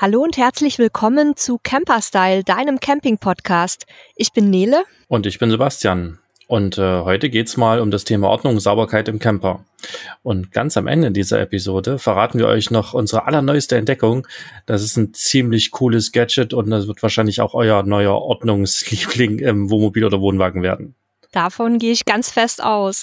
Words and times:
Hallo 0.00 0.22
und 0.22 0.36
herzlich 0.36 0.78
willkommen 0.78 1.34
zu 1.34 1.58
Camperstyle, 1.60 2.44
deinem 2.44 2.78
Camping-Podcast. 2.78 3.84
Ich 4.14 4.32
bin 4.32 4.48
Nele. 4.48 4.84
Und 5.08 5.26
ich 5.26 5.40
bin 5.40 5.50
Sebastian. 5.50 6.20
Und 6.46 6.78
äh, 6.78 7.00
heute 7.00 7.28
geht's 7.30 7.56
mal 7.56 7.80
um 7.80 7.90
das 7.90 8.04
Thema 8.04 8.28
Ordnung 8.28 8.54
und 8.54 8.60
Sauberkeit 8.60 9.08
im 9.08 9.18
Camper. 9.18 9.64
Und 10.22 10.52
ganz 10.52 10.76
am 10.76 10.86
Ende 10.86 11.10
dieser 11.10 11.40
Episode 11.40 11.98
verraten 11.98 12.38
wir 12.38 12.46
euch 12.46 12.70
noch 12.70 12.94
unsere 12.94 13.26
allerneueste 13.26 13.76
Entdeckung. 13.76 14.24
Das 14.66 14.84
ist 14.84 14.96
ein 14.96 15.14
ziemlich 15.14 15.72
cooles 15.72 16.12
Gadget 16.12 16.54
und 16.54 16.70
das 16.70 16.86
wird 16.86 17.02
wahrscheinlich 17.02 17.40
auch 17.40 17.54
euer 17.54 17.82
neuer 17.82 18.14
Ordnungsliebling 18.14 19.40
im 19.40 19.68
Wohnmobil 19.68 20.04
oder 20.04 20.20
Wohnwagen 20.20 20.62
werden. 20.62 20.94
Davon 21.32 21.80
gehe 21.80 21.90
ich 21.90 22.04
ganz 22.04 22.30
fest 22.30 22.62
aus. 22.62 23.02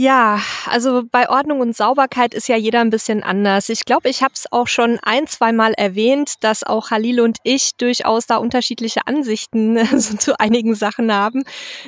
Ja, 0.00 0.40
also 0.66 1.02
bei 1.10 1.28
Ordnung 1.28 1.58
und 1.58 1.74
Sauberkeit 1.74 2.32
ist 2.32 2.46
ja 2.46 2.56
jeder 2.56 2.82
ein 2.82 2.90
bisschen 2.90 3.24
anders. 3.24 3.68
Ich 3.68 3.84
glaube, 3.84 4.08
ich 4.08 4.22
habe 4.22 4.32
es 4.32 4.46
auch 4.52 4.68
schon 4.68 5.00
ein, 5.02 5.26
zwei 5.26 5.50
Mal 5.50 5.72
erwähnt, 5.72 6.34
dass 6.42 6.62
auch 6.62 6.92
Halil 6.92 7.20
und 7.20 7.38
ich 7.42 7.72
durchaus 7.76 8.26
da 8.26 8.36
unterschiedliche 8.36 9.08
Ansichten 9.08 9.76
so 9.98 10.16
zu 10.16 10.38
einigen 10.38 10.76
Sachen 10.76 11.12
haben. 11.12 11.42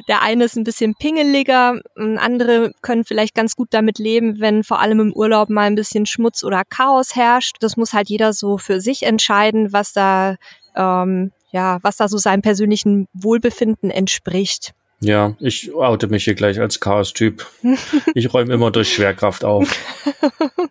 Der 0.09 0.23
eine 0.23 0.47
ist 0.47 0.57
ein 0.57 0.65
bisschen 0.65 0.97
pingeliger, 0.97 1.79
andere 1.95 2.73
können 2.83 3.05
vielleicht 3.05 3.37
ganz 3.37 3.55
gut 3.55 3.69
damit 3.71 4.01
leben, 4.01 4.41
wenn 4.41 4.65
vor 4.65 4.81
allem 4.81 4.99
im 4.99 5.13
Urlaub 5.13 5.49
mal 5.49 5.69
ein 5.69 5.77
bisschen 5.77 6.05
Schmutz 6.05 6.43
oder 6.43 6.65
Chaos 6.69 7.15
herrscht. 7.15 7.59
Das 7.61 7.77
muss 7.77 7.93
halt 7.93 8.09
jeder 8.09 8.33
so 8.33 8.59
für 8.59 8.81
sich 8.81 9.05
entscheiden, 9.05 9.73
was 9.73 9.93
da 9.93 10.35
ähm, 10.75 11.31
ja, 11.53 11.79
was 11.83 11.97
da 11.97 12.09
so 12.09 12.19
seinem 12.19 12.43
persönlichen 12.43 13.07
Wohlbefinden 13.13 13.93
entspricht. 13.93 14.73
Ja, 15.03 15.35
ich 15.41 15.73
oute 15.75 16.09
mich 16.09 16.25
hier 16.25 16.35
gleich 16.35 16.61
als 16.61 16.81
Chaos-Typ. 16.81 17.47
Ich 18.15 18.33
räume 18.33 18.53
immer 18.53 18.71
durch 18.71 18.93
Schwerkraft 18.93 19.45
auf. 19.45 19.69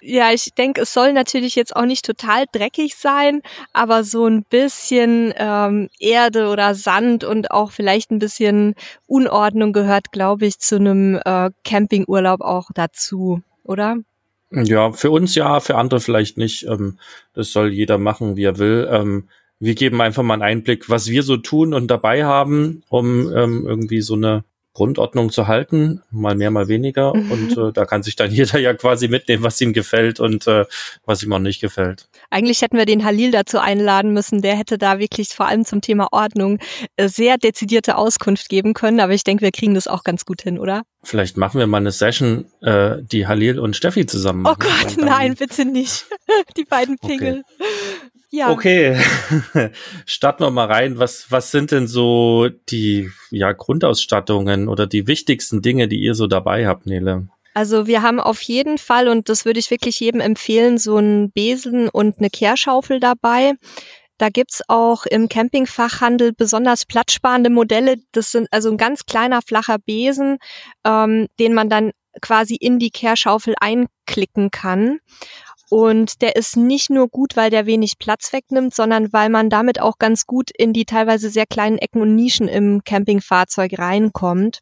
Ja, 0.00 0.32
ich 0.32 0.54
denke, 0.54 0.80
es 0.80 0.92
soll 0.92 1.12
natürlich 1.12 1.54
jetzt 1.54 1.76
auch 1.76 1.84
nicht 1.84 2.04
total 2.04 2.46
dreckig 2.50 2.96
sein, 2.96 3.42
aber 3.72 4.02
so 4.02 4.26
ein 4.26 4.42
bisschen 4.42 5.32
ähm, 5.36 5.88
Erde 6.00 6.48
oder 6.48 6.74
Sand 6.74 7.24
und 7.24 7.50
auch 7.50 7.70
vielleicht 7.70 8.10
ein 8.10 8.18
bisschen 8.18 8.74
Unordnung 9.06 9.72
gehört, 9.72 10.10
glaube 10.10 10.46
ich, 10.46 10.58
zu 10.58 10.76
einem 10.76 11.20
äh, 11.24 11.50
Campingurlaub 11.64 12.40
auch 12.40 12.70
dazu, 12.74 13.42
oder? 13.62 13.98
Ja, 14.50 14.92
für 14.92 15.10
uns 15.10 15.34
ja, 15.34 15.60
für 15.60 15.76
andere 15.76 16.00
vielleicht 16.00 16.38
nicht. 16.38 16.64
Ähm, 16.64 16.98
das 17.34 17.52
soll 17.52 17.72
jeder 17.72 17.98
machen, 17.98 18.36
wie 18.36 18.44
er 18.44 18.58
will. 18.58 18.88
Ähm, 18.90 19.28
wir 19.60 19.74
geben 19.74 20.00
einfach 20.00 20.22
mal 20.22 20.34
einen 20.34 20.42
Einblick, 20.42 20.88
was 20.88 21.08
wir 21.08 21.22
so 21.22 21.36
tun 21.36 21.74
und 21.74 21.88
dabei 21.88 22.24
haben, 22.24 22.82
um 22.88 23.32
ähm, 23.34 23.66
irgendwie 23.66 24.00
so 24.00 24.14
eine 24.14 24.44
Grundordnung 24.78 25.32
zu 25.32 25.48
halten, 25.48 26.02
mal 26.12 26.36
mehr, 26.36 26.52
mal 26.52 26.68
weniger. 26.68 27.12
Mhm. 27.12 27.32
Und 27.32 27.58
äh, 27.58 27.72
da 27.72 27.84
kann 27.84 28.04
sich 28.04 28.14
dann 28.14 28.30
jeder 28.30 28.60
ja 28.60 28.74
quasi 28.74 29.08
mitnehmen, 29.08 29.42
was 29.42 29.60
ihm 29.60 29.72
gefällt 29.72 30.20
und 30.20 30.46
äh, 30.46 30.66
was 31.04 31.24
ihm 31.24 31.32
auch 31.32 31.40
nicht 31.40 31.60
gefällt. 31.60 32.08
Eigentlich 32.30 32.62
hätten 32.62 32.76
wir 32.76 32.86
den 32.86 33.04
Halil 33.04 33.32
dazu 33.32 33.58
einladen 33.58 34.12
müssen. 34.12 34.40
Der 34.40 34.56
hätte 34.56 34.78
da 34.78 35.00
wirklich 35.00 35.30
vor 35.30 35.46
allem 35.46 35.64
zum 35.64 35.80
Thema 35.80 36.06
Ordnung 36.12 36.60
äh, 36.96 37.08
sehr 37.08 37.38
dezidierte 37.38 37.96
Auskunft 37.96 38.48
geben 38.48 38.72
können. 38.72 39.00
Aber 39.00 39.12
ich 39.12 39.24
denke, 39.24 39.42
wir 39.42 39.50
kriegen 39.50 39.74
das 39.74 39.88
auch 39.88 40.04
ganz 40.04 40.24
gut 40.24 40.42
hin, 40.42 40.60
oder? 40.60 40.82
Vielleicht 41.08 41.38
machen 41.38 41.58
wir 41.58 41.66
mal 41.66 41.78
eine 41.78 41.90
Session, 41.90 42.44
äh, 42.60 42.96
die 43.00 43.26
Halil 43.26 43.58
und 43.58 43.74
Steffi 43.74 44.04
zusammen 44.04 44.40
oh 44.40 44.50
machen. 44.50 44.58
Oh 44.62 44.84
Gott, 44.84 44.96
nein, 44.98 45.36
bitte 45.36 45.64
nicht. 45.64 46.04
die 46.58 46.64
beiden 46.64 46.98
Pingel. 46.98 47.44
Okay. 47.46 48.14
Ja. 48.30 48.50
Okay, 48.50 49.00
starten 50.04 50.44
wir 50.44 50.50
mal 50.50 50.66
rein. 50.66 50.98
Was, 50.98 51.30
was 51.30 51.50
sind 51.50 51.70
denn 51.70 51.86
so 51.86 52.50
die 52.68 53.08
ja, 53.30 53.52
Grundausstattungen 53.52 54.68
oder 54.68 54.86
die 54.86 55.06
wichtigsten 55.06 55.62
Dinge, 55.62 55.88
die 55.88 55.98
ihr 55.98 56.14
so 56.14 56.26
dabei 56.26 56.66
habt, 56.66 56.84
Nele? 56.84 57.28
Also 57.54 57.86
wir 57.86 58.02
haben 58.02 58.20
auf 58.20 58.42
jeden 58.42 58.76
Fall, 58.76 59.08
und 59.08 59.30
das 59.30 59.46
würde 59.46 59.60
ich 59.60 59.70
wirklich 59.70 59.98
jedem 60.00 60.20
empfehlen, 60.20 60.76
so 60.76 60.96
einen 60.96 61.30
Besen 61.30 61.88
und 61.88 62.18
eine 62.18 62.28
Kehrschaufel 62.28 63.00
dabei. 63.00 63.54
Da 64.18 64.28
gibt's 64.28 64.62
auch 64.68 65.06
im 65.06 65.28
Campingfachhandel 65.28 66.32
besonders 66.32 66.84
platzsparende 66.84 67.50
Modelle. 67.50 67.96
Das 68.12 68.32
sind 68.32 68.48
also 68.50 68.70
ein 68.70 68.76
ganz 68.76 69.06
kleiner 69.06 69.42
flacher 69.42 69.78
Besen, 69.78 70.38
ähm, 70.84 71.28
den 71.38 71.54
man 71.54 71.70
dann 71.70 71.92
quasi 72.20 72.56
in 72.56 72.78
die 72.78 72.90
Kehrschaufel 72.90 73.54
einklicken 73.60 74.50
kann. 74.50 74.98
Und 75.70 76.22
der 76.22 76.36
ist 76.36 76.56
nicht 76.56 76.90
nur 76.90 77.08
gut, 77.08 77.36
weil 77.36 77.50
der 77.50 77.66
wenig 77.66 77.98
Platz 77.98 78.32
wegnimmt, 78.32 78.74
sondern 78.74 79.12
weil 79.12 79.28
man 79.28 79.50
damit 79.50 79.80
auch 79.80 79.98
ganz 79.98 80.26
gut 80.26 80.50
in 80.50 80.72
die 80.72 80.86
teilweise 80.86 81.28
sehr 81.30 81.46
kleinen 81.46 81.78
Ecken 81.78 82.00
und 82.00 82.14
Nischen 82.14 82.48
im 82.48 82.82
Campingfahrzeug 82.84 83.78
reinkommt. 83.78 84.60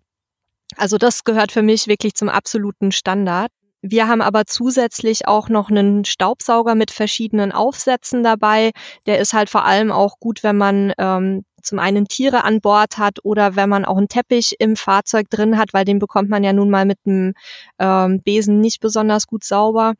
Also 0.77 0.99
das 0.99 1.25
gehört 1.25 1.53
für 1.53 1.63
mich 1.63 1.87
wirklich 1.87 2.15
zum 2.15 2.29
absoluten 2.29 2.91
Standard. 2.91 3.51
Wir 3.83 4.09
haben 4.09 4.23
aber 4.23 4.47
zusätzlich 4.47 5.29
auch 5.29 5.49
noch 5.49 5.71
einen 5.71 6.05
Staubsauger 6.05 6.75
mit 6.75 6.91
verschiedenen 6.91 7.53
Aufsätzen 7.53 8.23
dabei. 8.23 8.73
Der 9.07 9.19
ist 9.19 9.33
halt 9.33 9.51
vor 9.51 9.65
allem 9.65 9.93
auch 9.93 10.19
gut, 10.19 10.43
wenn 10.43 10.57
man 10.57 10.93
ähm, 10.99 11.45
zum 11.63 11.79
einen 11.79 12.07
Tiere 12.07 12.45
an 12.45 12.61
Bord 12.61 12.99
hat 12.99 13.19
oder 13.23 13.57
wenn 13.57 13.69
man 13.69 13.85
auch 13.85 13.97
einen 13.97 14.09
Teppich 14.09 14.57
im 14.59 14.77
Fahrzeug 14.77 15.29
drin 15.31 15.59
hat, 15.59 15.75
weil 15.75 15.85
den 15.85 15.99
bekommt 15.99 16.31
man 16.31 16.45
ja 16.45 16.53
nun 16.53 16.71
mal 16.71 16.85
mit 16.85 16.99
einem 17.07 17.35
ähm, 17.79 18.23
Besen 18.23 18.61
nicht 18.61 18.81
besonders 18.81 19.27
gut 19.27 19.45
sauber. 19.45 19.95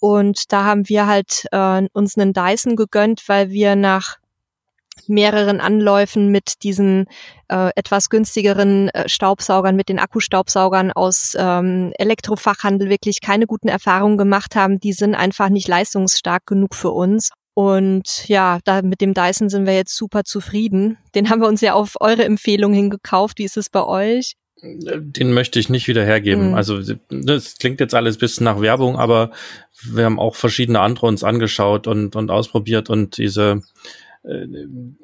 Und 0.00 0.52
da 0.52 0.64
haben 0.64 0.88
wir 0.88 1.06
halt 1.06 1.44
äh, 1.52 1.86
uns 1.92 2.16
einen 2.16 2.32
Dyson 2.32 2.76
gegönnt, 2.76 3.22
weil 3.28 3.50
wir 3.50 3.76
nach 3.76 4.16
mehreren 5.06 5.60
Anläufen 5.60 6.28
mit 6.28 6.62
diesen 6.62 7.06
äh, 7.48 7.70
etwas 7.76 8.08
günstigeren 8.10 8.88
äh, 8.90 9.08
Staubsaugern, 9.08 9.76
mit 9.76 9.88
den 9.88 9.98
Akkustaubsaugern 9.98 10.92
aus 10.92 11.36
ähm, 11.38 11.92
Elektrofachhandel 11.98 12.88
wirklich 12.88 13.20
keine 13.20 13.46
guten 13.46 13.68
Erfahrungen 13.68 14.18
gemacht 14.18 14.56
haben. 14.56 14.78
Die 14.78 14.92
sind 14.92 15.14
einfach 15.14 15.48
nicht 15.48 15.68
leistungsstark 15.68 16.46
genug 16.46 16.74
für 16.74 16.90
uns. 16.90 17.30
Und 17.54 18.28
ja, 18.28 18.60
da 18.64 18.80
mit 18.82 19.00
dem 19.00 19.12
Dyson 19.12 19.50
sind 19.50 19.66
wir 19.66 19.74
jetzt 19.74 19.96
super 19.96 20.24
zufrieden. 20.24 20.96
Den 21.14 21.28
haben 21.28 21.40
wir 21.40 21.48
uns 21.48 21.60
ja 21.60 21.74
auf 21.74 21.96
eure 22.00 22.24
Empfehlung 22.24 22.72
hingekauft. 22.72 23.38
Wie 23.38 23.44
ist 23.44 23.58
es 23.58 23.68
bei 23.68 23.84
euch? 23.84 24.34
Den 24.62 25.32
möchte 25.32 25.58
ich 25.58 25.68
nicht 25.68 25.88
wieder 25.88 26.04
hergeben. 26.04 26.50
Mhm. 26.50 26.54
Also 26.54 26.80
das 27.10 27.56
klingt 27.58 27.80
jetzt 27.80 27.94
alles 27.94 28.16
bisschen 28.16 28.44
nach 28.44 28.60
Werbung, 28.60 28.96
aber 28.96 29.32
wir 29.82 30.04
haben 30.04 30.20
auch 30.20 30.36
verschiedene 30.36 30.80
andere 30.80 31.06
uns 31.06 31.24
angeschaut 31.24 31.88
und, 31.88 32.14
und 32.14 32.30
ausprobiert 32.30 32.88
und 32.88 33.18
diese 33.18 33.62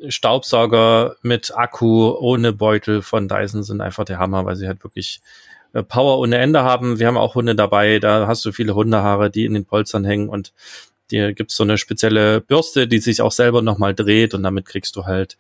Staubsauger 0.09 1.17
mit 1.23 1.57
Akku 1.57 2.11
ohne 2.11 2.53
Beutel 2.53 3.03
von 3.03 3.27
Dyson 3.29 3.65
sind 3.65 3.81
einfach 3.81 4.05
der 4.05 4.19
Hammer, 4.19 4.45
weil 4.45 4.57
sie 4.57 4.69
halt 4.69 4.85
wirklich 4.85 5.21
äh, 5.73 5.83
Power 5.83 6.19
ohne 6.19 6.39
Ende 6.39 6.63
haben. 6.63 6.99
Wir 6.99 7.09
haben 7.09 7.17
auch 7.17 7.35
Hunde 7.35 7.57
dabei, 7.57 7.99
da 7.99 8.29
hast 8.29 8.45
du 8.45 8.53
viele 8.53 8.75
Hundehaare, 8.75 9.31
die 9.31 9.45
in 9.45 9.55
den 9.55 9.65
Polstern 9.65 10.05
hängen 10.05 10.29
und 10.29 10.53
dir 11.11 11.33
gibt's 11.33 11.57
so 11.57 11.65
eine 11.65 11.79
spezielle 11.79 12.41
Bürste, 12.41 12.87
die 12.87 12.99
sich 12.99 13.21
auch 13.21 13.33
selber 13.33 13.63
nochmal 13.63 13.95
dreht 13.95 14.35
und 14.35 14.43
damit 14.43 14.67
kriegst 14.67 14.95
du 14.95 15.05
halt 15.05 15.37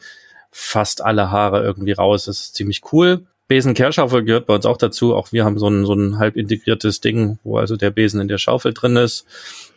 fast 0.50 1.02
alle 1.02 1.30
Haare 1.30 1.62
irgendwie 1.62 1.92
raus. 1.92 2.24
Das 2.24 2.40
ist 2.40 2.54
ziemlich 2.54 2.82
cool. 2.92 3.26
Besen-Kehrschaufel 3.48 4.24
gehört 4.24 4.46
bei 4.46 4.54
uns 4.54 4.66
auch 4.66 4.76
dazu. 4.76 5.14
Auch 5.14 5.32
wir 5.32 5.44
haben 5.44 5.58
so 5.58 5.68
ein, 5.68 5.86
so 5.86 5.94
ein 5.94 6.18
halb 6.18 6.36
integriertes 6.36 7.00
Ding, 7.00 7.38
wo 7.44 7.58
also 7.58 7.76
der 7.76 7.90
Besen 7.90 8.20
in 8.20 8.28
der 8.28 8.38
Schaufel 8.38 8.74
drin 8.74 8.96
ist. 8.96 9.24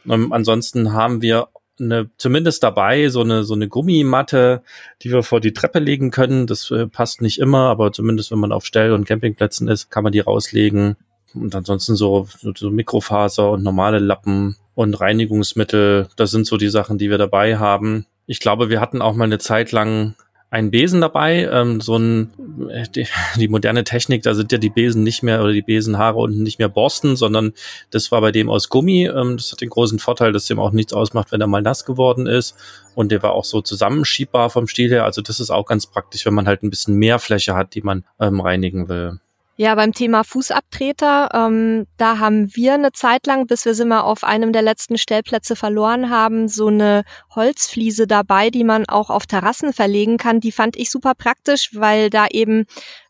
Ähm, 0.09 0.33
ansonsten 0.33 0.93
haben 0.93 1.21
wir 1.21 1.47
eine, 1.81 2.09
zumindest 2.17 2.63
dabei 2.63 3.09
so 3.09 3.21
eine, 3.21 3.43
so 3.43 3.53
eine 3.53 3.67
Gummimatte, 3.67 4.61
die 5.01 5.11
wir 5.11 5.23
vor 5.23 5.41
die 5.41 5.53
Treppe 5.53 5.79
legen 5.79 6.11
können. 6.11 6.47
Das 6.47 6.71
äh, 6.71 6.87
passt 6.87 7.21
nicht 7.21 7.39
immer, 7.39 7.69
aber 7.69 7.91
zumindest 7.91 8.31
wenn 8.31 8.39
man 8.39 8.51
auf 8.51 8.65
Stell- 8.65 8.93
und 8.93 9.05
Campingplätzen 9.05 9.67
ist, 9.67 9.89
kann 9.89 10.03
man 10.03 10.13
die 10.13 10.19
rauslegen. 10.19 10.95
Und 11.33 11.55
ansonsten 11.55 11.95
so, 11.95 12.27
so 12.55 12.69
Mikrofaser 12.69 13.51
und 13.51 13.63
normale 13.63 13.99
Lappen 13.99 14.57
und 14.75 14.99
Reinigungsmittel. 14.99 16.07
Das 16.15 16.31
sind 16.31 16.45
so 16.45 16.57
die 16.57 16.69
Sachen, 16.69 16.97
die 16.97 17.09
wir 17.09 17.17
dabei 17.17 17.57
haben. 17.57 18.05
Ich 18.25 18.39
glaube, 18.39 18.69
wir 18.69 18.79
hatten 18.79 19.01
auch 19.01 19.15
mal 19.15 19.25
eine 19.25 19.39
Zeit 19.39 19.71
lang 19.71 20.15
einen 20.51 20.69
Besen 20.69 20.99
dabei, 20.99 21.49
ähm, 21.49 21.79
so 21.79 21.97
ein 21.97 22.29
äh, 22.69 22.83
die, 22.93 23.07
die 23.37 23.47
moderne 23.47 23.85
Technik, 23.85 24.21
da 24.23 24.35
sind 24.35 24.51
ja 24.51 24.57
die 24.57 24.69
Besen 24.69 25.01
nicht 25.01 25.23
mehr 25.23 25.41
oder 25.41 25.53
die 25.53 25.61
Besenhaare 25.61 26.19
unten 26.19 26.43
nicht 26.43 26.59
mehr 26.59 26.67
Borsten, 26.67 27.15
sondern 27.15 27.53
das 27.89 28.11
war 28.11 28.19
bei 28.19 28.31
dem 28.31 28.49
aus 28.49 28.67
Gummi. 28.67 29.07
Ähm, 29.07 29.37
das 29.37 29.51
hat 29.53 29.61
den 29.61 29.69
großen 29.69 29.97
Vorteil, 29.97 30.33
dass 30.33 30.45
dem 30.45 30.59
auch 30.59 30.71
nichts 30.71 30.93
ausmacht, 30.93 31.31
wenn 31.31 31.41
er 31.41 31.47
mal 31.47 31.61
nass 31.61 31.85
geworden 31.85 32.27
ist. 32.27 32.55
Und 32.95 33.13
der 33.13 33.23
war 33.23 33.31
auch 33.31 33.45
so 33.45 33.61
zusammenschiebbar 33.61 34.49
vom 34.49 34.67
Stil 34.67 34.89
her. 34.91 35.05
Also 35.05 35.21
das 35.21 35.39
ist 35.39 35.49
auch 35.49 35.65
ganz 35.65 35.87
praktisch, 35.87 36.25
wenn 36.25 36.33
man 36.33 36.47
halt 36.47 36.63
ein 36.63 36.69
bisschen 36.69 36.95
mehr 36.95 37.19
Fläche 37.19 37.55
hat, 37.55 37.73
die 37.73 37.81
man 37.81 38.03
ähm, 38.19 38.41
reinigen 38.41 38.89
will. 38.89 39.19
Ja, 39.61 39.75
beim 39.75 39.93
Thema 39.93 40.23
Fußabtreter, 40.23 41.29
ähm, 41.35 41.85
da 41.97 42.17
haben 42.17 42.49
wir 42.55 42.73
eine 42.73 42.93
Zeit 42.93 43.27
lang, 43.27 43.45
bis 43.45 43.63
wir 43.63 43.75
sie 43.75 43.85
mal 43.85 44.01
auf 44.01 44.23
einem 44.23 44.53
der 44.53 44.63
letzten 44.63 44.97
Stellplätze 44.97 45.55
verloren 45.55 46.09
haben, 46.09 46.47
so 46.47 46.65
eine 46.65 47.03
Holzfliese 47.35 48.07
dabei, 48.07 48.49
die 48.49 48.63
man 48.63 48.89
auch 48.89 49.11
auf 49.11 49.27
Terrassen 49.27 49.71
verlegen 49.71 50.17
kann. 50.17 50.39
Die 50.39 50.51
fand 50.51 50.77
ich 50.77 50.89
super 50.89 51.13
praktisch, 51.13 51.75
weil 51.75 52.09
da 52.09 52.25
eben 52.31 52.65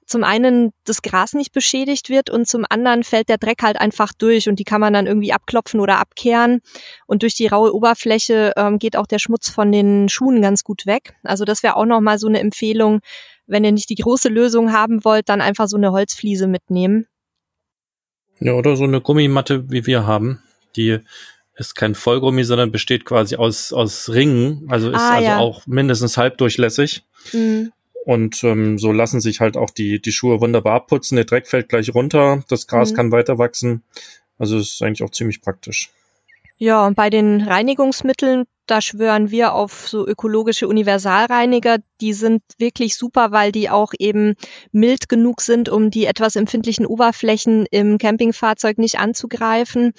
zum 0.06 0.26
einen 0.26 0.74
das 0.84 1.02
Gras 1.02 1.36
nicht 1.36 1.54
beschädigt 1.54 2.10
wird 2.10 2.30
und 2.30 2.50
zum 2.50 2.66
anderen 2.70 3.04
fällt 3.06 3.30
der 3.30 3.38
Dreck 3.38 3.64
halt 3.64 3.80
einfach 3.80 4.12
durch 4.12 4.50
und 4.50 4.60
die 4.60 4.66
kann 4.66 4.82
man 4.82 4.92
dann 4.92 5.08
irgendwie 5.08 5.32
abklopfen 5.32 5.80
oder 5.80 6.00
abkehren. 6.00 6.60
Und 7.08 7.22
durch 7.22 7.34
die 7.34 7.48
raue 7.48 7.74
Oberfläche 7.74 8.52
ähm, 8.58 8.78
geht 8.78 8.98
auch 8.98 9.08
der 9.08 9.20
Schmutz 9.20 9.50
von 9.50 9.72
den 9.72 10.10
Schuhen 10.10 10.42
ganz 10.42 10.66
gut 10.66 10.86
weg. 10.86 11.14
Also 11.24 11.46
das 11.46 11.64
wäre 11.64 11.78
auch 11.78 11.86
nochmal 11.86 12.20
so 12.20 12.28
eine 12.28 12.42
Empfehlung, 12.42 13.00
wenn 13.52 13.64
ihr 13.66 13.72
nicht 13.72 13.90
die 13.90 13.96
große 13.96 14.30
Lösung 14.30 14.72
haben 14.72 15.04
wollt, 15.04 15.30
dann 15.30 15.42
einfach 15.42 15.68
so 15.68 15.78
eine 15.78 15.92
Holzfliese 15.92 16.48
mitnehmen. 16.48 17.06
Ja, 18.40 18.54
oder 18.54 18.76
so 18.76 18.86
eine 18.86 19.02
Gummimatte, 19.02 19.70
wie 19.70 19.86
wir 19.86 20.08
haben. 20.08 20.42
Die 20.76 21.00
ist 21.56 21.76
kein 21.76 21.94
Vollgummi, 21.94 22.44
sondern 22.44 22.72
besteht 22.72 23.06
quasi 23.06 23.36
aus, 23.36 23.72
aus 23.74 24.10
Ringen, 24.10 24.66
also 24.70 24.90
ist 24.90 24.96
Ah, 25.00 25.16
also 25.16 25.28
ja. 25.28 25.38
auch 25.38 25.68
mindestens 25.68 26.18
halbdurchlässig. 26.18 27.04
Mhm. 27.34 27.72
Und 28.06 28.44
ähm, 28.44 28.80
so 28.80 28.92
lassen 28.92 29.22
sich 29.22 29.42
halt 29.42 29.58
auch 29.58 29.70
die, 29.70 30.02
die 30.02 30.12
Schuhe 30.12 30.42
wunderbar 30.42 30.74
abputzen. 30.74 31.18
Der 31.18 31.26
Dreck 31.26 31.48
fällt 31.48 31.70
gleich 31.70 31.94
runter, 31.94 32.44
das 32.50 32.66
Gras 32.66 32.92
Mhm. 32.92 32.96
kann 32.96 33.12
weiter 33.12 33.38
wachsen. 33.38 33.84
Also 34.40 34.58
es 34.58 34.72
ist 34.74 34.82
eigentlich 34.82 35.04
auch 35.04 35.12
ziemlich 35.12 35.42
praktisch. 35.42 35.92
Ja, 36.64 36.86
und 36.86 36.96
bei 36.96 37.10
den 37.10 37.42
Reinigungsmitteln, 37.42 38.44
da 38.68 38.82
schwören 38.82 39.32
wir 39.32 39.54
auf 39.56 39.88
so 39.88 40.08
ökologische 40.08 40.68
Universalreiniger. 40.68 41.78
Die 42.02 42.14
sind 42.14 42.44
wirklich 42.60 42.98
super, 42.98 43.32
weil 43.32 43.52
die 43.52 43.72
auch 43.72 43.94
eben 43.98 44.36
mild 44.72 45.10
genug 45.10 45.42
sind, 45.42 45.70
um 45.70 45.90
die 45.90 46.06
etwas 46.06 46.36
empfindlichen 46.36 46.86
Oberflächen 46.86 47.66
im 47.72 47.98
Campingfahrzeug 47.98 48.78
nicht 48.78 49.00
anzugreifen. 49.00 49.94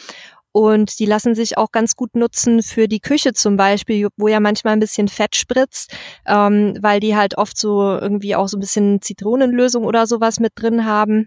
Und 0.53 1.01
die 1.01 1.07
lassen 1.07 1.35
sich 1.35 1.59
auch 1.59 1.73
ganz 1.73 1.97
gut 1.97 2.15
nutzen 2.15 2.63
für 2.63 2.87
die 2.87 3.01
Küche 3.01 3.33
zum 3.33 3.57
Beispiel, 3.57 4.07
wo 4.17 4.29
ja 4.29 4.39
manchmal 4.39 4.75
ein 4.75 4.81
bisschen 4.81 5.09
Fett 5.09 5.35
spritzt, 5.35 5.93
ähm, 6.29 6.79
weil 6.81 7.01
die 7.01 7.17
halt 7.17 7.39
oft 7.39 7.59
so 7.59 7.81
irgendwie 7.99 8.37
auch 8.37 8.47
so 8.47 8.57
ein 8.57 8.61
bisschen 8.61 9.03
Zitronenlösung 9.03 9.85
oder 9.85 10.07
sowas 10.07 10.39
mit 10.39 10.53
drin 10.55 10.85
haben. 10.85 11.27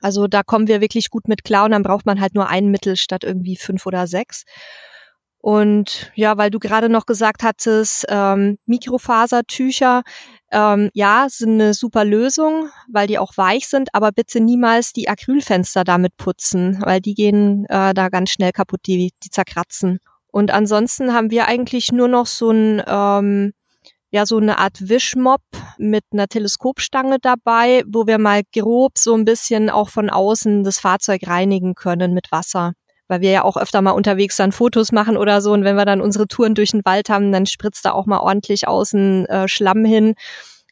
Also 0.00 0.26
da 0.26 0.42
kommen 0.42 0.68
wir 0.68 0.80
wirklich 0.80 1.10
gut 1.10 1.28
mit 1.28 1.44
klar 1.44 1.64
und 1.64 1.72
dann 1.72 1.82
braucht 1.82 2.06
man 2.06 2.20
halt 2.20 2.34
nur 2.34 2.48
ein 2.48 2.70
Mittel 2.70 2.96
statt 2.96 3.24
irgendwie 3.24 3.56
fünf 3.56 3.86
oder 3.86 4.06
sechs. 4.06 4.44
Und 5.42 6.12
ja, 6.14 6.36
weil 6.36 6.50
du 6.50 6.58
gerade 6.58 6.90
noch 6.90 7.06
gesagt 7.06 7.42
hattest, 7.42 8.04
ähm, 8.10 8.58
Mikrofasertücher, 8.66 10.02
ähm, 10.52 10.90
ja, 10.92 11.26
sind 11.30 11.54
eine 11.54 11.72
super 11.72 12.04
Lösung, 12.04 12.68
weil 12.92 13.06
die 13.06 13.18
auch 13.18 13.36
weich 13.38 13.66
sind, 13.66 13.94
aber 13.94 14.12
bitte 14.12 14.40
niemals 14.40 14.92
die 14.92 15.08
Acrylfenster 15.08 15.84
damit 15.84 16.16
putzen, 16.18 16.82
weil 16.84 17.00
die 17.00 17.14
gehen 17.14 17.64
äh, 17.70 17.94
da 17.94 18.10
ganz 18.10 18.30
schnell 18.30 18.52
kaputt, 18.52 18.80
die, 18.86 19.12
die 19.22 19.30
zerkratzen. 19.30 20.00
Und 20.26 20.50
ansonsten 20.50 21.14
haben 21.14 21.30
wir 21.30 21.48
eigentlich 21.48 21.90
nur 21.90 22.08
noch 22.08 22.26
so 22.26 22.50
ein 22.50 22.82
ähm, 22.86 23.52
ja 24.10 24.26
so 24.26 24.38
eine 24.38 24.58
Art 24.58 24.88
Wischmopp 24.88 25.42
mit 25.78 26.04
einer 26.12 26.28
Teleskopstange 26.28 27.18
dabei, 27.20 27.82
wo 27.86 28.06
wir 28.06 28.18
mal 28.18 28.42
grob 28.52 28.98
so 28.98 29.14
ein 29.14 29.24
bisschen 29.24 29.70
auch 29.70 29.88
von 29.88 30.10
außen 30.10 30.64
das 30.64 30.80
Fahrzeug 30.80 31.26
reinigen 31.26 31.74
können 31.74 32.12
mit 32.12 32.32
Wasser. 32.32 32.72
Weil 33.08 33.22
wir 33.22 33.30
ja 33.30 33.44
auch 33.44 33.56
öfter 33.56 33.82
mal 33.82 33.90
unterwegs 33.92 34.36
dann 34.36 34.52
Fotos 34.52 34.92
machen 34.92 35.16
oder 35.16 35.40
so 35.40 35.52
und 35.52 35.64
wenn 35.64 35.76
wir 35.76 35.84
dann 35.84 36.00
unsere 36.00 36.28
Touren 36.28 36.54
durch 36.54 36.70
den 36.70 36.84
Wald 36.84 37.08
haben, 37.08 37.32
dann 37.32 37.46
spritzt 37.46 37.84
da 37.84 37.92
auch 37.92 38.06
mal 38.06 38.20
ordentlich 38.20 38.68
außen 38.68 39.26
äh, 39.26 39.48
Schlamm 39.48 39.84
hin 39.84 40.14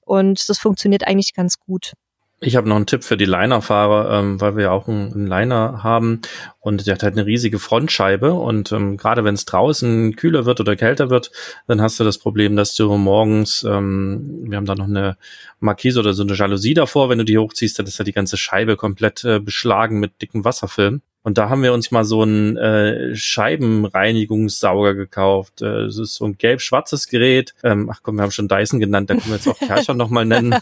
und 0.05 0.49
das 0.49 0.59
funktioniert 0.59 1.07
eigentlich 1.07 1.35
ganz 1.35 1.59
gut. 1.59 1.93
Ich 2.41 2.55
habe 2.55 2.69
noch 2.69 2.77
einen 2.77 2.87
Tipp 2.87 3.03
für 3.03 3.17
die 3.17 3.25
Linerfahrer, 3.25 4.17
ähm, 4.17 4.41
weil 4.41 4.55
wir 4.55 4.65
ja 4.65 4.71
auch 4.71 4.87
einen, 4.87 5.13
einen 5.13 5.27
Liner 5.27 5.83
haben 5.83 6.21
und 6.61 6.87
der 6.87 6.95
hat 6.95 7.03
halt 7.03 7.15
eine 7.15 7.27
riesige 7.27 7.59
Frontscheibe 7.59 8.33
und 8.33 8.71
ähm, 8.71 8.97
gerade 8.97 9.25
wenn 9.25 9.35
es 9.35 9.45
draußen 9.45 10.15
kühler 10.15 10.47
wird 10.47 10.61
oder 10.61 10.77
kälter 10.77 11.11
wird, 11.11 11.33
dann 11.67 11.83
hast 11.83 11.99
du 11.99 12.05
das 12.05 12.19
Problem, 12.19 12.55
dass 12.55 12.77
du 12.77 12.97
morgens, 12.97 13.65
ähm, 13.69 14.45
wir 14.49 14.57
haben 14.57 14.67
da 14.67 14.77
noch 14.77 14.85
eine 14.85 15.17
Markise 15.59 15.99
oder 15.99 16.15
so 16.15 16.23
eine 16.23 16.35
Jalousie 16.35 16.75
davor, 16.75 17.09
wenn 17.09 17.19
du 17.19 17.25
die 17.25 17.39
hochziehst, 17.39 17.77
dann 17.77 17.87
ist 17.87 17.99
ja 17.99 18.05
die 18.05 18.13
ganze 18.13 18.37
Scheibe 18.37 18.77
komplett 18.77 19.25
äh, 19.25 19.41
beschlagen 19.41 19.99
mit 19.99 20.23
dicken 20.23 20.45
Wasserfilm. 20.45 21.03
Und 21.29 21.37
da 21.37 21.51
haben 21.51 21.63
wir 21.63 21.75
uns 21.75 21.91
mal 21.91 22.07
so 22.07 22.23
einen 22.23 22.57
äh, 22.57 23.15
Scheibenreinigungssauger 23.15 24.95
gekauft. 24.95 25.61
Äh, 25.61 25.85
Das 25.85 25.99
ist 25.99 26.15
so 26.15 26.25
ein 26.25 26.39
gelb-schwarzes 26.39 27.07
Gerät. 27.07 27.55
Ähm, 27.63 27.91
ach 27.93 28.01
komm, 28.03 28.17
wir 28.17 28.23
haben 28.23 28.31
schon 28.31 28.49
Dyson 28.49 28.81
genannt, 28.81 29.11
da 29.11 29.15
können 29.15 29.27
wir 29.27 29.35
jetzt 29.35 29.47
auch 29.47 29.59
Kercher 29.59 29.93
nochmal 29.93 30.25
nennen. 30.25 30.55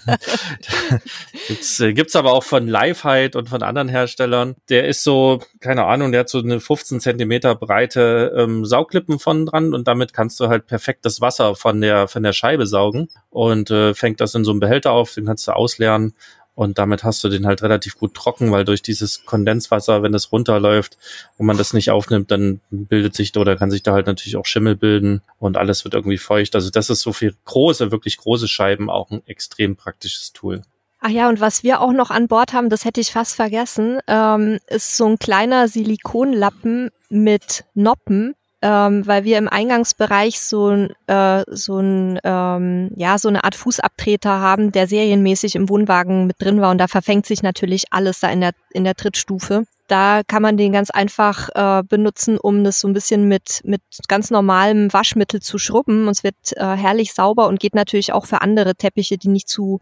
gibt's, 1.46 1.78
äh, 1.78 1.92
gibt's 1.92 2.16
aber 2.16 2.32
auch 2.32 2.42
von 2.42 2.66
Lifehide 2.66 3.38
und 3.38 3.48
von 3.48 3.62
anderen 3.62 3.88
Herstellern. 3.88 4.56
Der 4.68 4.88
ist 4.88 5.04
so, 5.04 5.40
keine 5.60 5.84
Ahnung, 5.84 6.10
der 6.10 6.22
hat 6.22 6.30
so 6.30 6.40
eine 6.40 6.58
15 6.58 6.98
Zentimeter 6.98 7.54
breite 7.54 8.34
ähm, 8.36 8.64
Sauglippen 8.64 9.20
von 9.20 9.46
dran 9.46 9.72
und 9.72 9.86
damit 9.86 10.12
kannst 10.14 10.40
du 10.40 10.48
halt 10.48 10.66
perfekt 10.66 11.04
das 11.04 11.20
Wasser 11.20 11.54
von 11.54 11.80
der, 11.80 12.08
von 12.08 12.24
der 12.24 12.32
Scheibe 12.32 12.66
saugen 12.66 13.06
und 13.30 13.70
äh, 13.70 13.94
fängt 13.94 14.20
das 14.20 14.34
in 14.34 14.42
so 14.42 14.50
einem 14.50 14.58
Behälter 14.58 14.90
auf, 14.90 15.14
den 15.14 15.26
kannst 15.26 15.46
du 15.46 15.52
ausleeren 15.52 16.14
und 16.56 16.78
damit 16.78 17.04
hast 17.04 17.22
du 17.22 17.28
den 17.28 17.46
halt 17.46 17.62
relativ 17.62 17.98
gut 17.98 18.14
trocken, 18.14 18.50
weil 18.50 18.64
durch 18.64 18.80
dieses 18.80 19.26
Kondenswasser, 19.26 20.02
wenn 20.02 20.14
es 20.14 20.32
runterläuft 20.32 20.96
und 21.36 21.44
man 21.44 21.58
das 21.58 21.74
nicht 21.74 21.90
aufnimmt, 21.90 22.30
dann 22.30 22.60
bildet 22.70 23.14
sich 23.14 23.36
oder 23.36 23.56
kann 23.56 23.70
sich 23.70 23.82
da 23.82 23.92
halt 23.92 24.06
natürlich 24.06 24.36
auch 24.36 24.46
Schimmel 24.46 24.74
bilden 24.74 25.20
und 25.38 25.58
alles 25.58 25.84
wird 25.84 25.92
irgendwie 25.92 26.16
feucht. 26.16 26.54
Also 26.54 26.70
das 26.70 26.88
ist 26.88 27.02
so 27.02 27.12
für 27.12 27.34
große, 27.44 27.92
wirklich 27.92 28.16
große 28.16 28.48
Scheiben 28.48 28.88
auch 28.88 29.10
ein 29.10 29.22
extrem 29.26 29.76
praktisches 29.76 30.32
Tool. 30.32 30.62
Ach 30.98 31.10
ja, 31.10 31.28
und 31.28 31.40
was 31.40 31.62
wir 31.62 31.82
auch 31.82 31.92
noch 31.92 32.10
an 32.10 32.26
Bord 32.26 32.54
haben, 32.54 32.70
das 32.70 32.86
hätte 32.86 33.02
ich 33.02 33.12
fast 33.12 33.34
vergessen, 33.34 34.00
ähm, 34.08 34.58
ist 34.66 34.96
so 34.96 35.04
ein 35.06 35.18
kleiner 35.18 35.68
Silikonlappen 35.68 36.90
mit 37.10 37.66
Noppen, 37.74 38.34
ähm, 38.66 39.06
weil 39.06 39.22
wir 39.22 39.38
im 39.38 39.48
Eingangsbereich 39.48 40.40
so 40.40 40.88
äh, 41.06 41.44
so 41.46 41.78
ein, 41.78 42.18
ähm, 42.24 42.90
ja, 42.96 43.16
so 43.16 43.28
eine 43.28 43.44
Art 43.44 43.54
Fußabtreter 43.54 44.40
haben, 44.40 44.72
der 44.72 44.88
serienmäßig 44.88 45.54
im 45.54 45.68
Wohnwagen 45.68 46.26
mit 46.26 46.42
drin 46.42 46.60
war 46.60 46.72
und 46.72 46.78
da 46.78 46.88
verfängt 46.88 47.26
sich 47.26 47.44
natürlich 47.44 47.84
alles 47.92 48.18
da 48.18 48.28
in 48.28 48.40
der, 48.40 48.54
in 48.72 48.82
der 48.82 48.96
Trittstufe. 48.96 49.66
Da 49.86 50.22
kann 50.26 50.42
man 50.42 50.56
den 50.56 50.72
ganz 50.72 50.90
einfach 50.90 51.48
äh, 51.54 51.84
benutzen, 51.84 52.38
um 52.38 52.64
das 52.64 52.80
so 52.80 52.88
ein 52.88 52.92
bisschen 52.92 53.28
mit, 53.28 53.60
mit 53.62 53.82
ganz 54.08 54.32
normalem 54.32 54.92
Waschmittel 54.92 55.40
zu 55.40 55.58
schrubben. 55.58 56.08
Und 56.08 56.16
es 56.16 56.24
wird 56.24 56.34
äh, 56.56 56.74
herrlich 56.74 57.14
sauber 57.14 57.46
und 57.46 57.60
geht 57.60 57.76
natürlich 57.76 58.12
auch 58.12 58.26
für 58.26 58.40
andere 58.40 58.74
Teppiche, 58.74 59.16
die 59.16 59.28
nicht 59.28 59.48
zu 59.48 59.78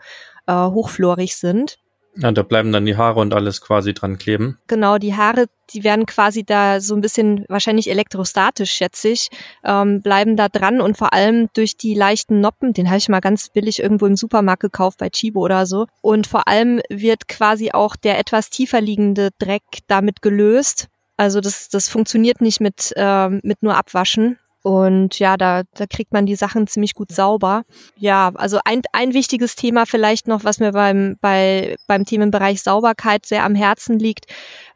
äh, 0.46 0.52
hochflorig 0.52 1.36
sind. 1.36 1.78
Ja, 2.16 2.30
da 2.30 2.42
bleiben 2.42 2.72
dann 2.72 2.86
die 2.86 2.96
Haare 2.96 3.20
und 3.20 3.34
alles 3.34 3.60
quasi 3.60 3.92
dran 3.92 4.18
kleben. 4.18 4.58
Genau, 4.68 4.98
die 4.98 5.14
Haare, 5.14 5.46
die 5.72 5.82
werden 5.82 6.06
quasi 6.06 6.44
da 6.44 6.80
so 6.80 6.94
ein 6.94 7.00
bisschen 7.00 7.44
wahrscheinlich 7.48 7.90
elektrostatisch, 7.90 8.70
schätze 8.70 9.08
ich, 9.08 9.28
ähm, 9.64 10.00
bleiben 10.00 10.36
da 10.36 10.48
dran 10.48 10.80
und 10.80 10.96
vor 10.96 11.12
allem 11.12 11.48
durch 11.54 11.76
die 11.76 11.94
leichten 11.94 12.40
Noppen, 12.40 12.72
den 12.72 12.88
habe 12.88 12.98
ich 12.98 13.08
mal 13.08 13.20
ganz 13.20 13.48
billig 13.48 13.80
irgendwo 13.82 14.06
im 14.06 14.16
Supermarkt 14.16 14.62
gekauft 14.62 14.98
bei 14.98 15.10
Chibo 15.10 15.40
oder 15.40 15.66
so. 15.66 15.86
Und 16.02 16.26
vor 16.26 16.46
allem 16.46 16.80
wird 16.88 17.26
quasi 17.26 17.72
auch 17.72 17.96
der 17.96 18.18
etwas 18.18 18.50
tiefer 18.50 18.80
liegende 18.80 19.30
Dreck 19.38 19.62
damit 19.88 20.22
gelöst. 20.22 20.88
Also 21.16 21.40
das, 21.40 21.68
das 21.68 21.88
funktioniert 21.88 22.40
nicht 22.40 22.60
mit, 22.60 22.92
äh, 22.96 23.28
mit 23.28 23.62
nur 23.62 23.76
Abwaschen. 23.76 24.38
Und 24.64 25.18
ja, 25.18 25.36
da, 25.36 25.64
da 25.74 25.84
kriegt 25.84 26.14
man 26.14 26.24
die 26.24 26.36
Sachen 26.36 26.66
ziemlich 26.66 26.94
gut 26.94 27.12
sauber. 27.12 27.64
Ja, 27.98 28.32
also 28.34 28.60
ein, 28.64 28.80
ein 28.92 29.12
wichtiges 29.12 29.56
Thema 29.56 29.84
vielleicht 29.84 30.26
noch, 30.26 30.42
was 30.42 30.58
mir 30.58 30.72
beim, 30.72 31.18
bei, 31.20 31.76
beim 31.86 32.06
Themenbereich 32.06 32.62
Sauberkeit 32.62 33.26
sehr 33.26 33.44
am 33.44 33.54
Herzen 33.54 33.98
liegt 33.98 34.24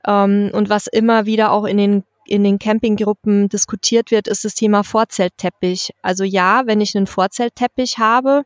ähm, 0.06 0.50
und 0.52 0.68
was 0.68 0.88
immer 0.88 1.24
wieder 1.24 1.52
auch 1.52 1.64
in 1.64 1.78
den 1.78 2.04
in 2.26 2.44
den 2.44 2.58
Campinggruppen 2.58 3.48
diskutiert 3.48 4.10
wird, 4.10 4.28
ist 4.28 4.44
das 4.44 4.54
Thema 4.54 4.84
Vorzeltteppich. 4.84 5.92
Also 6.02 6.24
ja, 6.24 6.66
wenn 6.66 6.82
ich 6.82 6.94
einen 6.94 7.06
Vorzeltteppich 7.06 7.96
habe, 7.96 8.42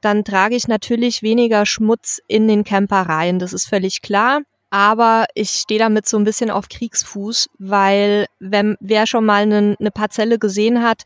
dann 0.00 0.24
trage 0.24 0.56
ich 0.56 0.66
natürlich 0.66 1.22
weniger 1.22 1.66
Schmutz 1.66 2.20
in 2.26 2.48
den 2.48 2.64
Camper 2.64 3.02
rein. 3.02 3.38
Das 3.38 3.52
ist 3.52 3.68
völlig 3.68 4.00
klar. 4.00 4.40
Aber 4.70 5.26
ich 5.34 5.50
stehe 5.50 5.80
damit 5.80 6.06
so 6.06 6.18
ein 6.18 6.24
bisschen 6.24 6.50
auf 6.50 6.68
Kriegsfuß, 6.68 7.48
weil 7.58 8.26
wenn 8.38 8.76
wer 8.80 9.06
schon 9.06 9.24
mal 9.24 9.42
eine, 9.42 9.76
eine 9.78 9.90
Parzelle 9.90 10.38
gesehen 10.38 10.82
hat, 10.82 11.04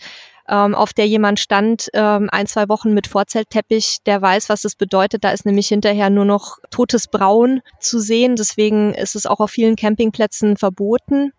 ähm, 0.49 0.75
auf 0.75 0.93
der 0.93 1.07
jemand 1.07 1.39
stand, 1.39 1.89
ähm, 1.95 2.29
ein, 2.33 2.47
zwei 2.47 2.69
Wochen 2.69 2.93
mit 2.93 3.07
Vorzeltteppich, 3.07 3.99
der 4.05 4.21
weiß, 4.21 4.49
was 4.49 4.63
das 4.63 4.75
bedeutet. 4.75 5.23
Da 5.23 5.31
ist 5.31 5.47
nämlich 5.47 5.69
hinterher 5.69 6.11
nur 6.11 6.25
noch 6.25 6.59
totes 6.71 7.07
Braun 7.07 7.61
zu 7.81 8.01
sehen. 8.01 8.35
Deswegen 8.37 8.93
ist 8.95 9.15
es 9.15 9.27
auch 9.27 9.41
auf 9.41 9.51
vielen 9.51 9.77
Campingplätzen 9.77 10.57
verboten. 10.57 11.33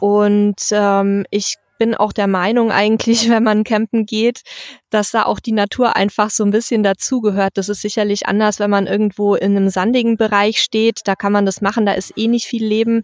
Und 0.00 0.60
ähm, 0.72 1.26
ich 1.30 1.56
bin 1.80 1.94
auch 1.94 2.12
der 2.12 2.26
Meinung 2.26 2.70
eigentlich, 2.70 3.28
wenn 3.30 3.42
man 3.42 3.64
campen 3.64 4.06
geht, 4.06 4.42
dass 4.90 5.10
da 5.10 5.24
auch 5.24 5.40
die 5.40 5.52
Natur 5.52 5.96
einfach 5.96 6.30
so 6.30 6.44
ein 6.44 6.50
bisschen 6.50 6.84
dazugehört. 6.84 7.52
Das 7.54 7.68
ist 7.68 7.80
sicherlich 7.80 8.26
anders, 8.26 8.60
wenn 8.60 8.70
man 8.70 8.86
irgendwo 8.86 9.34
in 9.34 9.56
einem 9.56 9.70
sandigen 9.70 10.16
Bereich 10.16 10.60
steht. 10.60 11.00
Da 11.04 11.16
kann 11.16 11.32
man 11.32 11.46
das 11.46 11.60
machen, 11.60 11.86
da 11.86 11.92
ist 11.92 12.12
eh 12.16 12.28
nicht 12.28 12.46
viel 12.46 12.64
Leben. 12.64 13.02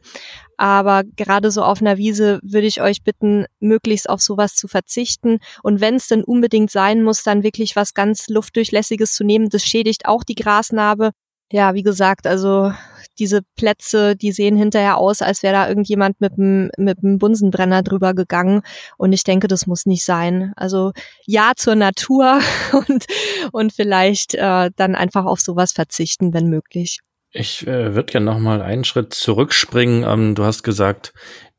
Aber 0.59 1.05
gerade 1.17 1.51
so 1.51 1.63
auf 1.63 1.81
einer 1.81 1.97
Wiese 1.97 2.39
würde 2.43 2.67
ich 2.67 2.81
euch 2.81 3.03
bitten, 3.03 3.47
möglichst 3.61 4.09
auf 4.09 4.21
sowas 4.21 4.55
zu 4.55 4.69
verzichten. 4.69 5.39
Und 5.63 5.81
wenn 5.81 5.97
es 5.97 6.09
denn 6.09 6.23
unbedingt 6.23 6.71
sein 6.71 7.03
muss, 7.03 7.23
dann 7.23 7.43
wirklich 7.43 7.77
was 7.77 7.95
ganz 7.95 8.29
Luftdurchlässiges 8.29 9.15
zu 9.15 9.25
nehmen. 9.25 9.49
Das 9.49 9.65
schädigt 9.65 10.07
auch 10.07 10.23
die 10.23 10.35
Grasnarbe. 10.35 11.13
Ja, 11.53 11.75
wie 11.75 11.83
gesagt, 11.83 12.27
also 12.27 12.73
diese 13.19 13.43
Plätze, 13.57 14.17
die 14.17 14.33
sehen 14.33 14.57
hinterher 14.57 14.99
aus, 14.99 15.23
als 15.23 15.43
wäre 15.43 15.55
da 15.55 15.69
irgendjemand 15.69 16.21
mit 16.21 16.37
dem 16.37 16.71
mit 16.77 17.03
dem 17.03 17.19
Bunsenbrenner 17.19 17.83
drüber 17.83 18.15
gegangen. 18.15 18.63
Und 18.99 19.13
ich 19.13 19.25
denke, 19.25 19.49
das 19.49 19.67
muss 19.67 19.87
nicht 19.87 20.05
sein. 20.05 20.53
Also 20.57 20.93
ja 21.25 21.53
zur 21.57 21.77
Natur 21.77 22.41
und 22.73 23.07
und 23.53 23.73
vielleicht 23.73 24.35
äh, 24.35 24.71
dann 24.77 24.95
einfach 24.95 25.25
auf 25.25 25.41
sowas 25.41 25.73
verzichten, 25.73 26.35
wenn 26.35 26.49
möglich. 26.49 27.01
Ich 27.39 27.67
äh, 27.67 27.95
würde 27.95 28.13
gerne 28.13 28.27
noch 28.27 28.39
mal 28.39 28.63
einen 28.63 28.85
Schritt 28.85 29.13
zurückspringen. 29.13 30.05
Ähm, 30.05 30.35
du 30.35 30.45
hast 30.45 30.63
gesagt, 30.63 31.13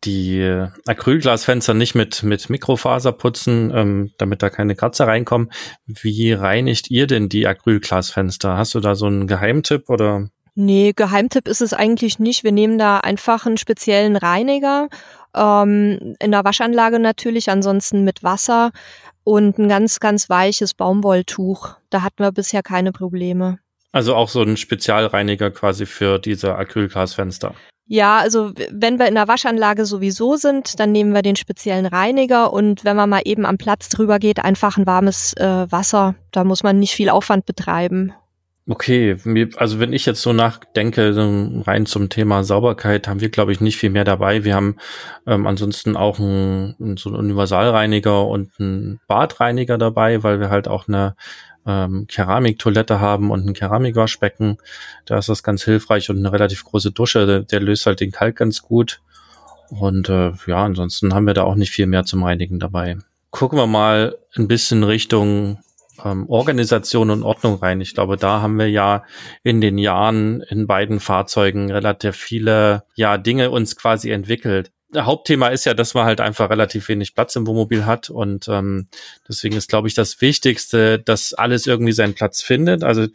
die 0.03 0.65
Acrylglasfenster 0.85 1.73
nicht 1.73 1.95
mit, 1.95 2.23
mit 2.23 2.49
Mikrofaser 2.49 3.11
putzen, 3.11 3.71
ähm, 3.73 4.11
damit 4.17 4.43
da 4.43 4.49
keine 4.49 4.75
Kratzer 4.75 5.07
reinkommen. 5.07 5.51
Wie 5.85 6.33
reinigt 6.33 6.91
ihr 6.91 7.07
denn 7.07 7.29
die 7.29 7.47
Acrylglasfenster? 7.47 8.57
Hast 8.57 8.75
du 8.75 8.79
da 8.79 8.95
so 8.95 9.07
einen 9.07 9.27
Geheimtipp 9.27 9.89
oder? 9.89 10.29
Nee, 10.55 10.93
Geheimtipp 10.95 11.47
ist 11.47 11.61
es 11.61 11.73
eigentlich 11.73 12.19
nicht. 12.19 12.43
Wir 12.43 12.51
nehmen 12.51 12.77
da 12.77 12.99
einfach 12.99 13.45
einen 13.45 13.57
speziellen 13.57 14.15
Reiniger 14.15 14.87
ähm, 15.35 16.15
in 16.19 16.31
der 16.31 16.43
Waschanlage 16.43 16.99
natürlich, 16.99 17.49
ansonsten 17.49 18.03
mit 18.03 18.23
Wasser 18.23 18.71
und 19.23 19.57
ein 19.57 19.67
ganz, 19.69 19.99
ganz 19.99 20.29
weiches 20.29 20.73
Baumwolltuch. 20.73 21.75
Da 21.89 22.01
hatten 22.01 22.23
wir 22.23 22.31
bisher 22.31 22.63
keine 22.63 22.91
Probleme. 22.91 23.59
Also 23.91 24.15
auch 24.15 24.29
so 24.29 24.41
ein 24.41 24.57
Spezialreiniger 24.57 25.51
quasi 25.51 25.85
für 25.85 26.19
diese 26.19 26.55
Acrylglasfenster. 26.55 27.53
Ja, 27.89 28.17
also 28.17 28.51
wenn 28.69 28.99
wir 28.99 29.07
in 29.07 29.15
der 29.15 29.29
Waschanlage 29.29 29.85
sowieso 29.85 30.35
sind, 30.35 30.79
dann 30.79 30.91
nehmen 30.91 31.13
wir 31.13 31.21
den 31.21 31.37
speziellen 31.37 31.85
Reiniger 31.85 32.51
und 32.51 32.83
wenn 32.83 32.97
man 32.97 33.09
mal 33.09 33.21
eben 33.23 33.45
am 33.45 33.57
Platz 33.57 33.87
drüber 33.87 34.19
geht, 34.19 34.43
einfach 34.43 34.77
ein 34.77 34.85
warmes 34.85 35.33
äh, 35.37 35.71
Wasser. 35.71 36.15
Da 36.31 36.43
muss 36.43 36.63
man 36.63 36.79
nicht 36.79 36.91
viel 36.91 37.09
Aufwand 37.09 37.45
betreiben. 37.45 38.13
Okay, 38.69 39.15
also 39.55 39.79
wenn 39.79 39.93
ich 39.93 40.05
jetzt 40.05 40.21
so 40.21 40.33
nachdenke, 40.33 41.15
rein 41.65 41.85
zum 41.85 42.09
Thema 42.09 42.43
Sauberkeit, 42.43 43.07
haben 43.07 43.21
wir, 43.21 43.29
glaube 43.29 43.53
ich, 43.53 43.61
nicht 43.61 43.77
viel 43.77 43.91
mehr 43.91 44.03
dabei. 44.03 44.43
Wir 44.43 44.55
haben 44.55 44.75
ähm, 45.25 45.47
ansonsten 45.47 45.95
auch 45.95 46.19
ein, 46.19 46.97
so 46.97 47.07
einen 47.07 47.17
Universalreiniger 47.17 48.27
und 48.27 48.51
einen 48.59 48.99
Badreiniger 49.07 49.77
dabei, 49.77 50.21
weil 50.21 50.41
wir 50.41 50.49
halt 50.49 50.67
auch 50.67 50.89
eine 50.89 51.15
ähm, 51.67 52.07
Keramiktoilette 52.07 52.99
haben 52.99 53.29
und 53.29 53.45
ein 53.45 53.53
Keramikwaschbecken. 53.53 54.57
Da 55.05 55.17
ist 55.17 55.29
das 55.29 55.43
ganz 55.43 55.63
hilfreich 55.63 56.09
und 56.09 56.17
eine 56.17 56.31
relativ 56.31 56.63
große 56.63 56.91
Dusche, 56.91 57.27
der, 57.27 57.39
der 57.41 57.59
löst 57.59 57.85
halt 57.85 57.99
den 57.99 58.11
Kalk 58.11 58.37
ganz 58.37 58.61
gut. 58.61 59.01
Und 59.69 60.07
äh, 60.07 60.31
ja, 60.47 60.63
ansonsten 60.63 61.13
haben 61.13 61.27
wir 61.27 61.33
da 61.33 61.43
auch 61.43 61.55
nicht 61.55 61.71
viel 61.71 61.87
mehr 61.87 62.05
zum 62.05 62.23
Reinigen 62.23 62.57
dabei. 62.57 62.97
Gucken 63.31 63.59
wir 63.59 63.67
mal 63.67 64.17
ein 64.35 64.47
bisschen 64.47 64.83
Richtung 64.83 65.59
ähm, 66.03 66.29
Organisation 66.29 67.09
und 67.09 67.23
Ordnung 67.23 67.55
rein. 67.55 67.81
Ich 67.81 67.93
glaube, 67.93 68.15
da 68.15 68.41
haben 68.41 68.57
wir 68.57 68.69
ja 68.69 69.03
in 69.43 69.59
den 69.59 69.77
Jahren 69.77 70.41
in 70.41 70.67
beiden 70.67 71.01
Fahrzeugen 71.01 71.69
relativ 71.69 72.15
viele 72.15 72.83
ja 72.95 73.17
Dinge 73.17 73.51
uns 73.51 73.75
quasi 73.75 74.11
entwickelt. 74.11 74.71
Hauptthema 74.95 75.49
ist 75.49 75.65
ja, 75.65 75.73
dass 75.73 75.93
man 75.93 76.05
halt 76.05 76.21
einfach 76.21 76.49
relativ 76.49 76.87
wenig 76.87 77.13
Platz 77.13 77.35
im 77.35 77.45
Wohnmobil 77.45 77.85
hat 77.85 78.09
und 78.09 78.47
ähm, 78.47 78.87
deswegen 79.27 79.55
ist, 79.55 79.69
glaube 79.69 79.87
ich, 79.87 79.93
das 79.93 80.21
Wichtigste, 80.21 80.99
dass 80.99 81.33
alles 81.33 81.67
irgendwie 81.67 81.91
seinen 81.91 82.13
Platz 82.13 82.41
findet. 82.41 82.83
Also 82.83 83.07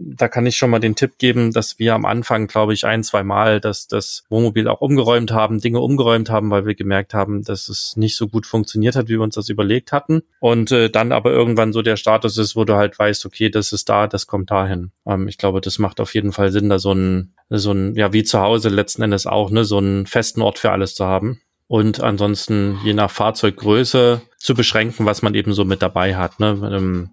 da 0.00 0.28
kann 0.28 0.46
ich 0.46 0.56
schon 0.56 0.70
mal 0.70 0.78
den 0.78 0.94
Tipp 0.94 1.18
geben, 1.18 1.52
dass 1.52 1.78
wir 1.78 1.94
am 1.94 2.04
Anfang, 2.04 2.46
glaube 2.46 2.72
ich, 2.74 2.84
ein, 2.84 3.02
zwei 3.02 3.22
Mal 3.22 3.60
dass 3.60 3.88
das 3.88 4.24
Wohnmobil 4.28 4.68
auch 4.68 4.80
umgeräumt 4.80 5.32
haben, 5.32 5.60
Dinge 5.60 5.80
umgeräumt 5.80 6.30
haben, 6.30 6.50
weil 6.50 6.66
wir 6.66 6.74
gemerkt 6.74 7.14
haben, 7.14 7.42
dass 7.42 7.68
es 7.68 7.96
nicht 7.96 8.16
so 8.16 8.28
gut 8.28 8.46
funktioniert 8.46 8.96
hat, 8.96 9.08
wie 9.08 9.14
wir 9.14 9.22
uns 9.22 9.34
das 9.34 9.48
überlegt 9.48 9.92
hatten. 9.92 10.22
Und 10.40 10.72
äh, 10.72 10.90
dann 10.90 11.12
aber 11.12 11.30
irgendwann 11.30 11.72
so 11.72 11.82
der 11.82 11.96
Status 11.96 12.38
ist, 12.38 12.56
wo 12.56 12.64
du 12.64 12.74
halt 12.74 12.98
weißt, 12.98 13.24
okay, 13.26 13.50
das 13.50 13.72
ist 13.72 13.88
da, 13.88 14.06
das 14.06 14.26
kommt 14.26 14.50
dahin. 14.50 14.90
Ähm, 15.06 15.28
ich 15.28 15.38
glaube, 15.38 15.60
das 15.60 15.78
macht 15.78 16.00
auf 16.00 16.14
jeden 16.14 16.32
Fall 16.32 16.50
Sinn, 16.50 16.68
da 16.68 16.78
so 16.78 16.92
ein, 16.92 17.34
so 17.50 17.72
ein, 17.72 17.94
ja, 17.94 18.12
wie 18.12 18.24
zu 18.24 18.40
Hause 18.40 18.68
letzten 18.68 19.02
Endes 19.02 19.26
auch, 19.26 19.50
ne, 19.50 19.64
so 19.64 19.78
einen 19.78 20.06
festen 20.06 20.42
Ort 20.42 20.58
für 20.58 20.70
alles 20.70 20.94
zu 20.94 21.04
haben. 21.06 21.40
Und 21.66 22.02
ansonsten 22.02 22.78
je 22.84 22.92
nach 22.92 23.10
Fahrzeuggröße 23.10 24.20
zu 24.38 24.54
beschränken, 24.54 25.06
was 25.06 25.22
man 25.22 25.34
eben 25.34 25.54
so 25.54 25.64
mit 25.64 25.80
dabei 25.80 26.14
hat. 26.14 26.38
Ne? 26.38 26.70
Ähm, 26.70 27.10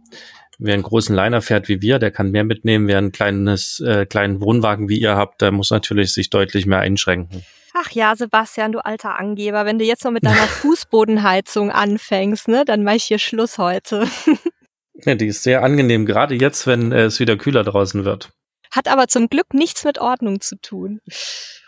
wer 0.62 0.76
einen 0.76 0.84
großen 0.84 1.16
Liner 1.16 1.42
fährt 1.42 1.68
wie 1.68 1.82
wir, 1.82 2.00
der 2.00 2.12
kann 2.12 2.32
mehr 2.32 2.44
mitnehmen. 2.44 2.88
Wer 2.88 3.00
ein 3.00 3.12
kleines, 3.12 3.80
äh, 3.80 4.06
kleinen 4.06 4.42
Wohnwagen 4.42 4.88
wie 4.88 5.00
ihr 5.00 5.16
habt, 5.16 5.42
der 5.42 5.52
muss 5.52 5.72
natürlich 5.72 6.14
sich 6.14 6.30
deutlich 6.30 6.66
mehr 6.66 6.80
einschränken. 6.80 7.44
Ach 7.74 7.90
ja, 7.92 8.16
Sebastian, 8.16 8.72
du 8.72 8.80
alter 8.80 9.18
Angeber, 9.18 9.66
wenn 9.66 9.80
du 9.80 9.86
jetzt 9.86 10.06
noch 10.06 10.12
mit 10.12 10.24
deiner 10.24 10.36
Fußbodenheizung 10.48 11.72
anfängst, 11.72 12.48
ne, 12.48 12.64
dann 12.66 12.84
mach 12.84 12.94
ich 12.94 13.06
hier 13.06 13.20
Schluss 13.20 13.58
heute. 13.58 14.08
ja, 15.06 15.16
die 15.16 15.28
ist 15.28 15.44
sehr 15.44 15.64
angenehm, 15.64 16.06
gerade 16.06 16.36
jetzt, 16.36 16.68
wenn 16.68 16.92
äh, 16.92 17.06
es 17.06 17.20
wieder 17.20 17.38
kühler 17.38 17.64
draußen 17.64 18.06
wird. 18.06 18.32
Hat 18.72 18.88
aber 18.88 19.08
zum 19.08 19.30
Glück 19.30 19.54
nichts 19.54 19.84
mit 19.84 20.00
Ordnung 20.00 20.42
zu 20.42 20.56
tun. 20.62 21.02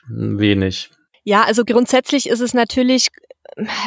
Wenig. 0.08 0.92
Ja, 1.24 1.44
also 1.44 1.66
grundsätzlich 1.66 2.28
ist 2.28 2.42
es 2.42 2.54
natürlich 2.54 3.08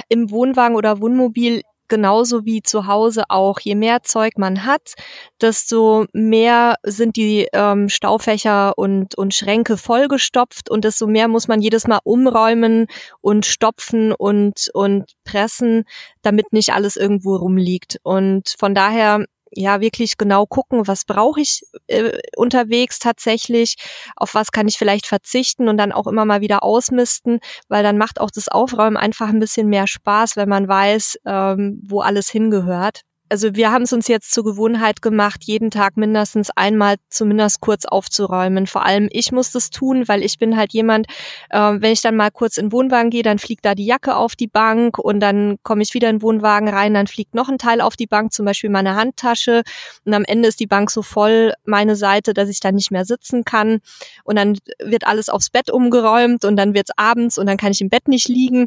im 0.09 0.31
Wohnwagen 0.31 0.77
oder 0.77 1.01
Wohnmobil 1.01 1.63
genauso 1.89 2.45
wie 2.45 2.63
zu 2.63 2.87
Hause 2.87 3.25
auch. 3.29 3.61
Je 3.61 3.75
mehr 3.75 4.03
Zeug 4.03 4.39
man 4.39 4.65
hat, 4.65 4.95
desto 5.41 6.07
mehr 6.13 6.77
sind 6.83 7.17
die 7.17 7.49
ähm, 7.53 7.89
Staufächer 7.89 8.77
und, 8.77 9.17
und 9.17 9.35
Schränke 9.35 9.77
vollgestopft 9.77 10.71
und 10.71 10.85
desto 10.85 11.07
mehr 11.07 11.29
muss 11.29 11.49
man 11.49 11.61
jedes 11.61 11.87
Mal 11.87 12.01
umräumen 12.05 12.87
und 13.21 13.47
stopfen 13.47 14.13
und, 14.13 14.71
und 14.75 15.13
pressen, 15.25 15.85
damit 16.23 16.53
nicht 16.53 16.73
alles 16.73 16.97
irgendwo 16.97 17.37
rumliegt. 17.37 17.99
Und 18.03 18.55
von 18.59 18.75
daher 18.75 19.25
ja 19.57 19.81
wirklich 19.81 20.17
genau 20.17 20.47
gucken, 20.47 20.87
was 20.87 21.05
brauche 21.05 21.41
ich 21.41 21.63
äh, 21.87 22.19
unterwegs 22.37 22.99
tatsächlich, 22.99 23.77
auf 24.17 24.35
was 24.35 24.53
kann 24.53 24.69
ich 24.69 24.79
vielleicht 24.79 25.07
verzichten 25.07 25.69
und 25.69 25.77
dann 25.77 25.93
auch 25.93 26.07
immer 26.07 26.25
mal 26.25 26.41
wieder 26.41 26.63
ausmisten, 26.63 27.41
weil 27.69 27.83
dann 27.83 27.99
macht 27.99 28.21
auch 28.21 28.31
das 28.31 28.49
Aufräumen 28.49 28.97
einfach 28.97 29.29
ein 29.29 29.41
bisschen 29.41 29.69
mehr 29.69 29.87
Spaß, 29.87 30.37
wenn 30.37 30.49
man 30.49 30.69
weiß, 30.69 31.19
ähm, 31.27 31.81
wo 31.85 32.01
alles 32.01 32.29
hingehört 32.31 33.03
also 33.29 33.55
wir 33.55 33.73
haben 33.73 33.83
es 33.83 33.93
uns 33.93 34.09
jetzt 34.09 34.33
zur 34.33 34.45
Gewohnheit 34.45 35.03
gemacht, 35.03 35.43
jeden 35.45 35.71
Tag 35.71 35.97
mindestens 35.97 36.51
einmal 36.55 36.97
zumindest 37.11 37.61
kurz 37.61 37.85
aufzuräumen. 37.85 38.67
Vor 38.67 38.85
allem 38.85 39.09
ich 39.11 39.33
muss 39.33 39.53
das 39.53 39.71
tun, 39.71 40.07
weil 40.09 40.23
ich 40.23 40.39
bin 40.39 40.57
halt 40.57 40.73
jemand, 40.73 41.07
äh, 41.51 41.59
wenn 41.59 41.93
ich 41.93 42.03
dann 42.03 42.17
mal 42.17 42.31
kurz 42.31 42.57
in 42.57 42.67
den 42.67 42.73
Wohnwagen 42.73 43.11
gehe, 43.11 43.23
dann 43.23 43.39
fliegt 43.39 43.65
da 43.65 43.75
die 43.75 43.87
Jacke 43.87 44.17
auf 44.17 44.37
die 44.37 44.47
Bank 44.47 44.99
und 44.99 45.21
dann 45.21 45.57
komme 45.63 45.83
ich 45.83 45.95
wieder 45.95 46.09
in 46.09 46.17
den 46.17 46.23
Wohnwagen 46.23 46.69
rein, 46.69 46.95
dann 46.95 47.07
fliegt 47.07 47.35
noch 47.35 47.49
ein 47.49 47.59
Teil 47.59 47.81
auf 47.81 47.97
die 47.97 48.07
Bank, 48.07 48.33
zum 48.33 48.47
Beispiel 48.47 48.71
meine 48.71 48.95
Handtasche. 48.95 49.63
Und 50.05 50.15
am 50.15 50.25
Ende 50.25 50.49
ist 50.49 50.61
die 50.61 50.67
Bank 50.67 50.91
so 50.91 51.03
voll 51.03 51.53
meine 51.65 51.97
Seite, 51.97 52.35
dass 52.35 52.49
ich 52.49 52.61
da 52.61 52.73
nicht 52.73 52.91
mehr 52.91 53.05
sitzen 53.05 53.45
kann. 53.45 53.81
Und 54.25 54.37
dann 54.37 54.59
wird 54.83 55.07
alles 55.07 55.29
aufs 55.29 55.51
Bett 55.51 55.71
umgeräumt 55.71 56.45
und 56.45 56.57
dann 56.57 56.75
wird's 56.75 56.93
abends 56.97 57.39
und 57.39 57.47
dann 57.47 57.57
kann 57.57 57.73
ich 57.73 57.81
im 57.81 57.89
Bett 57.89 58.09
nicht 58.09 58.29
liegen. 58.29 58.67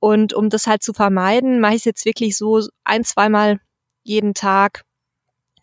Und 0.00 0.32
um 0.32 0.48
das 0.48 0.66
halt 0.66 0.82
zu 0.82 0.94
vermeiden, 0.94 1.60
mache 1.60 1.74
ich 1.74 1.80
es 1.80 1.84
jetzt 1.84 2.04
wirklich 2.06 2.36
so 2.36 2.60
ein, 2.84 3.04
zweimal 3.04 3.60
jeden 4.02 4.34
Tag 4.34 4.84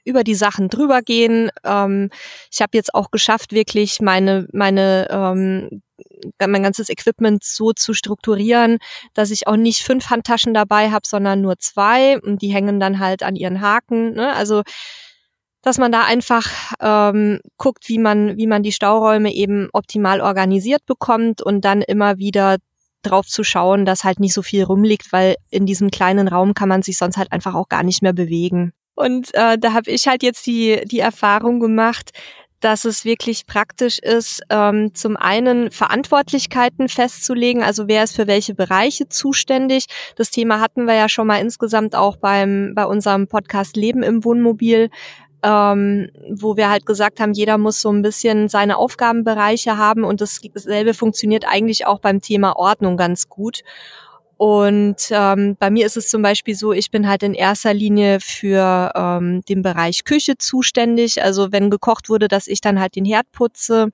über 0.06 0.24
die 0.24 0.36
Sachen 0.36 0.70
drüber 0.70 1.02
gehen. 1.02 1.52
Ähm, 1.64 2.10
ich 2.52 2.62
habe 2.62 2.78
jetzt 2.78 2.96
auch 2.96 3.12
geschafft, 3.12 3.52
wirklich 3.52 4.00
meine, 4.00 4.48
meine 4.54 5.08
ähm, 5.10 5.82
mein 6.40 6.64
ganzes 6.64 6.90
Equipment 6.90 7.44
so 7.44 7.74
zu 7.74 7.94
strukturieren, 7.94 8.78
dass 9.14 9.32
ich 9.32 9.48
auch 9.48 9.56
nicht 9.56 9.84
fünf 9.84 10.10
Handtaschen 10.10 10.54
dabei 10.54 10.92
habe, 10.92 11.08
sondern 11.08 11.42
nur 11.42 11.58
zwei 11.58 12.20
und 12.20 12.42
die 12.42 12.54
hängen 12.54 12.80
dann 12.80 13.00
halt 13.00 13.24
an 13.24 13.36
ihren 13.36 13.62
Haken. 13.62 14.14
Ne? 14.14 14.34
Also 14.34 14.64
dass 15.64 15.78
man 15.80 15.92
da 15.92 16.06
einfach 16.06 16.48
ähm, 16.80 17.42
guckt, 17.58 17.90
wie 17.90 17.98
man, 17.98 18.38
wie 18.38 18.48
man 18.48 18.64
die 18.64 18.72
Stauräume 18.72 19.34
eben 19.34 19.68
optimal 19.74 20.22
organisiert 20.22 20.86
bekommt 20.86 21.42
und 21.42 21.66
dann 21.66 21.82
immer 21.82 22.18
wieder 22.20 22.58
drauf 23.04 23.28
zu 23.28 23.44
schauen, 23.44 23.86
dass 23.86 24.04
halt 24.04 24.20
nicht 24.20 24.34
so 24.34 24.42
viel 24.42 24.64
rumliegt, 24.64 25.12
weil 25.12 25.36
in 25.50 25.66
diesem 25.66 25.92
kleinen 25.92 26.28
Raum 26.28 26.54
kann 26.54 26.70
man 26.70 26.82
sich 26.82 26.98
sonst 26.98 27.18
halt 27.18 27.32
einfach 27.32 27.56
auch 27.56 27.70
gar 27.70 27.84
nicht 27.84 28.02
mehr 28.02 28.14
bewegen. 28.14 28.74
Und 28.96 29.34
äh, 29.36 29.58
da 29.58 29.74
habe 29.74 29.92
ich 29.92 30.08
halt 30.08 30.24
jetzt 30.24 30.46
die, 30.48 30.82
die 30.86 31.00
Erfahrung 31.00 31.60
gemacht, 31.60 32.12
dass 32.60 32.86
es 32.86 33.06
wirklich 33.06 33.46
praktisch 33.46 34.00
ist, 34.00 34.42
ähm, 34.50 34.94
zum 34.96 35.16
einen 35.16 35.70
Verantwortlichkeiten 35.70 36.90
festzulegen, 36.90 37.62
also 37.62 37.88
wer 37.88 38.04
ist 38.04 38.16
für 38.16 38.28
welche 38.28 38.56
Bereiche 38.56 39.08
zuständig. 39.08 39.86
Das 40.16 40.32
Thema 40.32 40.60
hatten 40.60 40.86
wir 40.86 40.96
ja 40.96 41.10
schon 41.10 41.28
mal 41.28 41.40
insgesamt 41.40 41.96
auch 41.96 42.18
beim 42.18 42.74
bei 42.76 42.86
unserem 42.86 43.28
Podcast 43.28 43.78
Leben 43.78 44.02
im 44.02 44.24
Wohnmobil, 44.24 44.90
ähm, 45.44 46.10
wo 46.30 46.58
wir 46.58 46.70
halt 46.70 46.86
gesagt 46.86 47.20
haben, 47.20 47.34
jeder 47.34 47.58
muss 47.58 47.82
so 47.82 47.92
ein 47.92 48.02
bisschen 48.02 48.50
seine 48.50 48.78
Aufgabenbereiche 48.78 49.78
haben 49.78 50.04
und 50.04 50.22
dasselbe 50.22 50.94
funktioniert 50.94 51.46
eigentlich 51.48 51.86
auch 51.86 52.00
beim 52.00 52.22
Thema 52.22 52.56
Ordnung 52.56 52.98
ganz 52.98 53.30
gut. 53.30 53.64
Und 54.38 54.98
ähm, 55.10 55.58
bei 55.60 55.72
mir 55.72 55.86
ist 55.86 55.98
es 55.98 56.10
zum 56.10 56.22
Beispiel 56.22 56.54
so, 56.54 56.72
ich 56.72 56.92
bin 56.92 57.08
halt 57.08 57.24
in 57.24 57.34
erster 57.34 57.74
Linie 57.74 58.20
für 58.20 58.92
ähm, 58.96 59.42
den 59.50 59.64
Bereich 59.64 60.04
Küche 60.04 60.38
zuständig. 60.38 61.24
Also 61.24 61.52
wenn 61.52 61.72
gekocht 61.72 62.08
wurde, 62.08 62.28
dass 62.28 62.48
ich 62.48 62.62
dann 62.62 62.80
halt 62.80 62.96
den 62.96 63.06
Herd 63.06 63.32
putze. 63.32 63.90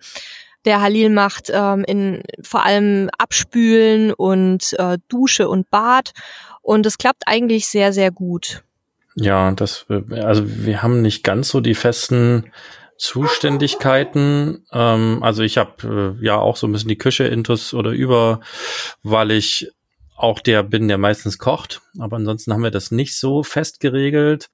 Der 0.65 0.81
Halil 0.81 1.09
macht 1.09 1.49
ähm, 1.53 1.85
in 1.85 2.23
vor 2.41 2.65
allem 2.65 3.09
Abspülen 3.17 4.13
und 4.13 4.73
äh, 4.79 4.97
Dusche 5.07 5.47
und 5.47 5.69
Bad. 5.69 6.11
Und 6.61 6.85
es 6.85 6.97
klappt 6.97 7.23
eigentlich 7.25 7.67
sehr, 7.67 7.93
sehr 7.93 8.11
gut. 8.11 8.63
Ja, 9.15 9.51
das, 9.51 9.85
also 9.89 10.43
wir 10.45 10.81
haben 10.81 11.01
nicht 11.01 11.23
ganz 11.23 11.49
so 11.49 11.59
die 11.61 11.75
festen 11.75 12.51
Zuständigkeiten. 12.97 14.65
Ähm, 14.71 15.19
also 15.21 15.43
ich 15.43 15.57
habe 15.57 16.15
äh, 16.21 16.25
ja 16.25 16.37
auch 16.37 16.55
so 16.55 16.67
ein 16.67 16.71
bisschen 16.71 16.89
die 16.89 16.97
Küche 16.97 17.25
intus 17.25 17.73
oder 17.73 17.91
über, 17.91 18.39
weil 19.03 19.31
ich 19.31 19.71
auch 20.15 20.39
der 20.39 20.63
bin, 20.63 20.87
der 20.87 20.97
meistens 20.97 21.37
kocht. 21.37 21.81
Aber 21.99 22.15
ansonsten 22.15 22.53
haben 22.53 22.63
wir 22.63 22.71
das 22.71 22.91
nicht 22.91 23.17
so 23.17 23.43
fest 23.43 23.79
geregelt. 23.79 24.49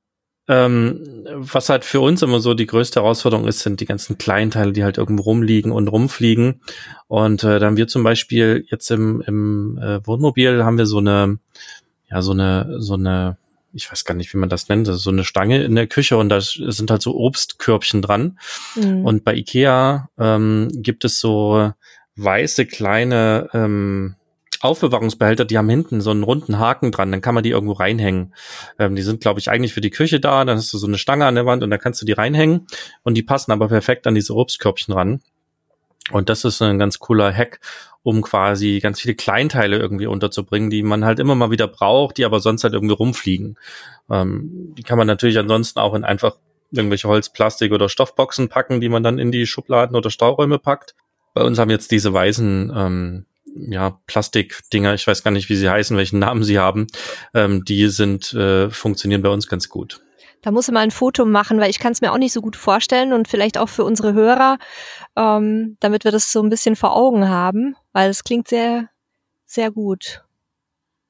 Ähm, 0.48 1.28
was 1.36 1.70
halt 1.70 1.86
für 1.86 2.00
uns 2.00 2.24
immer 2.24 2.40
so 2.40 2.56
die 2.56 2.66
größte 2.66 3.02
Herausforderung 3.02 3.48
ist, 3.48 3.60
sind 3.60 3.82
die 3.82 3.86
ganzen 3.86 4.18
Kleinteile, 4.18 4.72
die 4.72 4.84
halt 4.84 4.98
irgendwo 4.98 5.24
rumliegen 5.24 5.72
und 5.72 5.88
rumfliegen. 5.88 6.62
Und 7.08 7.44
äh, 7.44 7.60
dann 7.60 7.78
wir 7.78 7.88
zum 7.88 8.02
Beispiel 8.02 8.66
jetzt 8.68 8.90
im, 8.90 9.22
im 9.22 9.78
äh, 9.78 10.06
Wohnmobil 10.08 10.64
haben 10.64 10.80
wir 10.80 10.88
so 10.88 10.98
eine, 10.98 11.38
ja, 12.10 12.24
so 12.24 12.32
eine, 12.32 12.78
so 12.80 12.96
eine 12.96 13.38
ich 13.74 13.92
weiß 13.92 14.06
gar 14.06 14.16
nicht, 14.16 14.34
wie 14.34 14.38
man 14.38 14.50
das 14.50 14.70
nennt, 14.70 14.88
das 14.88 14.98
ist 14.98 15.04
so 15.04 15.12
eine 15.12 15.24
Stange 15.24 15.64
in 15.64 15.76
der 15.76 15.88
Küche 15.88 16.18
und 16.18 16.30
da 16.30 16.42
sind 16.42 16.90
halt 16.92 17.02
so 17.02 17.16
Obstkörbchen 17.16 18.02
dran. 18.02 18.40
Mhm. 18.76 19.06
Und 19.06 19.24
bei 19.24 19.36
Ikea 19.36 20.10
ähm, 20.18 20.70
gibt 20.74 21.06
es 21.06 21.20
so 21.20 21.72
weiße 22.16 22.66
kleine 22.66 23.50
ähm, 23.54 24.16
Aufbewahrungsbehälter, 24.62 25.46
die 25.46 25.58
haben 25.58 25.70
hinten 25.70 26.02
so 26.02 26.12
einen 26.12 26.24
runden 26.24 26.60
Haken 26.60 26.92
dran, 26.92 27.12
dann 27.12 27.22
kann 27.22 27.34
man 27.34 27.44
die 27.44 27.52
irgendwo 27.52 27.74
reinhängen. 27.74 28.34
Ähm, 28.78 28.96
die 28.96 29.04
sind, 29.04 29.22
glaube 29.22 29.40
ich, 29.40 29.50
eigentlich 29.50 29.74
für 29.74 29.82
die 29.82 29.90
Küche 29.90 30.20
da, 30.20 30.44
dann 30.44 30.58
hast 30.58 30.74
du 30.74 30.78
so 30.78 30.88
eine 30.88 30.98
Stange 30.98 31.26
an 31.26 31.36
der 31.36 31.46
Wand 31.46 31.64
und 31.64 31.70
da 31.70 31.78
kannst 31.78 32.02
du 32.02 32.06
die 32.06 32.12
reinhängen 32.12 32.68
und 33.04 33.16
die 33.16 33.24
passen 33.24 33.52
aber 33.52 33.70
perfekt 33.70 34.06
an 34.06 34.16
diese 34.16 34.36
Obstkörbchen 34.36 34.94
ran. 34.94 35.22
Und 36.12 36.30
das 36.30 36.46
ist 36.46 36.62
ein 36.62 36.80
ganz 36.80 37.00
cooler 37.00 37.34
Hack, 37.34 37.60
um 38.04 38.22
quasi 38.22 38.80
ganz 38.82 39.02
viele 39.02 39.16
Kleinteile 39.16 39.78
irgendwie 39.78 40.08
unterzubringen, 40.08 40.70
die 40.70 40.84
man 40.84 41.06
halt 41.06 41.20
immer 41.20 41.36
mal 41.36 41.52
wieder 41.52 41.68
braucht, 41.68 42.18
die 42.18 42.26
aber 42.26 42.40
sonst 42.40 42.64
halt 42.64 42.74
irgendwie 42.74 42.96
rumfliegen. 42.96 43.58
Ähm, 44.10 44.74
die 44.78 44.84
kann 44.84 44.98
man 44.98 45.08
natürlich 45.08 45.38
ansonsten 45.38 45.80
auch 45.80 45.94
in 45.94 46.04
einfach 46.04 46.36
irgendwelche 46.72 47.08
Holz, 47.08 47.30
Plastik 47.30 47.72
oder 47.72 47.90
Stoffboxen 47.90 48.50
packen, 48.50 48.80
die 48.82 48.90
man 48.90 49.04
dann 49.04 49.20
in 49.20 49.32
die 49.32 49.46
Schubladen 49.46 49.96
oder 49.96 50.10
Stauräume 50.10 50.60
packt. 50.60 50.96
Bei 51.34 51.44
uns 51.44 51.60
haben 51.60 51.70
jetzt 51.70 51.92
diese 51.92 52.14
weißen 52.14 52.72
ähm, 52.76 53.26
ja, 53.56 54.00
Plastikdinger, 54.08 54.94
ich 54.94 55.06
weiß 55.08 55.24
gar 55.24 55.32
nicht, 55.32 55.50
wie 55.50 55.56
sie 55.56 55.70
heißen, 55.70 55.98
welchen 55.98 56.20
Namen 56.20 56.44
sie 56.44 56.60
haben, 56.60 56.88
ähm, 57.34 57.66
die 57.66 57.88
sind, 57.88 58.34
äh, 58.34 58.70
funktionieren 58.70 59.22
bei 59.22 59.30
uns 59.30 59.48
ganz 59.48 59.70
gut. 59.70 60.02
Da 60.42 60.52
muss 60.52 60.68
man 60.68 60.76
mal 60.76 60.80
ein 60.82 60.92
Foto 60.92 61.26
machen, 61.26 61.60
weil 61.60 61.70
ich 61.70 61.80
kann 61.80 61.92
es 61.92 62.02
mir 62.02 62.12
auch 62.14 62.18
nicht 62.18 62.34
so 62.34 62.42
gut 62.42 62.56
vorstellen 62.56 63.14
und 63.14 63.28
vielleicht 63.28 63.58
auch 63.58 63.70
für 63.70 63.84
unsere 63.84 64.14
Hörer, 64.14 64.58
ähm, 65.16 65.78
damit 65.80 66.04
wir 66.04 66.12
das 66.12 66.32
so 66.32 66.42
ein 66.42 66.50
bisschen 66.50 66.76
vor 66.76 66.96
Augen 66.96 67.28
haben, 67.28 67.76
weil 67.92 68.10
es 68.10 68.24
klingt 68.24 68.48
sehr, 68.48 68.90
sehr 69.46 69.72
gut. 69.72 70.24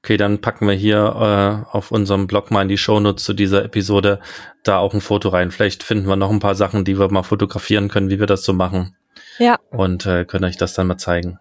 Okay, 0.03 0.15
dann 0.17 0.39
packen 0.39 0.65
wir 0.67 0.73
hier 0.73 0.97
äh, 0.97 1.75
auf 1.75 1.91
unserem 1.91 2.25
Blog 2.25 2.51
mal 2.51 2.61
in 2.61 2.69
die 2.69 2.77
Shownotes 2.77 3.23
zu 3.25 3.33
dieser 3.33 3.65
Episode 3.65 4.21
da 4.63 4.77
auch 4.77 4.93
ein 4.93 5.01
Foto 5.01 5.29
rein. 5.29 5.51
Vielleicht 5.51 5.83
finden 5.83 6.07
wir 6.07 6.15
noch 6.15 6.31
ein 6.31 6.39
paar 6.39 6.55
Sachen, 6.55 6.85
die 6.85 6.97
wir 6.97 7.11
mal 7.11 7.23
fotografieren 7.23 7.89
können, 7.89 8.09
wie 8.09 8.19
wir 8.19 8.27
das 8.27 8.43
so 8.43 8.53
machen. 8.53 8.95
Ja. 9.39 9.59
Und 9.71 10.05
äh, 10.05 10.25
können 10.25 10.45
euch 10.45 10.57
das 10.57 10.73
dann 10.73 10.87
mal 10.87 10.97
zeigen. 10.97 11.37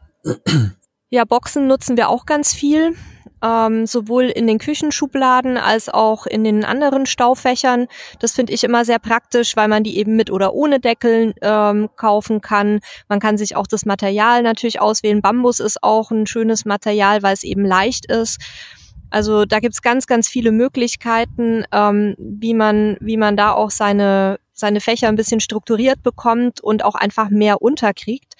Ja, 1.10 1.24
Boxen 1.24 1.66
nutzen 1.66 1.96
wir 1.96 2.10
auch 2.10 2.26
ganz 2.26 2.52
viel, 2.52 2.94
ähm, 3.42 3.86
sowohl 3.86 4.24
in 4.24 4.46
den 4.46 4.58
Küchenschubladen 4.58 5.56
als 5.56 5.88
auch 5.88 6.26
in 6.26 6.44
den 6.44 6.64
anderen 6.64 7.06
Staufächern. 7.06 7.86
Das 8.18 8.32
finde 8.32 8.52
ich 8.52 8.64
immer 8.64 8.84
sehr 8.84 8.98
praktisch, 8.98 9.56
weil 9.56 9.68
man 9.68 9.84
die 9.84 9.98
eben 9.98 10.16
mit 10.16 10.30
oder 10.30 10.54
ohne 10.54 10.80
Deckel 10.80 11.34
ähm, 11.42 11.88
kaufen 11.96 12.40
kann. 12.40 12.80
Man 13.08 13.20
kann 13.20 13.38
sich 13.38 13.56
auch 13.56 13.66
das 13.66 13.84
Material 13.84 14.42
natürlich 14.42 14.80
auswählen. 14.80 15.22
Bambus 15.22 15.60
ist 15.60 15.82
auch 15.82 16.10
ein 16.10 16.26
schönes 16.26 16.64
Material, 16.64 17.22
weil 17.22 17.34
es 17.34 17.44
eben 17.44 17.64
leicht 17.64 18.06
ist. 18.06 18.38
Also 19.10 19.46
da 19.46 19.58
gibt's 19.60 19.80
ganz, 19.80 20.06
ganz 20.06 20.28
viele 20.28 20.52
Möglichkeiten, 20.52 21.64
ähm, 21.72 22.14
wie 22.18 22.52
man, 22.52 22.96
wie 23.00 23.16
man 23.16 23.36
da 23.36 23.52
auch 23.52 23.70
seine 23.70 24.38
seine 24.58 24.80
Fächer 24.80 25.08
ein 25.08 25.16
bisschen 25.16 25.40
strukturiert 25.40 26.02
bekommt 26.02 26.60
und 26.60 26.84
auch 26.84 26.94
einfach 26.94 27.30
mehr 27.30 27.62
unterkriegt. 27.62 28.34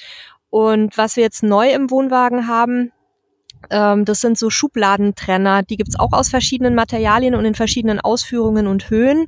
Und 0.51 0.97
was 0.97 1.17
wir 1.17 1.23
jetzt 1.23 1.43
neu 1.43 1.71
im 1.71 1.91
Wohnwagen 1.91 2.49
haben, 2.49 2.93
ähm, 3.71 4.05
das 4.05 4.21
sind 4.21 4.39
so 4.39 4.51
Schubladentrenner. 4.51 5.63
Die 5.63 5.77
gibt's 5.77 5.99
auch 5.99 6.13
aus 6.13 6.29
verschiedenen 6.29 6.75
Materialien 6.75 7.35
und 7.35 7.45
in 7.45 7.55
verschiedenen 7.55 8.01
Ausführungen 8.01 8.67
und 8.67 8.91
Höhen. 8.91 9.27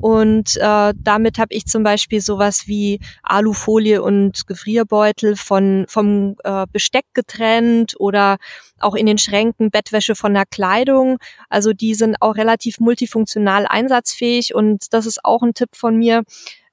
Und 0.00 0.56
äh, 0.56 0.94
damit 0.96 1.38
habe 1.38 1.54
ich 1.54 1.66
zum 1.66 1.82
Beispiel 1.82 2.20
sowas 2.20 2.64
wie 2.66 3.00
Alufolie 3.22 4.02
und 4.02 4.46
Gefrierbeutel 4.46 5.36
von 5.36 5.86
vom 5.88 6.36
äh, 6.44 6.66
Besteck 6.72 7.06
getrennt 7.14 7.94
oder 7.98 8.38
auch 8.80 8.94
in 8.94 9.06
den 9.06 9.18
Schränken 9.18 9.70
Bettwäsche 9.70 10.14
von 10.14 10.34
der 10.34 10.46
Kleidung. 10.46 11.18
Also 11.48 11.72
die 11.72 11.94
sind 11.94 12.16
auch 12.20 12.36
relativ 12.36 12.80
multifunktional 12.80 13.66
einsatzfähig 13.66 14.54
und 14.54 14.92
das 14.92 15.06
ist 15.06 15.24
auch 15.24 15.42
ein 15.42 15.54
Tipp 15.54 15.70
von 15.74 15.96
mir. 15.96 16.22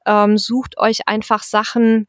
Ähm, 0.06 0.38
sucht 0.38 0.78
euch 0.78 1.08
einfach 1.08 1.44
Sachen, 1.44 2.08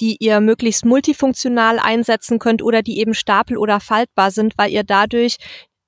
die 0.00 0.16
ihr 0.20 0.40
möglichst 0.40 0.84
multifunktional 0.84 1.78
einsetzen 1.78 2.38
könnt 2.38 2.62
oder 2.62 2.82
die 2.82 2.98
eben 2.98 3.14
stapel- 3.14 3.58
oder 3.58 3.80
faltbar 3.80 4.30
sind, 4.30 4.54
weil 4.56 4.70
ihr 4.70 4.84
dadurch 4.84 5.36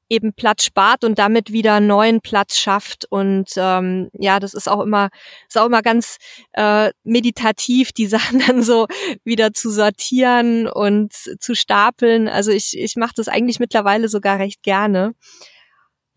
eben 0.08 0.32
Platz 0.32 0.64
spart 0.64 1.04
und 1.04 1.18
damit 1.18 1.52
wieder 1.52 1.80
neuen 1.80 2.20
Platz 2.20 2.56
schafft. 2.58 3.06
Und 3.10 3.50
ähm, 3.56 4.08
ja, 4.12 4.38
das 4.38 4.54
ist 4.54 4.68
auch 4.68 4.80
immer, 4.80 5.08
ist 5.48 5.58
auch 5.58 5.66
immer 5.66 5.82
ganz 5.82 6.18
äh, 6.52 6.90
meditativ, 7.02 7.92
die 7.92 8.06
Sachen 8.06 8.42
dann 8.46 8.62
so 8.62 8.86
wieder 9.24 9.52
zu 9.52 9.70
sortieren 9.70 10.68
und 10.68 11.12
zu 11.12 11.54
stapeln. 11.54 12.28
Also 12.28 12.52
ich, 12.52 12.78
ich 12.78 12.96
mache 12.96 13.14
das 13.16 13.28
eigentlich 13.28 13.58
mittlerweile 13.58 14.08
sogar 14.08 14.38
recht 14.38 14.62
gerne. 14.62 15.14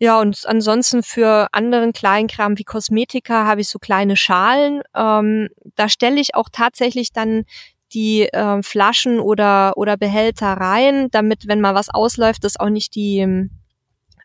Ja, 0.02 0.18
und 0.18 0.46
ansonsten 0.46 1.02
für 1.02 1.48
anderen 1.52 1.92
Kleinkram 1.92 2.56
wie 2.58 2.64
Kosmetika 2.64 3.44
habe 3.44 3.60
ich 3.60 3.68
so 3.68 3.78
kleine 3.78 4.16
Schalen. 4.16 4.80
Ähm, 4.96 5.50
da 5.74 5.90
stelle 5.90 6.18
ich 6.20 6.34
auch 6.34 6.48
tatsächlich 6.50 7.12
dann 7.12 7.44
die 7.92 8.22
äh, 8.22 8.62
Flaschen 8.62 9.20
oder, 9.20 9.76
oder 9.76 9.96
Behälter 9.96 10.52
rein, 10.54 11.08
damit, 11.10 11.48
wenn 11.48 11.60
mal 11.60 11.74
was 11.74 11.88
ausläuft, 11.88 12.44
das 12.44 12.58
auch 12.58 12.68
nicht 12.68 12.94
die, 12.94 13.48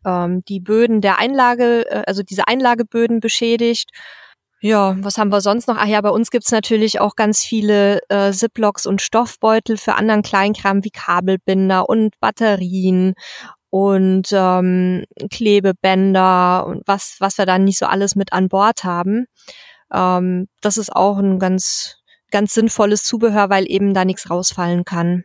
ähm, 0.06 0.43
die 0.47 0.60
Böden 0.60 1.01
der 1.01 1.19
Einlage, 1.19 1.89
äh, 1.89 2.04
also 2.08 2.23
diese 2.23 2.47
Einlageböden 2.47 3.19
beschädigt. 3.19 3.89
Ja, 4.62 4.95
was 4.99 5.17
haben 5.17 5.32
wir 5.32 5.41
sonst 5.41 5.67
noch? 5.67 5.78
Ach 5.78 5.86
ja, 5.86 6.01
bei 6.01 6.10
uns 6.10 6.32
gibt's 6.32 6.51
natürlich 6.51 6.99
auch 6.99 7.15
ganz 7.15 7.43
viele 7.43 7.99
äh, 8.10 8.32
Ziplocs 8.32 8.88
und 8.88 9.01
Stoffbeutel 9.01 9.78
für 9.78 9.95
anderen 9.95 10.23
Kleinkram 10.23 10.84
wie 10.84 10.89
Kabelbinder 10.89 11.88
und 11.88 12.19
Batterien 12.19 13.13
und 13.69 14.30
ähm, 14.32 15.04
Klebebänder 15.30 16.65
und 16.65 16.82
was, 16.88 17.17
was 17.19 17.38
wir 17.38 17.45
dann 17.45 17.65
nicht 17.65 17.78
so 17.78 17.86
alles 17.86 18.15
mit 18.15 18.32
an 18.34 18.47
Bord 18.47 18.84
haben. 18.84 19.28
Ähm, 19.93 20.47
das 20.62 20.78
ist 20.78 20.95
auch 20.95 21.17
ein 21.17 21.39
ganz, 21.39 21.97
ganz 22.36 22.54
sinnvolles 22.54 23.06
Zubehör, 23.06 23.50
weil 23.50 23.63
eben 23.65 23.93
da 23.93 24.04
nichts 24.04 24.30
rausfallen 24.30 24.84
kann. 24.84 25.24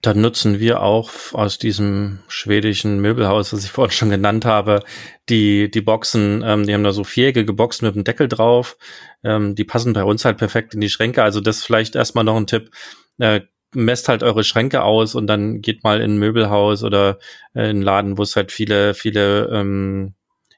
Dann 0.00 0.20
nutzen 0.20 0.60
wir 0.60 0.80
auch 0.80 1.10
aus 1.32 1.58
diesem 1.58 2.20
schwedischen 2.28 3.00
Möbelhaus, 3.00 3.52
was 3.52 3.64
ich 3.64 3.72
vorhin 3.72 3.90
schon 3.90 4.10
genannt 4.10 4.44
habe, 4.44 4.84
die, 5.28 5.68
die 5.72 5.80
Boxen, 5.80 6.40
ähm, 6.46 6.64
die 6.64 6.72
haben 6.72 6.84
da 6.84 6.92
so 6.92 7.02
viereckige 7.02 7.52
Boxen 7.52 7.86
mit 7.86 7.96
dem 7.96 8.04
Deckel 8.04 8.28
drauf. 8.28 8.76
Ähm, 9.24 9.56
die 9.56 9.64
passen 9.64 9.92
bei 9.92 10.04
uns 10.04 10.24
halt 10.24 10.38
perfekt 10.38 10.74
in 10.74 10.80
die 10.80 10.88
Schränke. 10.88 11.24
Also 11.24 11.40
das 11.40 11.64
vielleicht 11.64 11.96
erstmal 11.96 12.22
noch 12.22 12.36
ein 12.36 12.46
Tipp. 12.46 12.70
Äh, 13.18 13.40
messt 13.74 14.08
halt 14.08 14.22
eure 14.22 14.44
Schränke 14.44 14.84
aus 14.84 15.16
und 15.16 15.26
dann 15.26 15.62
geht 15.62 15.82
mal 15.82 16.00
in 16.00 16.14
ein 16.14 16.18
Möbelhaus 16.18 16.84
oder 16.84 17.18
äh, 17.54 17.62
in 17.62 17.70
einen 17.70 17.82
Laden, 17.82 18.18
wo 18.18 18.22
es 18.22 18.36
halt 18.36 18.52
viele, 18.52 18.94
viele 18.94 19.48
ähm, 19.52 20.14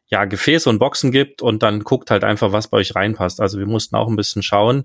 ja, 0.09 0.27
Gefäße 0.27 0.69
und 0.69 0.79
Boxen 0.79 1.13
gibt 1.13 1.41
und 1.41 1.63
dann 1.63 1.81
guckt 1.81 2.11
halt 2.11 2.25
einfach, 2.25 2.53
was 2.53 2.69
bei 2.69 2.77
euch 2.77 2.95
reinpasst. 2.95 3.41
Also 3.41 3.59
wir 3.59 3.67
mussten 3.67 3.97
auch 3.97 4.09
ein 4.09 4.17
bisschen 4.17 4.43
schauen 4.43 4.85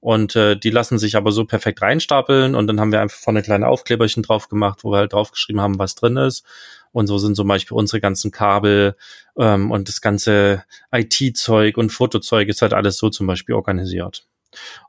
und 0.00 0.36
äh, 0.36 0.56
die 0.56 0.70
lassen 0.70 0.98
sich 0.98 1.16
aber 1.16 1.32
so 1.32 1.44
perfekt 1.44 1.82
reinstapeln 1.82 2.54
und 2.54 2.66
dann 2.66 2.80
haben 2.80 2.92
wir 2.92 3.00
einfach 3.00 3.18
vorne 3.18 3.42
kleine 3.42 3.66
Aufkleberchen 3.66 4.22
drauf 4.22 4.48
gemacht, 4.48 4.84
wo 4.84 4.92
wir 4.92 4.98
halt 4.98 5.12
draufgeschrieben 5.12 5.60
haben, 5.60 5.78
was 5.78 5.94
drin 5.94 6.16
ist. 6.16 6.44
Und 6.92 7.06
so 7.06 7.18
sind 7.18 7.34
zum 7.34 7.48
Beispiel 7.48 7.76
unsere 7.76 8.00
ganzen 8.00 8.30
Kabel 8.30 8.96
ähm, 9.38 9.70
und 9.70 9.88
das 9.88 10.00
ganze 10.00 10.64
IT-Zeug 10.92 11.76
und 11.76 11.90
Fotozeug 11.90 12.48
ist 12.48 12.62
halt 12.62 12.74
alles 12.74 12.96
so 12.96 13.10
zum 13.10 13.26
Beispiel 13.26 13.54
organisiert. 13.54 14.26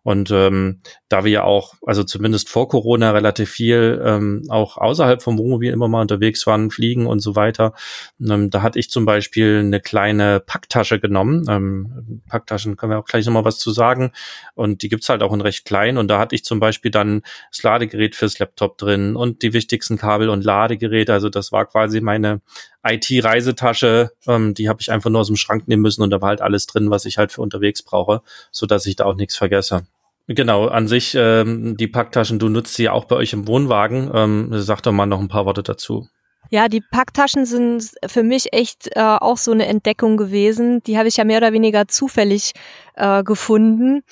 Und 0.03 0.31
ähm, 0.31 0.81
da 1.09 1.23
wir 1.23 1.31
ja 1.31 1.43
auch, 1.43 1.73
also 1.85 2.03
zumindest 2.03 2.49
vor 2.49 2.69
Corona 2.69 3.11
relativ 3.11 3.49
viel 3.49 4.01
ähm, 4.03 4.43
auch 4.49 4.77
außerhalb 4.77 5.21
vom 5.21 5.37
Wohnmobil 5.37 5.71
immer 5.71 5.87
mal 5.87 6.01
unterwegs 6.01 6.47
waren, 6.47 6.71
fliegen 6.71 7.05
und 7.05 7.19
so 7.19 7.35
weiter, 7.35 7.73
ähm, 8.19 8.49
da 8.49 8.61
hatte 8.61 8.79
ich 8.79 8.89
zum 8.89 9.05
Beispiel 9.05 9.59
eine 9.59 9.79
kleine 9.81 10.39
Packtasche 10.39 10.99
genommen. 10.99 11.45
Ähm, 11.49 12.21
Packtaschen 12.27 12.77
können 12.77 12.91
wir 12.93 12.99
auch 12.99 13.05
gleich 13.05 13.25
nochmal 13.25 13.45
was 13.45 13.59
zu 13.59 13.71
sagen. 13.71 14.11
Und 14.55 14.81
die 14.81 14.89
gibt's 14.89 15.09
halt 15.09 15.21
auch 15.21 15.33
in 15.33 15.41
recht 15.41 15.65
klein. 15.65 15.97
Und 15.97 16.07
da 16.07 16.19
hatte 16.19 16.35
ich 16.35 16.43
zum 16.43 16.59
Beispiel 16.59 16.91
dann 16.91 17.21
das 17.51 17.63
Ladegerät 17.63 18.15
fürs 18.15 18.39
Laptop 18.39 18.77
drin 18.77 19.15
und 19.15 19.41
die 19.41 19.53
wichtigsten 19.53 19.97
Kabel 19.97 20.29
und 20.29 20.43
Ladegeräte. 20.43 21.13
Also 21.13 21.29
das 21.29 21.51
war 21.51 21.65
quasi 21.65 22.01
meine 22.01 22.41
IT-Reisetasche, 22.83 24.11
ähm, 24.27 24.53
die 24.53 24.69
habe 24.69 24.81
ich 24.81 24.91
einfach 24.91 25.09
nur 25.09 25.21
aus 25.21 25.27
dem 25.27 25.35
Schrank 25.35 25.67
nehmen 25.67 25.81
müssen 25.81 26.01
und 26.01 26.09
da 26.09 26.21
war 26.21 26.29
halt 26.29 26.41
alles 26.41 26.65
drin, 26.65 26.89
was 26.89 27.05
ich 27.05 27.17
halt 27.17 27.31
für 27.31 27.41
unterwegs 27.41 27.83
brauche, 27.83 28.21
so 28.51 28.65
dass 28.65 28.85
ich 28.85 28.95
da 28.95 29.05
auch 29.05 29.15
nichts 29.15 29.35
vergesse. 29.35 29.83
Genau, 30.27 30.67
an 30.67 30.87
sich 30.87 31.15
ähm, 31.15 31.75
die 31.75 31.87
Packtaschen, 31.87 32.37
du 32.37 32.49
nutzt 32.49 32.75
sie 32.75 32.83
ja 32.83 32.91
auch 32.91 33.05
bei 33.05 33.15
euch 33.15 33.33
im 33.33 33.47
Wohnwagen. 33.47 34.11
Ähm, 34.13 34.49
sag 34.51 34.81
doch 34.81 34.91
mal 34.91 35.07
noch 35.07 35.19
ein 35.19 35.27
paar 35.27 35.45
Worte 35.45 35.63
dazu. 35.63 36.07
Ja, 36.51 36.67
die 36.67 36.81
Packtaschen 36.81 37.45
sind 37.45 37.91
für 38.05 38.23
mich 38.23 38.53
echt 38.53 38.89
äh, 38.95 38.99
auch 38.99 39.37
so 39.37 39.51
eine 39.51 39.65
Entdeckung 39.65 40.17
gewesen. 40.17 40.81
Die 40.83 40.97
habe 40.97 41.07
ich 41.07 41.17
ja 41.17 41.23
mehr 41.23 41.39
oder 41.39 41.51
weniger 41.51 41.87
zufällig 41.87 42.53
äh, 42.95 43.23
gefunden 43.23 44.03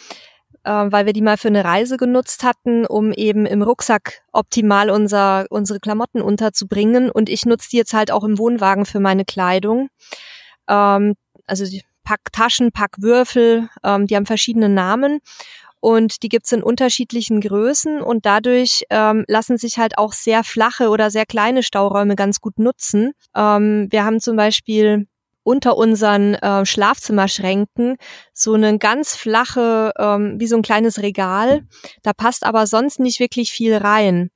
weil 0.71 1.05
wir 1.05 1.13
die 1.13 1.21
mal 1.21 1.37
für 1.37 1.47
eine 1.47 1.63
Reise 1.63 1.97
genutzt 1.97 2.43
hatten, 2.43 2.85
um 2.85 3.11
eben 3.11 3.45
im 3.45 3.61
Rucksack 3.61 4.21
optimal 4.31 4.89
unser, 4.89 5.45
unsere 5.49 5.79
Klamotten 5.79 6.21
unterzubringen. 6.21 7.09
Und 7.09 7.29
ich 7.29 7.45
nutze 7.45 7.69
die 7.71 7.77
jetzt 7.77 7.93
halt 7.93 8.11
auch 8.11 8.23
im 8.23 8.37
Wohnwagen 8.37 8.85
für 8.85 8.99
meine 8.99 9.25
Kleidung. 9.25 9.89
Ähm, 10.67 11.15
also 11.45 11.65
die 11.65 11.83
Packtaschen, 12.03 12.71
Packwürfel, 12.71 13.69
ähm, 13.83 14.07
die 14.07 14.15
haben 14.15 14.25
verschiedene 14.25 14.69
Namen 14.69 15.19
und 15.79 16.23
die 16.23 16.29
gibt's 16.29 16.51
in 16.51 16.63
unterschiedlichen 16.63 17.41
Größen 17.41 18.01
und 18.01 18.25
dadurch 18.25 18.83
ähm, 18.89 19.25
lassen 19.27 19.57
sich 19.57 19.77
halt 19.77 19.97
auch 19.97 20.13
sehr 20.13 20.43
flache 20.43 20.89
oder 20.89 21.11
sehr 21.11 21.25
kleine 21.25 21.63
Stauräume 21.63 22.15
ganz 22.15 22.39
gut 22.39 22.59
nutzen. 22.59 23.11
Ähm, 23.35 23.87
wir 23.89 24.03
haben 24.03 24.19
zum 24.19 24.35
Beispiel 24.35 25.07
unter 25.47 25.77
unseren 25.77 26.33
äh, 26.33 26.65
Schlafzimmerschränken 26.65 27.95
so 28.33 28.53
eine 28.53 28.77
ganz 28.77 29.15
flache, 29.15 29.93
ähm, 29.97 30.35
wie 30.39 30.47
so 30.47 30.57
ein 30.57 30.61
kleines 30.61 31.01
Regal. 31.01 31.61
Da 32.03 32.11
passt 32.11 32.45
aber 32.45 32.67
sonst 32.67 32.99
nicht 32.99 33.21
wirklich 33.21 33.53
viel 33.53 33.73
rein. 33.77 34.29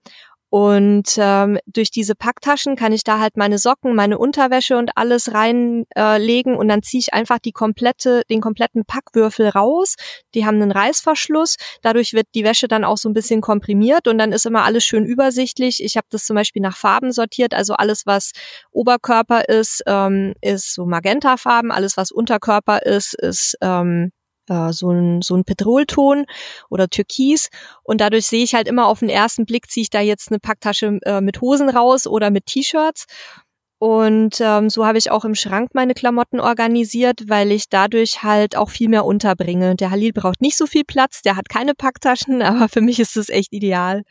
Und 0.51 1.15
ähm, 1.17 1.59
durch 1.65 1.91
diese 1.91 2.13
Packtaschen 2.13 2.75
kann 2.75 2.91
ich 2.91 3.05
da 3.05 3.19
halt 3.19 3.37
meine 3.37 3.57
Socken, 3.57 3.95
meine 3.95 4.17
Unterwäsche 4.17 4.77
und 4.77 4.91
alles 4.97 5.33
reinlegen 5.33 5.85
äh, 5.95 6.17
legen 6.17 6.57
und 6.57 6.67
dann 6.67 6.83
ziehe 6.83 6.99
ich 6.99 7.13
einfach 7.13 7.39
die 7.39 7.53
komplette, 7.53 8.23
den 8.29 8.41
kompletten 8.41 8.83
Packwürfel 8.83 9.47
raus. 9.47 9.95
Die 10.33 10.45
haben 10.45 10.61
einen 10.61 10.71
Reißverschluss. 10.71 11.55
Dadurch 11.81 12.11
wird 12.11 12.27
die 12.35 12.43
Wäsche 12.43 12.67
dann 12.67 12.83
auch 12.83 12.97
so 12.97 13.07
ein 13.07 13.13
bisschen 13.13 13.39
komprimiert 13.39 14.09
und 14.09 14.17
dann 14.17 14.33
ist 14.33 14.45
immer 14.45 14.63
alles 14.63 14.83
schön 14.83 15.05
übersichtlich. 15.05 15.81
Ich 15.81 15.95
habe 15.95 16.07
das 16.09 16.25
zum 16.25 16.35
Beispiel 16.35 16.61
nach 16.61 16.75
Farben 16.75 17.13
sortiert, 17.13 17.53
also 17.53 17.75
alles, 17.75 18.05
was 18.05 18.31
Oberkörper 18.71 19.47
ist, 19.47 19.83
ähm, 19.87 20.33
ist 20.41 20.73
so 20.73 20.85
Magentafarben, 20.85 21.71
alles, 21.71 21.95
was 21.95 22.11
Unterkörper 22.11 22.83
ist, 22.83 23.13
ist 23.13 23.57
ähm, 23.61 24.11
äh, 24.51 24.73
so 24.73 24.91
ein, 24.91 25.21
so 25.21 25.35
ein 25.35 25.45
Petrolton 25.45 26.25
oder 26.69 26.89
Türkis. 26.89 27.49
Und 27.83 28.01
dadurch 28.01 28.27
sehe 28.27 28.43
ich 28.43 28.53
halt 28.53 28.67
immer 28.67 28.87
auf 28.87 28.99
den 28.99 29.09
ersten 29.09 29.45
Blick, 29.45 29.69
ziehe 29.69 29.83
ich 29.83 29.89
da 29.89 30.01
jetzt 30.01 30.29
eine 30.29 30.39
Packtasche 30.39 30.99
äh, 31.03 31.21
mit 31.21 31.41
Hosen 31.41 31.69
raus 31.69 32.07
oder 32.07 32.29
mit 32.29 32.45
T-Shirts. 32.45 33.05
Und 33.79 34.39
ähm, 34.41 34.69
so 34.69 34.85
habe 34.85 34.99
ich 34.99 35.09
auch 35.09 35.25
im 35.25 35.33
Schrank 35.33 35.71
meine 35.73 35.95
Klamotten 35.95 36.39
organisiert, 36.39 37.23
weil 37.29 37.51
ich 37.51 37.67
dadurch 37.67 38.21
halt 38.21 38.55
auch 38.55 38.69
viel 38.69 38.89
mehr 38.89 39.05
unterbringe. 39.05 39.75
Der 39.75 39.89
Halil 39.89 40.13
braucht 40.13 40.39
nicht 40.39 40.55
so 40.55 40.67
viel 40.67 40.83
Platz, 40.83 41.23
der 41.23 41.35
hat 41.35 41.49
keine 41.49 41.73
Packtaschen, 41.73 42.41
aber 42.43 42.69
für 42.69 42.81
mich 42.81 42.99
ist 42.99 43.17
es 43.17 43.29
echt 43.29 43.51
ideal. 43.51 44.03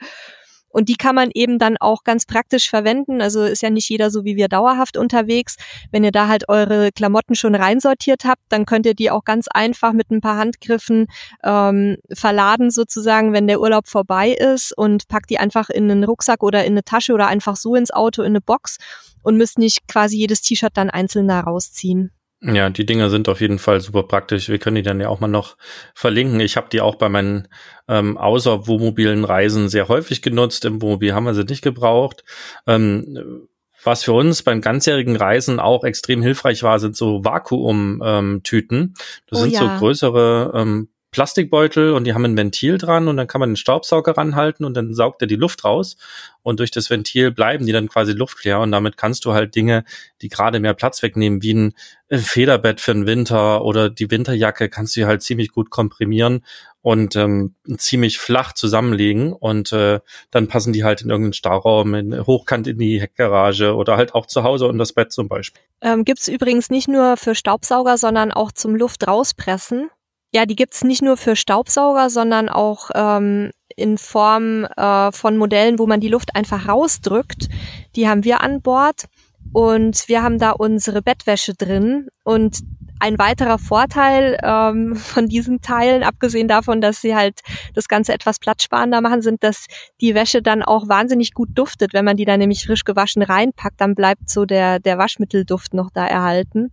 Und 0.71 0.89
die 0.89 0.97
kann 0.97 1.15
man 1.15 1.31
eben 1.35 1.59
dann 1.59 1.77
auch 1.77 2.05
ganz 2.05 2.27
praktisch 2.27 2.71
verwenden. 2.71 3.21
Also 3.21 3.43
ist 3.43 3.63
ja 3.63 3.71
nicht 3.71 3.89
jeder 3.89 4.11
so 4.11 4.25
wie 4.25 4.37
wir 4.37 4.49
dauerhaft 4.49 4.97
unterwegs. 4.97 5.57
Wenn 5.91 6.05
ihr 6.05 6.13
da 6.13 6.29
halt 6.29 6.49
eure 6.49 6.93
Klamotten 6.93 7.35
schon 7.35 7.55
reinsortiert 7.55 8.25
habt, 8.25 8.43
dann 8.49 8.67
könnt 8.67 8.87
ihr 8.87 8.95
die 8.95 9.11
auch 9.11 9.25
ganz 9.25 9.49
einfach 9.49 9.93
mit 9.93 10.11
ein 10.11 10.21
paar 10.21 10.37
Handgriffen 10.37 11.07
ähm, 11.45 11.97
verladen 12.13 12.71
sozusagen, 12.71 13.33
wenn 13.33 13.47
der 13.47 13.61
Urlaub 13.61 13.89
vorbei 13.89 14.31
ist 14.31 14.77
und 14.77 15.09
packt 15.09 15.31
die 15.31 15.39
einfach 15.39 15.71
in 15.71 15.91
einen 15.91 16.05
Rucksack 16.05 16.43
oder 16.43 16.65
in 16.65 16.73
eine 16.73 16.85
Tasche 16.85 17.13
oder 17.13 17.27
einfach 17.27 17.57
so 17.57 17.75
ins 17.75 17.91
Auto 17.91 18.23
in 18.23 18.29
eine 18.29 18.41
Box 18.41 18.77
und 19.23 19.37
müsst 19.37 19.59
nicht 19.59 19.89
quasi 19.89 20.17
jedes 20.17 20.41
T-Shirt 20.43 20.77
dann 20.77 20.91
einzeln 20.91 21.29
da 21.29 21.41
rausziehen. 21.41 22.13
Ja, 22.43 22.71
die 22.71 22.87
Dinger 22.87 23.11
sind 23.11 23.29
auf 23.29 23.43
jeden 23.43 23.59
Fall 23.59 23.81
super 23.81 24.05
praktisch. 24.05 24.49
Wir 24.49 24.59
können 24.59 24.77
die 24.77 24.83
dann 24.83 25.01
ja 25.01 25.09
auch 25.09 25.21
mal 25.21 25.29
noch 25.29 25.59
verlinken. 25.95 26.41
Ich 26.41 26.57
habe 26.57 26.69
die 26.73 26.81
auch 26.81 26.95
bei 26.95 27.11
meinen 27.11 27.49
ähm, 27.87 28.17
außer 28.17 28.67
Wohnmobilen 28.67 29.25
Reisen 29.25 29.69
sehr 29.69 29.89
häufig 29.89 30.23
genutzt. 30.23 30.65
Im 30.65 30.81
Wohnmobil 30.81 31.13
haben 31.13 31.25
wir 31.25 31.35
sie 31.35 31.45
nicht 31.45 31.63
gebraucht. 31.63 32.25
Ähm, 32.67 33.49
was 33.85 34.05
für 34.05 34.13
uns 34.13 34.43
beim 34.43 34.63
ganzjährigen 34.63 35.17
Reisen 35.17 35.61
auch 35.61 35.85
extrem 35.85 36.23
hilfreich 36.23 36.63
war, 36.63 36.79
sind 36.79 36.97
so 36.97 37.25
Vakuumtüten. 37.25 38.79
Ähm, 38.79 38.95
das 39.27 39.39
oh, 39.39 39.43
sind 39.43 39.53
ja. 39.53 39.61
so 39.61 39.79
größere 39.79 40.53
ähm, 40.55 40.89
Plastikbeutel 41.11 41.93
und 41.93 42.05
die 42.05 42.15
haben 42.15 42.25
ein 42.25 42.37
Ventil 42.37 42.79
dran 42.79 43.09
und 43.09 43.17
dann 43.17 43.27
kann 43.27 43.41
man 43.41 43.51
den 43.51 43.57
Staubsauger 43.57 44.17
ranhalten 44.17 44.65
und 44.65 44.75
dann 44.75 44.95
saugt 44.95 45.23
er 45.23 45.27
die 45.27 45.37
Luft 45.37 45.65
raus 45.65 45.97
und 46.43 46.61
durch 46.61 46.71
das 46.71 46.89
Ventil 46.89 47.33
bleiben 47.33 47.67
die 47.67 47.73
dann 47.73 47.89
quasi 47.89 48.13
luftleer 48.13 48.61
und 48.61 48.71
damit 48.71 48.97
kannst 48.97 49.25
du 49.25 49.33
halt 49.33 49.55
Dinge, 49.55 49.85
die 50.23 50.29
gerade 50.29 50.61
mehr 50.61 50.75
Platz 50.75 51.03
wegnehmen, 51.03 51.43
wie 51.43 51.55
ein 51.55 51.75
Federbett 52.11 52.81
für 52.81 52.95
den 52.95 53.07
Winter 53.07 53.65
oder 53.65 53.91
die 53.91 54.11
Winterjacke 54.11 54.69
kannst 54.69 54.97
du 54.97 55.07
halt 55.07 55.23
ziemlich 55.23 55.51
gut 55.51 55.71
komprimieren 55.71 56.45
und 56.83 57.17
ähm, 57.17 57.55
ziemlich 57.77 58.19
flach 58.19 58.53
zusammenlegen 58.53 59.33
und 59.33 59.73
äh, 59.73 60.01
dann 60.31 60.49
passen 60.49 60.73
die 60.73 60.85
halt 60.85 61.03
in 61.03 61.11
irgendeinen 61.11 61.35
Stauraum, 61.35 61.95
in, 61.95 62.27
hochkant 62.27 62.67
in 62.67 62.79
die 62.79 63.01
Heckgarage 63.01 63.75
oder 63.75 63.97
halt 63.97 64.15
auch 64.15 64.27
zu 64.27 64.45
Hause 64.45 64.67
unter 64.67 64.79
das 64.79 64.93
Bett 64.93 65.13
zum 65.13 65.29
Beispiel. 65.29 65.63
Ähm, 65.83 66.05
Gibt 66.05 66.27
übrigens 66.29 66.71
nicht 66.71 66.89
nur 66.89 67.17
für 67.17 67.35
Staubsauger, 67.35 67.99
sondern 67.99 68.33
auch 68.33 68.53
zum 68.53 68.75
Luft 68.77 69.07
rauspressen. 69.07 69.91
Ja, 70.33 70.47
die 70.47 70.57
gibt's 70.57 70.85
nicht 70.85 71.03
nur 71.03 71.17
für 71.17 71.35
Staubsauger, 71.35 72.09
sondern 72.09 72.49
auch 72.49 72.91
ähm, 72.95 73.51
in 73.77 73.99
Form 73.99 74.65
äh, 74.65 75.11
von 75.13 75.37
Modellen, 75.37 75.79
wo 75.79 75.87
man 75.87 76.01
die 76.01 76.09
Luft 76.09 76.37
einfach 76.37 76.69
rausdrückt. 76.69 77.49
Die 77.97 78.09
haben 78.09 78.25
wir 78.25 78.41
an 78.41 78.63
Bord 78.63 79.07
und 79.53 80.09
wir 80.09 80.23
haben 80.23 80.39
da 80.39 80.53
unsere 80.53 81.03
Bettwäsche 81.03 81.55
drin. 81.55 82.09
Und 82.23 82.61
ein 83.01 83.19
weiterer 83.19 83.59
Vorteil 83.59 84.39
ähm, 84.43 84.95
von 84.97 85.27
diesen 85.27 85.61
Teilen, 85.63 86.05
abgesehen 86.05 86.47
davon, 86.47 86.81
dass 86.81 87.01
sie 87.01 87.17
halt 87.17 87.41
das 87.75 87.89
Ganze 87.89 88.13
etwas 88.13 88.39
platzsparender 88.39 89.01
machen, 89.01 89.23
sind, 89.23 89.43
dass 89.43 89.67
die 90.01 90.15
Wäsche 90.15 90.43
dann 90.43 90.63
auch 90.63 90.89
wahnsinnig 90.89 91.33
gut 91.33 91.49
duftet. 91.55 91.93
Wenn 91.93 92.05
man 92.05 92.17
die 92.17 92.25
dann 92.25 92.39
nämlich 92.39 92.65
frisch 92.65 92.85
gewaschen 92.85 93.23
reinpackt, 93.23 93.81
dann 93.81 93.95
bleibt 93.95 94.29
so 94.31 94.45
der, 94.45 94.79
der 94.79 94.99
Waschmittelduft 94.99 95.75
noch 95.75 95.91
da 95.91 96.07
erhalten. 96.07 96.71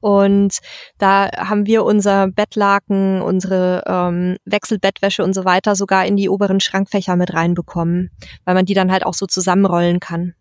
Und 0.00 0.58
da 0.98 1.30
haben 1.36 1.66
wir 1.66 1.84
unser 1.84 2.28
Bettlaken, 2.28 3.20
unsere 3.22 3.82
ähm, 3.86 4.36
Wechselbettwäsche 4.44 5.22
und 5.22 5.34
so 5.34 5.44
weiter 5.44 5.76
sogar 5.76 6.06
in 6.06 6.16
die 6.16 6.28
oberen 6.28 6.60
Schrankfächer 6.60 7.16
mit 7.16 7.34
reinbekommen, 7.34 8.10
weil 8.44 8.54
man 8.54 8.64
die 8.64 8.74
dann 8.74 8.90
halt 8.90 9.04
auch 9.04 9.14
so 9.14 9.26
zusammenrollen 9.26 10.00
kann. 10.00 10.34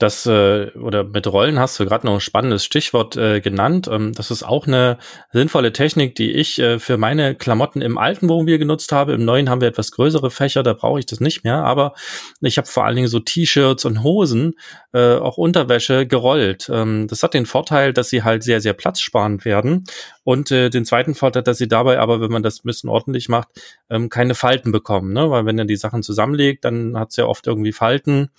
Das 0.00 0.24
äh, 0.24 0.70
oder 0.78 1.04
mit 1.04 1.26
Rollen 1.26 1.58
hast 1.58 1.78
du 1.78 1.84
gerade 1.84 2.06
noch 2.06 2.14
ein 2.14 2.20
spannendes 2.20 2.64
Stichwort 2.64 3.18
äh, 3.18 3.42
genannt. 3.42 3.86
Ähm, 3.92 4.14
das 4.14 4.30
ist 4.30 4.42
auch 4.42 4.66
eine 4.66 4.96
sinnvolle 5.30 5.74
Technik, 5.74 6.14
die 6.14 6.30
ich 6.30 6.58
äh, 6.58 6.78
für 6.78 6.96
meine 6.96 7.34
Klamotten 7.34 7.82
im 7.82 7.98
alten 7.98 8.26
Wohnmobil 8.30 8.56
genutzt 8.56 8.92
habe. 8.92 9.12
Im 9.12 9.26
neuen 9.26 9.50
haben 9.50 9.60
wir 9.60 9.68
etwas 9.68 9.90
größere 9.90 10.30
Fächer, 10.30 10.62
da 10.62 10.72
brauche 10.72 11.00
ich 11.00 11.04
das 11.04 11.20
nicht 11.20 11.44
mehr. 11.44 11.64
Aber 11.64 11.92
ich 12.40 12.56
habe 12.56 12.66
vor 12.66 12.86
allen 12.86 12.96
Dingen 12.96 13.08
so 13.08 13.20
T-Shirts 13.20 13.84
und 13.84 14.02
Hosen, 14.02 14.54
äh, 14.94 15.16
auch 15.16 15.36
Unterwäsche 15.36 16.06
gerollt. 16.06 16.70
Ähm, 16.72 17.06
das 17.06 17.22
hat 17.22 17.34
den 17.34 17.44
Vorteil, 17.44 17.92
dass 17.92 18.08
sie 18.08 18.22
halt 18.22 18.42
sehr 18.42 18.62
sehr 18.62 18.72
platzsparend 18.72 19.44
werden 19.44 19.84
und 20.24 20.50
äh, 20.50 20.70
den 20.70 20.86
zweiten 20.86 21.14
Vorteil, 21.14 21.42
dass 21.42 21.58
sie 21.58 21.68
dabei 21.68 21.98
aber, 21.98 22.22
wenn 22.22 22.32
man 22.32 22.42
das 22.42 22.60
ein 22.60 22.66
bisschen 22.66 22.88
ordentlich 22.88 23.28
macht, 23.28 23.48
ähm, 23.90 24.08
keine 24.08 24.34
Falten 24.34 24.72
bekommen. 24.72 25.12
Ne? 25.12 25.30
Weil 25.30 25.44
wenn 25.44 25.58
ihr 25.58 25.66
die 25.66 25.76
Sachen 25.76 26.02
zusammenlegt, 26.02 26.64
dann 26.64 26.98
hat 26.98 27.10
es 27.10 27.16
ja 27.16 27.26
oft 27.26 27.46
irgendwie 27.46 27.72
Falten 27.72 28.30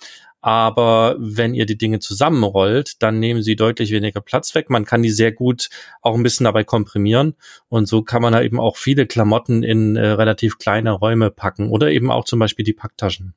aber 0.42 1.16
wenn 1.18 1.54
ihr 1.54 1.66
die 1.66 1.78
Dinge 1.78 2.00
zusammenrollt, 2.00 3.02
dann 3.02 3.20
nehmen 3.20 3.42
sie 3.42 3.56
deutlich 3.56 3.92
weniger 3.92 4.20
Platz 4.20 4.54
weg. 4.54 4.68
Man 4.68 4.84
kann 4.84 5.02
die 5.02 5.10
sehr 5.10 5.32
gut 5.32 5.70
auch 6.02 6.14
ein 6.14 6.22
bisschen 6.22 6.44
dabei 6.44 6.64
komprimieren 6.64 7.34
und 7.68 7.86
so 7.86 8.02
kann 8.02 8.20
man 8.20 8.32
da 8.32 8.42
eben 8.42 8.60
auch 8.60 8.76
viele 8.76 9.06
Klamotten 9.06 9.62
in 9.62 9.96
äh, 9.96 10.06
relativ 10.08 10.58
kleine 10.58 10.90
Räume 10.90 11.30
packen 11.30 11.70
oder 11.70 11.90
eben 11.90 12.10
auch 12.10 12.24
zum 12.24 12.40
Beispiel 12.40 12.64
die 12.64 12.72
Packtaschen. 12.72 13.34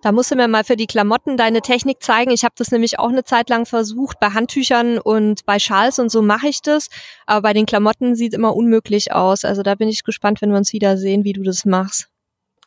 Da 0.00 0.12
musst 0.12 0.30
du 0.30 0.36
mir 0.36 0.46
mal 0.46 0.62
für 0.62 0.76
die 0.76 0.86
Klamotten 0.86 1.36
deine 1.36 1.60
Technik 1.60 2.02
zeigen. 2.02 2.30
Ich 2.30 2.44
habe 2.44 2.54
das 2.56 2.70
nämlich 2.70 3.00
auch 3.00 3.08
eine 3.08 3.24
Zeit 3.24 3.50
lang 3.50 3.66
versucht. 3.66 4.20
Bei 4.20 4.28
Handtüchern 4.28 4.98
und 4.98 5.44
bei 5.44 5.58
Schals 5.58 5.98
und 5.98 6.08
so 6.10 6.22
mache 6.22 6.48
ich 6.48 6.62
das. 6.62 6.88
Aber 7.26 7.42
bei 7.42 7.52
den 7.52 7.66
Klamotten 7.66 8.14
sieht 8.14 8.32
immer 8.32 8.54
unmöglich 8.54 9.12
aus. 9.12 9.44
Also 9.44 9.62
da 9.62 9.74
bin 9.74 9.88
ich 9.88 10.04
gespannt, 10.04 10.40
wenn 10.40 10.50
wir 10.50 10.56
uns 10.56 10.72
wieder 10.72 10.96
sehen, 10.98 11.24
wie 11.24 11.32
du 11.32 11.42
das 11.42 11.64
machst. 11.64 12.08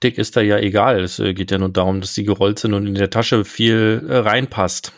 Optik 0.02 0.18
ist 0.18 0.36
da 0.36 0.42
ja 0.42 0.58
egal. 0.58 1.00
Es 1.02 1.20
äh, 1.20 1.36
geht 1.36 1.52
ja 1.52 1.60
nur 1.60 1.70
darum, 1.70 2.02
dass 2.02 2.16
die 2.16 2.24
gerollt 2.24 2.58
sind 2.58 2.74
und 2.74 2.88
in 2.88 2.96
der 2.96 3.12
Tasche 3.12 3.46
viel 3.46 4.04
äh, 4.10 4.18
reinpasst. 4.18 4.94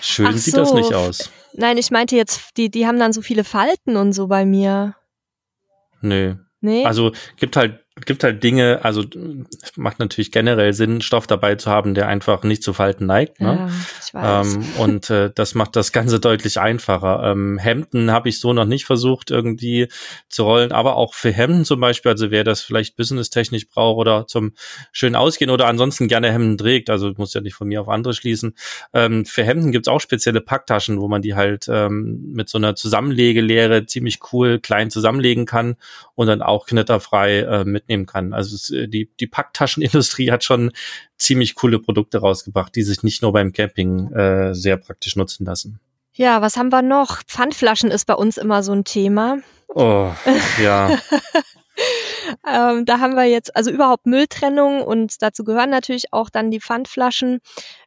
Schön 0.00 0.26
Ach 0.26 0.32
sieht 0.32 0.54
so. 0.54 0.60
das 0.60 0.74
nicht 0.74 0.92
aus. 0.92 1.30
Nein, 1.52 1.78
ich 1.78 1.92
meinte 1.92 2.16
jetzt, 2.16 2.56
die, 2.56 2.68
die 2.68 2.88
haben 2.88 2.98
dann 2.98 3.12
so 3.12 3.22
viele 3.22 3.44
Falten 3.44 3.96
und 3.96 4.12
so 4.12 4.26
bei 4.26 4.44
mir. 4.44 4.96
Nee. 6.00 6.34
Nee. 6.60 6.84
Also 6.84 7.12
gibt 7.36 7.56
halt 7.56 7.78
gibt 8.04 8.24
halt 8.24 8.42
Dinge, 8.42 8.80
also 8.82 9.04
macht 9.76 9.98
natürlich 9.98 10.32
generell 10.32 10.72
Sinn, 10.72 11.00
Stoff 11.00 11.26
dabei 11.26 11.54
zu 11.54 11.70
haben, 11.70 11.94
der 11.94 12.08
einfach 12.08 12.42
nicht 12.42 12.62
zu 12.62 12.72
Falten 12.72 13.06
neigt. 13.06 13.40
Ne? 13.40 13.46
Ja, 13.46 13.68
ich 14.04 14.14
weiß. 14.14 14.54
Ähm, 14.54 14.64
und 14.78 15.10
äh, 15.10 15.30
das 15.34 15.54
macht 15.54 15.76
das 15.76 15.92
Ganze 15.92 16.20
deutlich 16.20 16.60
einfacher. 16.60 17.22
Ähm, 17.24 17.58
Hemden 17.58 18.10
habe 18.10 18.28
ich 18.28 18.40
so 18.40 18.52
noch 18.52 18.64
nicht 18.64 18.84
versucht, 18.84 19.30
irgendwie 19.30 19.88
zu 20.28 20.44
rollen, 20.44 20.72
aber 20.72 20.96
auch 20.96 21.14
für 21.14 21.32
Hemden 21.32 21.64
zum 21.64 21.80
Beispiel, 21.80 22.10
also 22.12 22.30
wer 22.30 22.44
das 22.44 22.60
vielleicht 22.60 22.96
businesstechnisch 22.96 23.68
braucht 23.68 23.98
oder 23.98 24.26
zum 24.26 24.52
schön 24.92 25.16
ausgehen 25.16 25.50
oder 25.50 25.66
ansonsten 25.66 26.08
gerne 26.08 26.32
Hemden 26.32 26.58
trägt, 26.58 26.90
also 26.90 27.12
muss 27.16 27.34
ja 27.34 27.40
nicht 27.40 27.54
von 27.54 27.68
mir 27.68 27.80
auf 27.80 27.88
andere 27.88 28.14
schließen. 28.14 28.54
Ähm, 28.92 29.24
für 29.24 29.44
Hemden 29.44 29.72
gibt's 29.72 29.88
auch 29.88 30.00
spezielle 30.00 30.40
Packtaschen, 30.40 31.00
wo 31.00 31.08
man 31.08 31.22
die 31.22 31.34
halt 31.34 31.66
ähm, 31.68 32.32
mit 32.32 32.48
so 32.48 32.58
einer 32.58 32.74
Zusammenlegelehre 32.74 33.86
ziemlich 33.86 34.20
cool 34.32 34.58
klein 34.58 34.90
zusammenlegen 34.90 35.46
kann 35.46 35.76
und 36.14 36.26
dann 36.26 36.42
auch 36.42 36.66
knitterfrei 36.66 37.40
äh, 37.40 37.64
mit 37.64 37.87
mitnehmen 37.88 38.06
kann. 38.06 38.32
Also 38.32 38.54
es, 38.54 38.70
äh, 38.70 38.88
die, 38.88 39.10
die 39.18 39.26
Packtaschenindustrie 39.26 40.30
hat 40.30 40.44
schon 40.44 40.72
ziemlich 41.16 41.54
coole 41.54 41.78
Produkte 41.78 42.18
rausgebracht, 42.18 42.74
die 42.76 42.82
sich 42.82 43.02
nicht 43.02 43.22
nur 43.22 43.32
beim 43.32 43.52
Camping 43.52 44.12
äh, 44.12 44.54
sehr 44.54 44.76
praktisch 44.76 45.16
nutzen 45.16 45.46
lassen. 45.46 45.80
Ja, 46.12 46.42
was 46.42 46.56
haben 46.56 46.70
wir 46.70 46.82
noch? 46.82 47.22
Pfandflaschen 47.24 47.90
ist 47.90 48.06
bei 48.06 48.14
uns 48.14 48.38
immer 48.38 48.62
so 48.62 48.72
ein 48.72 48.84
Thema. 48.84 49.38
Oh, 49.68 50.10
ja. 50.62 50.90
ähm, 52.52 52.84
da 52.84 52.98
haben 52.98 53.14
wir 53.14 53.24
jetzt 53.24 53.54
also 53.54 53.70
überhaupt 53.70 54.06
Mülltrennung 54.06 54.82
und 54.82 55.22
dazu 55.22 55.44
gehören 55.44 55.70
natürlich 55.70 56.12
auch 56.12 56.28
dann 56.28 56.50
die 56.50 56.60
Pfandflaschen. 56.60 57.38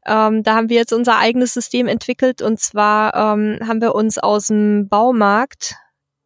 Ähm, 0.06 0.44
da 0.44 0.56
haben 0.56 0.70
wir 0.70 0.78
jetzt 0.78 0.94
unser 0.94 1.18
eigenes 1.18 1.54
System 1.54 1.88
entwickelt 1.88 2.42
und 2.42 2.60
zwar 2.60 3.14
ähm, 3.16 3.60
haben 3.68 3.82
wir 3.82 3.96
uns 3.96 4.18
aus 4.18 4.48
dem 4.48 4.88
Baumarkt 4.88 5.76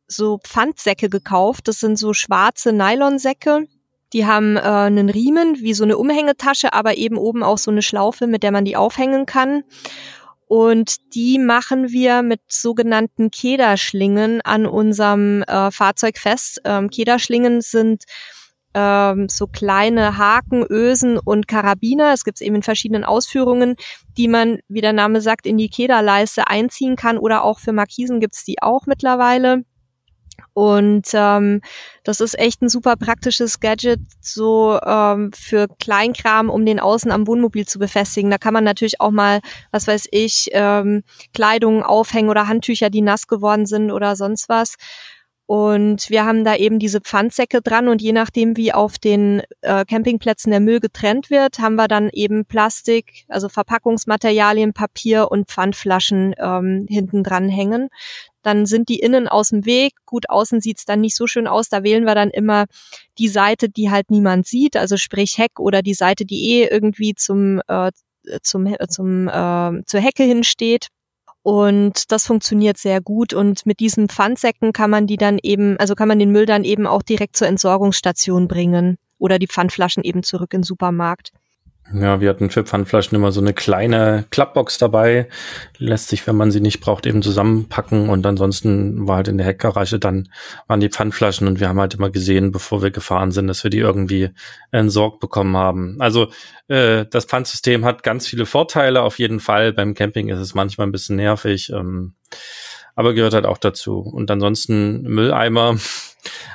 so 0.08 0.40
Pfandsäcke 0.44 1.10
gekauft. 1.10 1.68
Das 1.68 1.80
sind 1.80 1.98
so 1.98 2.14
schwarze 2.14 2.74
Nylonsäcke. 2.74 3.68
Die 4.14 4.26
haben 4.26 4.56
äh, 4.58 4.62
einen 4.62 5.10
Riemen 5.10 5.60
wie 5.60 5.74
so 5.74 5.84
eine 5.84 5.98
Umhängetasche, 5.98 6.74
aber 6.74 6.98
eben 6.98 7.18
oben 7.18 7.44
auch 7.44 7.58
so 7.58 7.72
eine 7.72 7.82
Schlaufe, 7.82 8.28
mit 8.28 8.44
der 8.44 8.52
man 8.52 8.66
die 8.66 8.78
aufhängen 8.78 9.26
kann. 9.26 9.64
Und 10.48 11.16
die 11.16 11.40
machen 11.40 11.90
wir 11.90 12.22
mit 12.22 12.42
sogenannten 12.48 13.32
Kederschlingen 13.32 14.42
an 14.42 14.68
unserem 14.68 15.42
äh, 15.44 15.72
Fahrzeug 15.72 16.18
fest. 16.18 16.62
Ähm, 16.66 16.90
Kederschlingen 16.90 17.62
sind 17.62 18.04
ähm, 18.76 19.28
so 19.28 19.48
kleine 19.48 20.18
Haken, 20.18 20.64
Ösen 20.70 21.18
und 21.18 21.48
Karabiner. 21.48 22.14
Es 22.14 22.24
gibt 22.24 22.42
eben 22.42 22.56
in 22.56 22.64
verschiedenen 22.64 23.04
Ausführungen, 23.04 23.76
die 24.18 24.28
man, 24.28 24.60
wie 24.68 24.82
der 24.82 24.94
Name 24.94 25.22
sagt, 25.22 25.48
in 25.48 25.58
die 25.58 25.70
Kederleiste 25.70 26.48
einziehen 26.48 26.96
kann 26.96 27.18
oder 27.18 27.44
auch 27.44 27.60
für 27.60 27.74
Markisen 27.74 28.20
gibt's 28.20 28.44
die 28.44 28.62
auch 28.62 28.86
mittlerweile. 28.86 29.64
Und 30.54 31.08
ähm, 31.14 31.62
das 32.04 32.22
ist 32.22 32.40
echt 32.40 32.62
ein 32.62 32.70
super 32.70 32.96
praktisches 32.96 33.60
Gadget, 33.60 34.00
so 34.22 34.80
ähm, 34.86 35.32
für 35.34 35.68
Kleinkram, 35.80 36.50
um 36.50 36.66
den 36.66 36.80
außen 36.80 37.12
am 37.12 37.28
Wohnmobil 37.28 37.66
zu 37.66 37.80
befestigen. 37.80 38.32
Da 38.32 38.38
kann 38.38 38.54
man 38.54 38.64
natürlich 38.64 39.02
auch 39.02 39.12
mal, 39.12 39.42
was 39.72 39.88
weiß 39.88 40.08
ich, 40.12 40.50
ähm, 40.54 41.04
Kleidung 41.34 41.84
aufhängen 41.84 42.30
oder 42.30 42.48
Handtücher, 42.48 42.90
die 42.90 43.02
nass 43.02 43.28
geworden 43.28 43.66
sind 43.66 43.92
oder 43.92 44.16
sonst 44.16 44.48
was. 44.48 44.76
Und 45.48 46.10
wir 46.10 46.26
haben 46.26 46.44
da 46.44 46.56
eben 46.56 46.80
diese 46.80 47.02
Pfandsäcke 47.02 47.62
dran 47.62 47.88
und 47.88 48.02
je 48.02 48.14
nachdem, 48.14 48.58
wie 48.58 48.74
auf 48.74 48.98
den 48.98 49.44
äh, 49.62 49.86
Campingplätzen 49.86 50.50
der 50.50 50.60
Müll 50.60 50.80
getrennt 50.80 51.30
wird, 51.30 51.60
haben 51.60 51.76
wir 51.76 51.88
dann 51.88 52.10
eben 52.12 52.46
Plastik, 52.46 53.26
also 53.28 53.48
Verpackungsmaterialien, 53.48 54.74
Papier 54.74 55.30
und 55.30 55.48
Pfandflaschen 55.50 56.34
ähm, 56.40 56.88
hinten 56.90 57.24
dran 57.24 57.48
hängen. 57.48 57.90
Dann 58.46 58.68
sind 58.68 58.90
die 58.90 59.00
innen 59.00 59.28
aus 59.28 59.50
dem 59.50 59.66
Weg. 59.66 59.94
Gut, 60.06 60.30
außen 60.30 60.62
sieht's 60.62 60.86
dann 60.86 61.02
nicht 61.02 61.16
so 61.16 61.26
schön 61.26 61.48
aus. 61.48 61.68
Da 61.68 61.82
wählen 61.82 62.06
wir 62.06 62.14
dann 62.14 62.30
immer 62.30 62.66
die 63.18 63.28
Seite, 63.28 63.70
die 63.70 63.90
halt 63.90 64.12
niemand 64.12 64.46
sieht, 64.46 64.78
also 64.78 64.98
sprich 64.98 65.40
Heck 65.40 65.60
oder 65.60 65.82
die 65.82 65.96
Seite, 65.96 66.26
die 66.26 66.52
eh 66.52 66.68
irgendwie 66.68 67.16
zum, 67.16 67.60
äh, 67.68 67.92
zum, 68.44 68.68
äh, 68.68 68.88
zum, 68.88 69.28
äh, 69.28 69.84
zur 69.88 70.00
Hecke 70.00 70.24
hinsteht. 70.24 70.90
Und 71.42 72.12
das 72.12 72.28
funktioniert 72.28 72.78
sehr 72.78 73.02
gut. 73.02 73.34
Und 73.34 73.66
mit 73.66 73.80
diesen 73.80 74.10
Pfandsäcken 74.10 74.74
kann 74.74 74.92
man 74.92 75.08
die 75.08 75.18
dann 75.18 75.40
eben, 75.42 75.78
also 75.80 75.96
kann 75.96 76.08
man 76.08 76.20
den 76.20 76.32
Müll 76.32 76.46
dann 76.46 76.64
eben 76.64 76.86
auch 76.86 77.02
direkt 77.02 77.36
zur 77.38 77.48
Entsorgungsstation 77.48 78.48
bringen 78.48 78.98
oder 79.18 79.40
die 79.40 79.48
Pfandflaschen 79.48 80.04
eben 80.04 80.22
zurück 80.22 80.54
in 80.54 80.60
den 80.62 80.66
Supermarkt. 80.66 81.32
Ja, 81.94 82.20
wir 82.20 82.30
hatten 82.30 82.50
für 82.50 82.64
Pfandflaschen 82.64 83.16
immer 83.16 83.32
so 83.32 83.40
eine 83.40 83.54
kleine 83.54 84.26
Klappbox 84.32 84.80
dabei. 84.80 85.30
Lässt 85.78 86.08
sich, 86.08 86.26
wenn 86.26 86.36
man 86.36 86.50
sie 86.50 86.60
nicht 86.60 86.80
braucht, 86.80 87.06
eben 87.06 87.22
zusammenpacken. 87.22 88.10
Und 88.10 88.26
ansonsten 88.26 89.08
war 89.08 89.18
halt 89.18 89.28
in 89.28 89.38
der 89.38 89.46
Heckgarage 89.46 90.00
dann 90.00 90.30
waren 90.66 90.80
die 90.80 90.90
Pfandflaschen 90.90 91.48
und 91.48 91.60
wir 91.60 91.70
haben 91.70 91.80
halt 91.80 91.94
immer 91.94 92.10
gesehen, 92.10 92.52
bevor 92.52 92.82
wir 92.82 92.90
gefahren 92.90 93.32
sind, 93.32 93.46
dass 93.48 93.64
wir 93.64 93.70
die 93.70 93.78
irgendwie 93.78 94.32
entsorgt 94.72 95.20
bekommen 95.20 95.56
haben. 95.56 95.98
Also 96.00 96.30
äh, 96.70 97.06
das 97.06 97.26
Pfandsystem 97.26 97.86
hat 97.86 98.02
ganz 98.02 98.26
viele 98.26 98.48
Vorteile 98.48 99.04
auf 99.04 99.20
jeden 99.20 99.40
Fall. 99.40 99.72
Beim 99.72 99.94
Camping 99.94 100.30
ist 100.30 100.40
es 100.40 100.56
manchmal 100.56 100.88
ein 100.88 100.92
bisschen 100.92 101.18
nervig, 101.18 101.70
ähm, 101.70 102.16
aber 102.96 103.14
gehört 103.14 103.36
halt 103.36 103.46
auch 103.46 103.60
dazu. 103.60 104.00
Und 104.00 104.32
ansonsten 104.32 105.04
Mülleimer. 105.04 105.78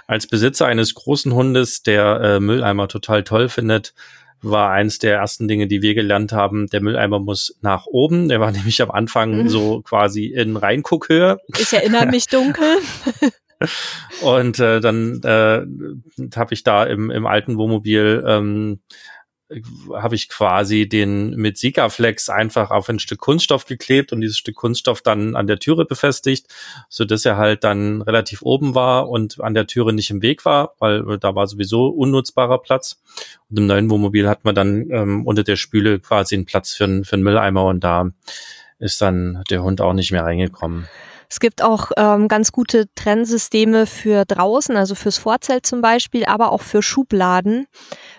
Als 0.09 0.27
Besitzer 0.27 0.67
eines 0.67 0.95
großen 0.95 1.33
Hundes, 1.33 1.85
der 1.85 2.21
äh, 2.21 2.41
Mülleimer 2.41 2.89
total 2.89 3.23
toll 3.23 3.49
findet, 3.49 3.95
war 4.43 4.71
eins 4.71 4.99
der 4.99 5.17
ersten 5.17 5.49
Dinge, 5.49 5.67
die 5.67 5.83
wir 5.83 5.95
gelernt 5.95 6.33
haben. 6.33 6.69
Der 6.69 6.81
Mülleimer 6.81 7.19
muss 7.19 7.57
nach 7.61 7.87
oben. 7.87 8.29
Der 8.29 8.41
war 8.41 8.53
nämlich 8.53 8.81
am 8.83 8.91
Anfang 8.91 9.43
mhm. 9.43 9.49
so 9.49 9.83
quasi 9.83 10.27
in 10.27 10.57
Reinguckhöhe. 10.57 11.39
Ich 11.59 11.73
erinnere 11.73 12.07
mich 12.07 12.27
dunkel. 12.27 12.77
Und 14.23 14.59
äh, 14.59 14.81
dann 14.81 15.21
äh, 15.23 15.67
habe 16.37 16.55
ich 16.55 16.65
da 16.65 16.85
im, 16.85 17.11
im 17.11 17.27
alten 17.27 17.59
Wohnmobil 17.59 18.25
ähm, 18.27 18.81
habe 19.95 20.15
ich 20.15 20.29
quasi 20.29 20.89
den 20.89 21.31
mit 21.31 21.59
Sikaflex 21.59 22.29
einfach 22.29 22.71
auf 22.71 22.89
ein 22.89 22.99
Stück 22.99 23.19
Kunststoff 23.19 23.67
geklebt 23.67 24.13
und 24.13 24.21
dieses 24.21 24.39
Stück 24.39 24.55
Kunststoff 24.55 25.03
dann 25.03 25.35
an 25.35 25.47
der 25.47 25.59
Türe 25.59 25.85
befestigt, 25.85 26.47
so 26.89 27.05
dass 27.05 27.25
er 27.25 27.37
halt 27.37 27.65
dann 27.65 28.03
relativ 28.03 28.43
oben 28.43 28.75
war 28.75 29.09
und 29.09 29.41
an 29.41 29.55
der 29.55 29.67
Türe 29.67 29.93
nicht 29.93 30.11
im 30.11 30.23
Weg 30.23 30.45
war, 30.45 30.75
weil 30.79 31.19
da 31.19 31.35
war 31.35 31.47
sowieso 31.47 31.89
unnutzbarer 31.89 32.59
Platz. 32.59 33.01
Und 33.49 33.59
im 33.59 33.67
neuen 33.67 33.91
Wohnmobil 33.91 34.29
hat 34.29 34.45
man 34.45 34.55
dann 34.55 34.89
ähm, 34.91 35.27
unter 35.27 35.43
der 35.43 35.57
Spüle 35.57 35.99
quasi 35.99 36.37
einen 36.37 36.47
Platz 36.47 36.73
für, 36.73 37.05
für 37.05 37.15
einen 37.15 37.23
Mülleimer 37.25 37.65
und 37.65 37.83
da 37.83 38.11
ist 38.79 39.01
dann 39.03 39.43
der 39.51 39.63
Hund 39.63 39.81
auch 39.81 39.93
nicht 39.93 40.13
mehr 40.13 40.25
reingekommen. 40.25 40.89
Es 41.31 41.39
gibt 41.39 41.63
auch 41.63 41.93
ähm, 41.97 42.27
ganz 42.27 42.51
gute 42.51 42.93
Trennsysteme 42.97 43.87
für 43.87 44.25
draußen, 44.25 44.77
also 44.77 44.97
fürs 44.97 45.17
Vorzelt 45.17 45.65
zum 45.65 45.81
Beispiel, 45.81 46.25
aber 46.25 46.51
auch 46.51 46.61
für 46.61 46.83
Schubladen. 46.83 47.67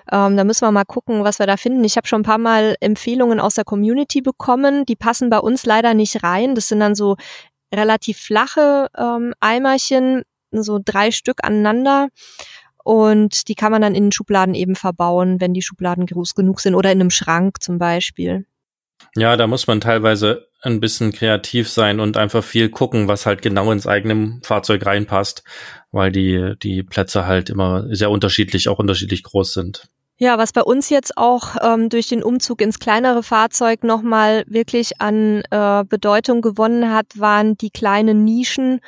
Ähm, 0.10 0.38
da 0.38 0.45
müssen 0.45 0.65
wir 0.65 0.71
mal 0.71 0.86
gucken, 0.86 1.26
was 1.26 1.38
wir 1.38 1.45
da 1.45 1.58
finden. 1.58 1.84
Ich 1.84 1.97
habe 1.97 2.08
schon 2.08 2.21
ein 2.21 2.26
paar 2.26 2.38
Mal 2.38 2.76
Empfehlungen 2.80 3.41
aus 3.41 3.56
der 3.56 3.65
Community 3.65 4.21
bekommen. 4.21 4.86
Die 4.86 4.95
passen 4.95 5.30
bei 5.30 5.39
uns 5.39 5.65
leider 5.65 5.93
nicht 5.93 6.24
rein. 6.24 6.56
Das 6.56 6.69
sind 6.69 6.80
dann 6.80 6.95
so 6.95 7.17
relativ 7.76 8.17
flache 8.17 8.88
ähm, 8.97 9.34
Eimerchen, 9.41 10.24
so 10.52 10.80
drei 10.84 11.12
Stück 11.12 11.43
aneinander. 11.43 12.08
Und 12.82 13.50
die 13.50 13.56
kann 13.56 13.74
man 13.74 13.82
dann 13.82 13.93
in 13.93 14.06
den 14.06 14.12
Schubladen 14.13 14.56
eben 14.56 14.76
verbauen, 14.76 15.41
wenn 15.41 15.54
die 15.54 15.62
Schubladen 15.62 16.06
groß 16.06 16.34
genug 16.34 16.62
sind 16.62 16.76
oder 16.76 16.93
in 16.93 17.02
einem 17.02 17.12
Schrank 17.12 17.62
zum 17.62 17.78
Beispiel. 17.78 18.45
Ja, 19.17 19.36
da 19.36 19.47
muss 19.47 19.67
man 19.67 19.82
teilweise 19.82 20.47
ein 20.62 20.80
bisschen 20.80 21.12
kreativ 21.12 21.69
sein 21.69 22.00
und 22.00 22.17
einfach 22.17 22.43
viel 22.43 22.69
gucken, 22.69 23.08
was 23.08 23.26
halt 23.26 23.41
genau 23.41 23.71
ins 23.71 23.88
eigene 23.88 24.39
Fahrzeug 24.43 24.86
reinpasst, 24.86 25.43
weil 25.91 26.12
die, 26.12 26.54
die 26.62 26.84
Plätze 26.84 27.26
halt 27.26 27.50
immer 27.50 27.86
sehr 27.93 28.12
unterschiedlich, 28.12 28.69
auch 28.69 28.80
unterschiedlich 28.80 29.24
groß 29.24 29.54
sind. 29.54 29.89
Ja, 30.17 30.38
was 30.38 30.54
bei 30.54 30.62
uns 30.62 30.91
jetzt 30.91 31.17
auch 31.17 31.56
ähm, 31.63 31.89
durch 31.89 32.08
den 32.08 32.21
Umzug 32.21 32.62
ins 32.62 32.78
kleinere 32.78 33.24
Fahrzeug 33.24 33.84
nochmal 33.84 34.43
wirklich 34.45 35.02
an 35.02 35.41
äh, 35.50 35.84
Bedeutung 35.84 36.41
gewonnen 36.41 36.93
hat, 36.93 37.08
waren 37.15 37.58
die 37.58 37.71
kleinen 37.71 38.24
Nischen 38.24 38.82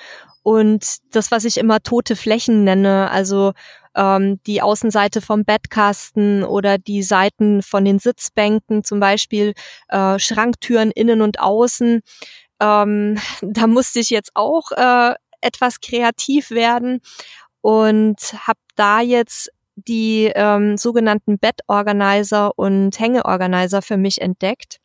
und 0.43 0.97
das, 1.11 1.31
was 1.31 1.45
ich 1.45 1.57
immer 1.57 1.81
tote 1.81 2.15
Flächen 2.15 2.63
nenne. 2.63 3.09
Also 3.09 3.53
ähm, 3.95 4.39
die 4.45 4.61
Außenseite 4.61 5.21
vom 5.21 5.45
Bettkasten 5.45 6.43
oder 6.43 6.77
die 6.77 7.03
Seiten 7.03 7.61
von 7.61 7.85
den 7.85 7.99
Sitzbänken, 7.99 8.83
zum 8.83 8.99
Beispiel 8.99 9.53
äh, 9.89 10.19
Schranktüren 10.19 10.91
innen 10.91 11.21
und 11.21 11.39
außen. 11.39 12.01
Ähm, 12.59 13.17
da 13.41 13.67
musste 13.67 13.99
ich 13.99 14.09
jetzt 14.09 14.31
auch 14.35 14.71
äh, 14.71 15.13
etwas 15.41 15.81
kreativ 15.81 16.51
werden 16.51 17.01
und 17.61 18.17
habe 18.47 18.59
da 18.75 19.01
jetzt 19.01 19.49
die 19.75 20.31
ähm, 20.35 20.77
sogenannten 20.77 21.39
Bettorganizer 21.39 22.57
und 22.57 22.99
Hängeorganizer 22.99 23.81
für 23.81 23.97
mich 23.97 24.21
entdeckt. 24.21 24.82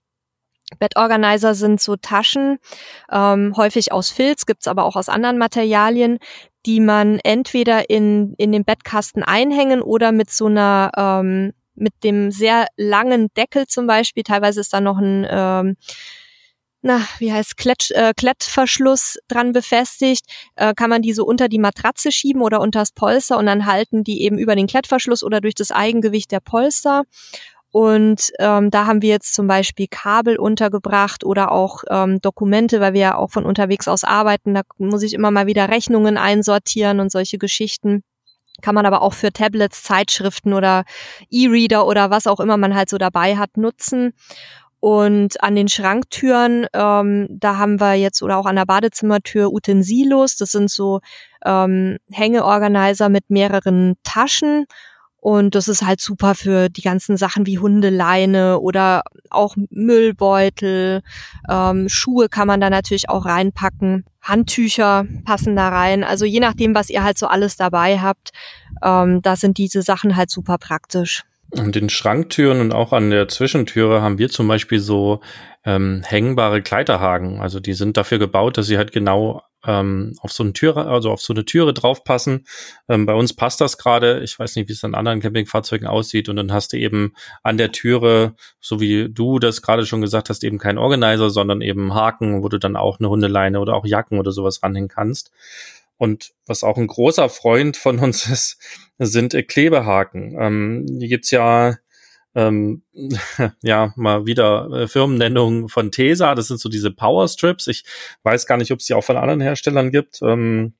Bettorganizer 0.78 1.54
sind 1.54 1.80
so 1.80 1.96
Taschen, 1.96 2.58
ähm, 3.10 3.54
häufig 3.56 3.92
aus 3.92 4.10
Filz, 4.10 4.46
gibt's 4.46 4.68
aber 4.68 4.84
auch 4.84 4.96
aus 4.96 5.08
anderen 5.08 5.38
Materialien, 5.38 6.18
die 6.66 6.80
man 6.80 7.18
entweder 7.20 7.88
in, 7.88 8.34
in 8.36 8.52
den 8.52 8.64
Bettkasten 8.64 9.22
einhängen 9.22 9.80
oder 9.80 10.12
mit 10.12 10.30
so 10.30 10.46
einer, 10.46 10.90
ähm, 10.96 11.52
mit 11.74 11.94
dem 12.04 12.30
sehr 12.30 12.66
langen 12.76 13.28
Deckel 13.36 13.66
zum 13.66 13.86
Beispiel, 13.86 14.24
teilweise 14.24 14.60
ist 14.60 14.72
da 14.72 14.80
noch 14.80 14.98
ein, 14.98 15.26
ähm, 15.30 15.76
na, 16.80 17.00
wie 17.18 17.32
heißt 17.32 17.56
Klett, 17.56 17.90
äh, 17.90 18.12
Klettverschluss 18.16 19.18
dran 19.26 19.52
befestigt, 19.52 20.24
äh, 20.54 20.74
kann 20.74 20.90
man 20.90 21.02
die 21.02 21.12
so 21.12 21.24
unter 21.24 21.48
die 21.48 21.58
Matratze 21.58 22.12
schieben 22.12 22.40
oder 22.42 22.60
unters 22.60 22.92
Polster 22.92 23.36
und 23.36 23.46
dann 23.46 23.66
halten 23.66 24.04
die 24.04 24.22
eben 24.22 24.38
über 24.38 24.54
den 24.54 24.68
Klettverschluss 24.68 25.24
oder 25.24 25.40
durch 25.40 25.54
das 25.54 25.72
Eigengewicht 25.72 26.30
der 26.30 26.40
Polster. 26.40 27.02
Und 27.78 28.32
ähm, 28.40 28.72
da 28.72 28.86
haben 28.86 29.02
wir 29.02 29.10
jetzt 29.10 29.36
zum 29.36 29.46
Beispiel 29.46 29.86
Kabel 29.88 30.36
untergebracht 30.36 31.22
oder 31.22 31.52
auch 31.52 31.84
ähm, 31.88 32.20
Dokumente, 32.20 32.80
weil 32.80 32.92
wir 32.92 33.00
ja 33.00 33.14
auch 33.16 33.30
von 33.30 33.46
unterwegs 33.46 33.86
aus 33.86 34.02
arbeiten. 34.02 34.52
Da 34.52 34.62
muss 34.78 35.04
ich 35.04 35.14
immer 35.14 35.30
mal 35.30 35.46
wieder 35.46 35.68
Rechnungen 35.68 36.16
einsortieren 36.16 36.98
und 36.98 37.12
solche 37.12 37.38
Geschichten. 37.38 38.02
Kann 38.62 38.74
man 38.74 38.84
aber 38.84 39.00
auch 39.00 39.12
für 39.12 39.32
Tablets, 39.32 39.84
Zeitschriften 39.84 40.54
oder 40.54 40.82
E-Reader 41.30 41.86
oder 41.86 42.10
was 42.10 42.26
auch 42.26 42.40
immer 42.40 42.56
man 42.56 42.74
halt 42.74 42.88
so 42.88 42.98
dabei 42.98 43.36
hat 43.36 43.56
nutzen. 43.56 44.12
Und 44.80 45.40
an 45.40 45.54
den 45.54 45.68
Schranktüren, 45.68 46.66
ähm, 46.72 47.28
da 47.30 47.58
haben 47.58 47.78
wir 47.80 47.94
jetzt 47.94 48.24
oder 48.24 48.38
auch 48.38 48.46
an 48.46 48.56
der 48.56 48.66
Badezimmertür 48.66 49.52
Utensilos. 49.52 50.36
Das 50.36 50.50
sind 50.50 50.68
so 50.68 50.98
ähm, 51.44 51.98
Hängeorganizer 52.10 53.08
mit 53.08 53.30
mehreren 53.30 53.94
Taschen 54.02 54.66
und 55.20 55.54
das 55.54 55.66
ist 55.66 55.84
halt 55.84 56.00
super 56.00 56.34
für 56.34 56.68
die 56.68 56.82
ganzen 56.82 57.16
Sachen 57.16 57.46
wie 57.46 57.58
Hundeleine 57.58 58.60
oder 58.60 59.02
auch 59.30 59.56
Müllbeutel. 59.70 61.02
Ähm, 61.48 61.88
Schuhe 61.88 62.28
kann 62.28 62.46
man 62.46 62.60
da 62.60 62.70
natürlich 62.70 63.08
auch 63.08 63.26
reinpacken. 63.26 64.04
Handtücher 64.22 65.06
passen 65.24 65.56
da 65.56 65.70
rein. 65.70 66.04
Also 66.04 66.24
je 66.24 66.40
nachdem, 66.40 66.74
was 66.74 66.88
ihr 66.88 67.02
halt 67.02 67.18
so 67.18 67.26
alles 67.26 67.56
dabei 67.56 67.98
habt, 67.98 68.30
ähm, 68.82 69.20
da 69.22 69.34
sind 69.34 69.58
diese 69.58 69.82
Sachen 69.82 70.16
halt 70.16 70.30
super 70.30 70.56
praktisch. 70.58 71.24
An 71.56 71.72
den 71.72 71.88
Schranktüren 71.88 72.60
und 72.60 72.72
auch 72.72 72.92
an 72.92 73.10
der 73.10 73.26
Zwischentüre 73.26 74.02
haben 74.02 74.18
wir 74.18 74.28
zum 74.28 74.46
Beispiel 74.46 74.80
so 74.80 75.20
ähm, 75.68 76.02
hängbare 76.02 76.62
Kleiderhaken. 76.62 77.40
Also 77.40 77.60
die 77.60 77.74
sind 77.74 77.98
dafür 77.98 78.18
gebaut, 78.18 78.56
dass 78.56 78.68
sie 78.68 78.78
halt 78.78 78.90
genau 78.90 79.42
ähm, 79.66 80.14
auf 80.22 80.32
so 80.32 80.42
eine 80.42 80.54
Türe, 80.54 80.86
also 80.86 81.10
auf 81.10 81.20
so 81.20 81.34
eine 81.34 81.44
Türe 81.44 81.74
draufpassen. 81.74 82.46
Ähm, 82.88 83.04
bei 83.04 83.12
uns 83.12 83.34
passt 83.36 83.60
das 83.60 83.76
gerade. 83.76 84.22
Ich 84.22 84.38
weiß 84.38 84.56
nicht, 84.56 84.70
wie 84.70 84.72
es 84.72 84.82
an 84.82 84.94
anderen 84.94 85.20
Campingfahrzeugen 85.20 85.86
aussieht. 85.86 86.30
Und 86.30 86.36
dann 86.36 86.54
hast 86.54 86.72
du 86.72 86.78
eben 86.78 87.12
an 87.42 87.58
der 87.58 87.70
Türe, 87.70 88.34
so 88.60 88.80
wie 88.80 89.10
du 89.10 89.38
das 89.38 89.60
gerade 89.60 89.84
schon 89.84 90.00
gesagt 90.00 90.30
hast, 90.30 90.42
eben 90.42 90.56
kein 90.56 90.78
Organizer, 90.78 91.28
sondern 91.28 91.60
eben 91.60 91.92
Haken, 91.92 92.42
wo 92.42 92.48
du 92.48 92.58
dann 92.58 92.74
auch 92.74 92.98
eine 92.98 93.10
Hundeleine 93.10 93.60
oder 93.60 93.74
auch 93.74 93.84
Jacken 93.84 94.18
oder 94.18 94.32
sowas 94.32 94.62
ranhängen 94.62 94.88
kannst. 94.88 95.32
Und 95.98 96.30
was 96.46 96.64
auch 96.64 96.78
ein 96.78 96.86
großer 96.86 97.28
Freund 97.28 97.76
von 97.76 97.98
uns 97.98 98.26
ist, 98.30 98.58
sind 98.98 99.34
äh, 99.34 99.42
Klebehaken. 99.42 100.34
Ähm, 100.40 100.86
hier 100.98 101.08
gibt's 101.08 101.30
ja 101.30 101.76
ähm, 102.34 102.82
ja, 103.62 103.92
mal 103.96 104.26
wieder 104.26 104.70
äh, 104.70 104.88
Firmennennung 104.88 105.68
von 105.68 105.90
Tesa. 105.90 106.34
Das 106.34 106.48
sind 106.48 106.60
so 106.60 106.68
diese 106.68 106.90
Power 106.90 107.28
Strips. 107.28 107.66
Ich 107.66 107.84
weiß 108.22 108.46
gar 108.46 108.56
nicht, 108.56 108.72
ob 108.72 108.80
es 108.80 108.86
die 108.86 108.94
auch 108.94 109.04
von 109.04 109.16
anderen 109.16 109.40
Herstellern 109.40 109.90
gibt. 109.90 110.20
Ähm, 110.22 110.74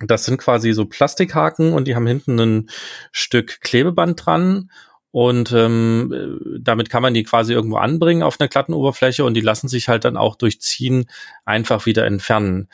das 0.00 0.24
sind 0.24 0.38
quasi 0.38 0.72
so 0.72 0.86
Plastikhaken 0.86 1.72
und 1.72 1.86
die 1.86 1.94
haben 1.94 2.06
hinten 2.06 2.38
ein 2.38 2.70
Stück 3.12 3.60
Klebeband 3.60 4.24
dran. 4.24 4.70
Und 5.10 5.52
ähm, 5.52 6.40
damit 6.58 6.88
kann 6.88 7.02
man 7.02 7.12
die 7.12 7.22
quasi 7.22 7.52
irgendwo 7.52 7.76
anbringen 7.76 8.22
auf 8.22 8.40
einer 8.40 8.48
glatten 8.48 8.72
Oberfläche 8.72 9.26
und 9.26 9.34
die 9.34 9.42
lassen 9.42 9.68
sich 9.68 9.88
halt 9.88 10.06
dann 10.06 10.16
auch 10.16 10.36
durch 10.36 10.58
Ziehen 10.62 11.04
einfach 11.44 11.84
wieder 11.84 12.06
entfernen. 12.06 12.68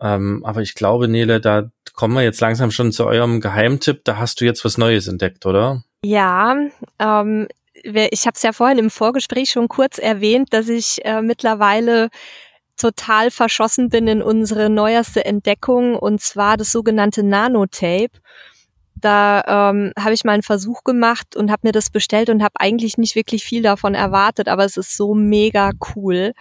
Ähm, 0.00 0.44
aber 0.44 0.60
ich 0.60 0.74
glaube, 0.74 1.06
Nele, 1.06 1.40
da 1.40 1.70
kommen 1.94 2.14
wir 2.14 2.22
jetzt 2.22 2.40
langsam 2.40 2.72
schon 2.72 2.90
zu 2.90 3.06
eurem 3.06 3.40
Geheimtipp. 3.40 4.04
Da 4.04 4.16
hast 4.18 4.40
du 4.40 4.44
jetzt 4.44 4.64
was 4.64 4.76
Neues 4.76 5.06
entdeckt, 5.06 5.46
oder? 5.46 5.84
Ja, 6.04 6.54
ähm, 6.98 7.48
ich 7.82 8.26
habe 8.26 8.34
es 8.34 8.42
ja 8.42 8.52
vorhin 8.52 8.78
im 8.78 8.90
Vorgespräch 8.90 9.50
schon 9.50 9.68
kurz 9.68 9.98
erwähnt, 9.98 10.52
dass 10.52 10.68
ich 10.68 11.04
äh, 11.04 11.22
mittlerweile 11.22 12.10
total 12.76 13.30
verschossen 13.30 13.88
bin 13.88 14.06
in 14.06 14.22
unsere 14.22 14.68
neueste 14.68 15.24
Entdeckung 15.24 15.96
und 15.96 16.20
zwar 16.20 16.56
das 16.56 16.72
sogenannte 16.72 17.22
Nanotape. 17.22 18.10
Da 18.96 19.70
ähm, 19.70 19.92
habe 19.98 20.14
ich 20.14 20.24
mal 20.24 20.32
einen 20.32 20.42
Versuch 20.42 20.84
gemacht 20.84 21.36
und 21.36 21.50
habe 21.50 21.66
mir 21.66 21.72
das 21.72 21.90
bestellt 21.90 22.30
und 22.30 22.42
habe 22.42 22.54
eigentlich 22.58 22.96
nicht 22.98 23.16
wirklich 23.16 23.44
viel 23.44 23.62
davon 23.62 23.94
erwartet, 23.94 24.48
aber 24.48 24.64
es 24.64 24.76
ist 24.76 24.96
so 24.96 25.14
mega 25.14 25.72
cool. 25.94 26.32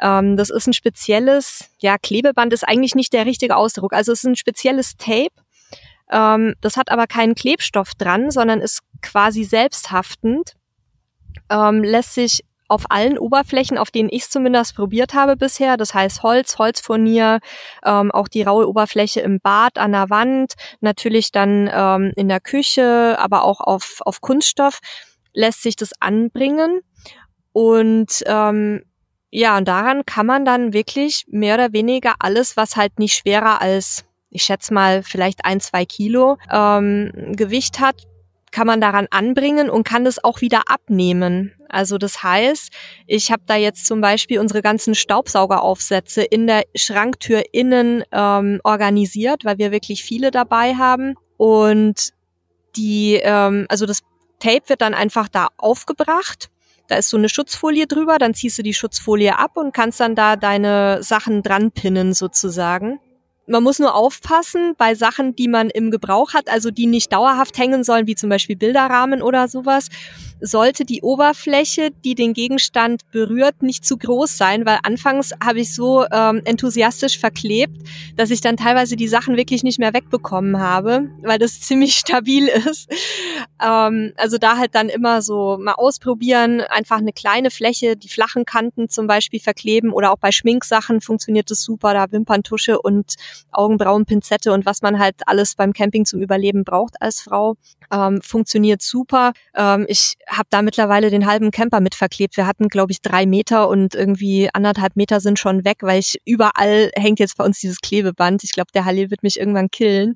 Ähm, 0.00 0.36
das 0.36 0.50
ist 0.50 0.66
ein 0.66 0.72
spezielles, 0.72 1.70
ja, 1.78 1.98
Klebeband 1.98 2.52
ist 2.52 2.66
eigentlich 2.66 2.94
nicht 2.94 3.12
der 3.12 3.26
richtige 3.26 3.56
Ausdruck. 3.56 3.92
Also 3.92 4.12
es 4.12 4.20
ist 4.20 4.24
ein 4.24 4.36
spezielles 4.36 4.96
Tape, 4.96 5.32
ähm, 6.10 6.54
das 6.60 6.76
hat 6.76 6.90
aber 6.90 7.06
keinen 7.06 7.34
Klebstoff 7.34 7.94
dran, 7.94 8.30
sondern 8.30 8.60
ist 8.60 8.80
quasi 9.02 9.44
selbsthaftend, 9.44 10.54
ähm, 11.50 11.82
lässt 11.82 12.14
sich 12.14 12.42
auf 12.68 12.84
allen 12.88 13.16
Oberflächen, 13.18 13.78
auf 13.78 13.90
denen 13.90 14.08
ich 14.10 14.22
es 14.22 14.30
zumindest 14.30 14.74
probiert 14.74 15.14
habe 15.14 15.36
bisher, 15.36 15.76
das 15.76 15.94
heißt 15.94 16.22
Holz, 16.22 16.58
Holzfurnier, 16.58 17.38
ähm, 17.84 18.10
auch 18.10 18.26
die 18.26 18.42
raue 18.42 18.68
Oberfläche 18.68 19.20
im 19.20 19.38
Bad, 19.40 19.78
an 19.78 19.92
der 19.92 20.10
Wand, 20.10 20.54
natürlich 20.80 21.30
dann 21.30 21.70
ähm, 21.72 22.12
in 22.16 22.28
der 22.28 22.40
Küche, 22.40 23.16
aber 23.18 23.44
auch 23.44 23.60
auf, 23.60 24.00
auf 24.00 24.20
Kunststoff, 24.20 24.80
lässt 25.32 25.62
sich 25.62 25.76
das 25.76 25.90
anbringen. 26.00 26.80
Und 27.52 28.22
ähm, 28.26 28.82
ja, 29.30 29.56
und 29.56 29.68
daran 29.68 30.04
kann 30.04 30.26
man 30.26 30.44
dann 30.44 30.72
wirklich 30.72 31.24
mehr 31.28 31.54
oder 31.54 31.72
weniger 31.72 32.14
alles, 32.18 32.56
was 32.56 32.76
halt 32.76 32.98
nicht 32.98 33.14
schwerer 33.14 33.60
als 33.60 34.04
ich 34.36 34.42
schätze 34.42 34.74
mal 34.74 35.02
vielleicht 35.02 35.44
ein, 35.44 35.60
zwei 35.60 35.86
Kilo 35.86 36.36
ähm, 36.52 37.10
Gewicht 37.36 37.80
hat, 37.80 38.06
kann 38.56 38.66
man 38.66 38.80
daran 38.80 39.06
anbringen 39.10 39.68
und 39.68 39.84
kann 39.84 40.06
das 40.06 40.24
auch 40.24 40.40
wieder 40.40 40.62
abnehmen. 40.70 41.52
Also 41.68 41.98
das 41.98 42.22
heißt, 42.22 42.72
ich 43.06 43.30
habe 43.30 43.42
da 43.44 43.54
jetzt 43.54 43.84
zum 43.84 44.00
Beispiel 44.00 44.38
unsere 44.38 44.62
ganzen 44.62 44.94
Staubsaugeraufsätze 44.94 46.22
in 46.22 46.46
der 46.46 46.62
Schranktür 46.74 47.42
innen 47.52 48.02
ähm, 48.12 48.62
organisiert, 48.64 49.44
weil 49.44 49.58
wir 49.58 49.72
wirklich 49.72 50.02
viele 50.02 50.30
dabei 50.30 50.74
haben. 50.74 51.16
Und 51.36 52.14
die, 52.76 53.20
ähm, 53.22 53.66
also 53.68 53.84
das 53.84 54.00
Tape 54.38 54.70
wird 54.70 54.80
dann 54.80 54.94
einfach 54.94 55.28
da 55.28 55.48
aufgebracht. 55.58 56.48
Da 56.88 56.96
ist 56.96 57.10
so 57.10 57.18
eine 57.18 57.28
Schutzfolie 57.28 57.86
drüber, 57.86 58.16
dann 58.16 58.32
ziehst 58.32 58.56
du 58.56 58.62
die 58.62 58.72
Schutzfolie 58.72 59.38
ab 59.38 59.58
und 59.58 59.74
kannst 59.74 60.00
dann 60.00 60.14
da 60.14 60.36
deine 60.36 61.02
Sachen 61.02 61.42
dran 61.42 61.72
pinnen 61.72 62.14
sozusagen. 62.14 63.00
Man 63.46 63.62
muss 63.62 63.78
nur 63.78 63.94
aufpassen 63.94 64.74
bei 64.76 64.94
Sachen, 64.96 65.36
die 65.36 65.46
man 65.46 65.70
im 65.70 65.92
Gebrauch 65.92 66.34
hat, 66.34 66.48
also 66.50 66.72
die 66.72 66.86
nicht 66.86 67.12
dauerhaft 67.12 67.56
hängen 67.58 67.84
sollen, 67.84 68.06
wie 68.08 68.16
zum 68.16 68.28
Beispiel 68.28 68.56
Bilderrahmen 68.56 69.22
oder 69.22 69.46
sowas, 69.46 69.88
sollte 70.40 70.84
die 70.84 71.02
Oberfläche, 71.02 71.90
die 72.04 72.14
den 72.14 72.32
Gegenstand 72.32 73.10
berührt, 73.10 73.62
nicht 73.62 73.84
zu 73.84 73.96
groß 73.96 74.36
sein, 74.36 74.66
weil 74.66 74.78
anfangs 74.82 75.32
habe 75.42 75.60
ich 75.60 75.74
so 75.74 76.04
ähm, 76.10 76.42
enthusiastisch 76.44 77.18
verklebt, 77.18 77.76
dass 78.16 78.30
ich 78.30 78.40
dann 78.40 78.56
teilweise 78.56 78.96
die 78.96 79.08
Sachen 79.08 79.36
wirklich 79.36 79.62
nicht 79.62 79.78
mehr 79.78 79.94
wegbekommen 79.94 80.60
habe, 80.60 81.10
weil 81.22 81.38
das 81.38 81.60
ziemlich 81.66 81.96
stabil 81.96 82.48
ist. 82.48 82.90
Ähm, 83.62 84.12
also 84.16 84.38
da 84.38 84.58
halt 84.58 84.74
dann 84.74 84.88
immer 84.88 85.22
so 85.22 85.58
mal 85.60 85.74
ausprobieren, 85.74 86.60
einfach 86.60 86.98
eine 86.98 87.12
kleine 87.12 87.50
Fläche, 87.50 87.96
die 87.96 88.08
flachen 88.08 88.44
Kanten 88.44 88.88
zum 88.88 89.06
Beispiel 89.06 89.40
verkleben 89.40 89.92
oder 89.92 90.12
auch 90.12 90.18
bei 90.18 90.32
Schminksachen 90.32 91.00
funktioniert 91.00 91.50
das 91.50 91.62
super, 91.62 91.94
da 91.94 92.10
Wimperntusche 92.10 92.80
und 92.80 93.14
Augenbrauenpinzette 93.50 94.52
und 94.52 94.66
was 94.66 94.82
man 94.82 94.98
halt 94.98 95.16
alles 95.26 95.54
beim 95.54 95.72
Camping 95.72 96.04
zum 96.04 96.20
Überleben 96.20 96.64
braucht 96.64 97.00
als 97.00 97.20
Frau, 97.20 97.56
ähm, 97.92 98.20
funktioniert 98.22 98.82
super. 98.82 99.32
Ähm, 99.54 99.86
ich 99.88 100.16
habe 100.28 100.48
da 100.50 100.62
mittlerweile 100.62 101.10
den 101.10 101.26
halben 101.26 101.50
Camper 101.50 101.80
mit 101.80 101.94
verklebt. 101.94 102.36
Wir 102.36 102.46
hatten, 102.46 102.68
glaube 102.68 102.92
ich, 102.92 103.00
drei 103.00 103.26
Meter 103.26 103.68
und 103.68 103.94
irgendwie 103.94 104.48
anderthalb 104.52 104.96
Meter 104.96 105.20
sind 105.20 105.38
schon 105.38 105.64
weg, 105.64 105.78
weil 105.82 106.00
ich 106.00 106.20
überall 106.24 106.90
hängt 106.96 107.20
jetzt 107.20 107.36
bei 107.36 107.44
uns 107.44 107.60
dieses 107.60 107.80
Klebeband. 107.80 108.42
Ich 108.44 108.52
glaube, 108.52 108.72
der 108.74 108.84
Halil 108.84 109.10
wird 109.10 109.22
mich 109.22 109.38
irgendwann 109.38 109.70
killen. 109.70 110.14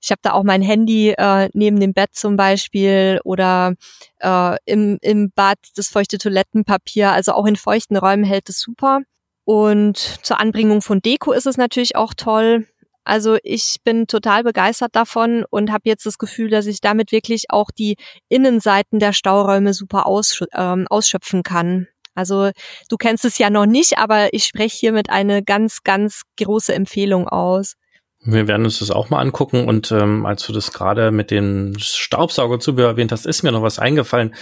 Ich 0.00 0.10
habe 0.10 0.20
da 0.22 0.32
auch 0.32 0.42
mein 0.42 0.62
Handy 0.62 1.10
äh, 1.10 1.48
neben 1.52 1.78
dem 1.78 1.92
Bett 1.92 2.10
zum 2.12 2.36
Beispiel 2.36 3.20
oder 3.24 3.74
äh, 4.18 4.56
im, 4.64 4.98
im 5.00 5.30
Bad 5.30 5.58
das 5.76 5.88
feuchte 5.88 6.18
Toilettenpapier. 6.18 7.12
Also 7.12 7.32
auch 7.32 7.46
in 7.46 7.56
feuchten 7.56 7.96
Räumen 7.96 8.24
hält 8.24 8.48
es 8.48 8.58
super. 8.58 9.00
Und 9.44 9.96
zur 9.96 10.40
Anbringung 10.40 10.82
von 10.82 11.00
Deko 11.00 11.32
ist 11.32 11.46
es 11.46 11.56
natürlich 11.56 11.94
auch 11.94 12.14
toll. 12.14 12.66
Also 13.04 13.36
ich 13.42 13.76
bin 13.84 14.06
total 14.06 14.44
begeistert 14.44 14.94
davon 14.94 15.44
und 15.50 15.72
habe 15.72 15.82
jetzt 15.86 16.06
das 16.06 16.18
Gefühl, 16.18 16.50
dass 16.50 16.66
ich 16.66 16.80
damit 16.80 17.10
wirklich 17.12 17.46
auch 17.50 17.70
die 17.70 17.96
Innenseiten 18.28 19.00
der 19.00 19.12
Stauräume 19.12 19.74
super 19.74 20.06
aussch 20.06 20.44
ähm, 20.54 20.86
ausschöpfen 20.88 21.42
kann. 21.42 21.88
Also 22.14 22.50
du 22.88 22.96
kennst 22.96 23.24
es 23.24 23.38
ja 23.38 23.50
noch 23.50 23.66
nicht, 23.66 23.98
aber 23.98 24.34
ich 24.34 24.44
spreche 24.44 24.76
hiermit 24.78 25.10
eine 25.10 25.42
ganz, 25.42 25.82
ganz 25.82 26.22
große 26.38 26.74
Empfehlung 26.74 27.28
aus. 27.28 27.74
Wir 28.24 28.46
werden 28.46 28.64
uns 28.64 28.78
das 28.78 28.92
auch 28.92 29.10
mal 29.10 29.18
angucken 29.18 29.66
und 29.66 29.90
ähm, 29.90 30.26
als 30.26 30.46
du 30.46 30.52
das 30.52 30.72
gerade 30.72 31.10
mit 31.10 31.32
dem 31.32 31.76
Staubsaugerzubehör 31.76 32.90
erwähnt 32.90 33.10
hast, 33.10 33.26
ist 33.26 33.42
mir 33.42 33.50
noch 33.50 33.62
was 33.62 33.80
eingefallen, 33.80 34.34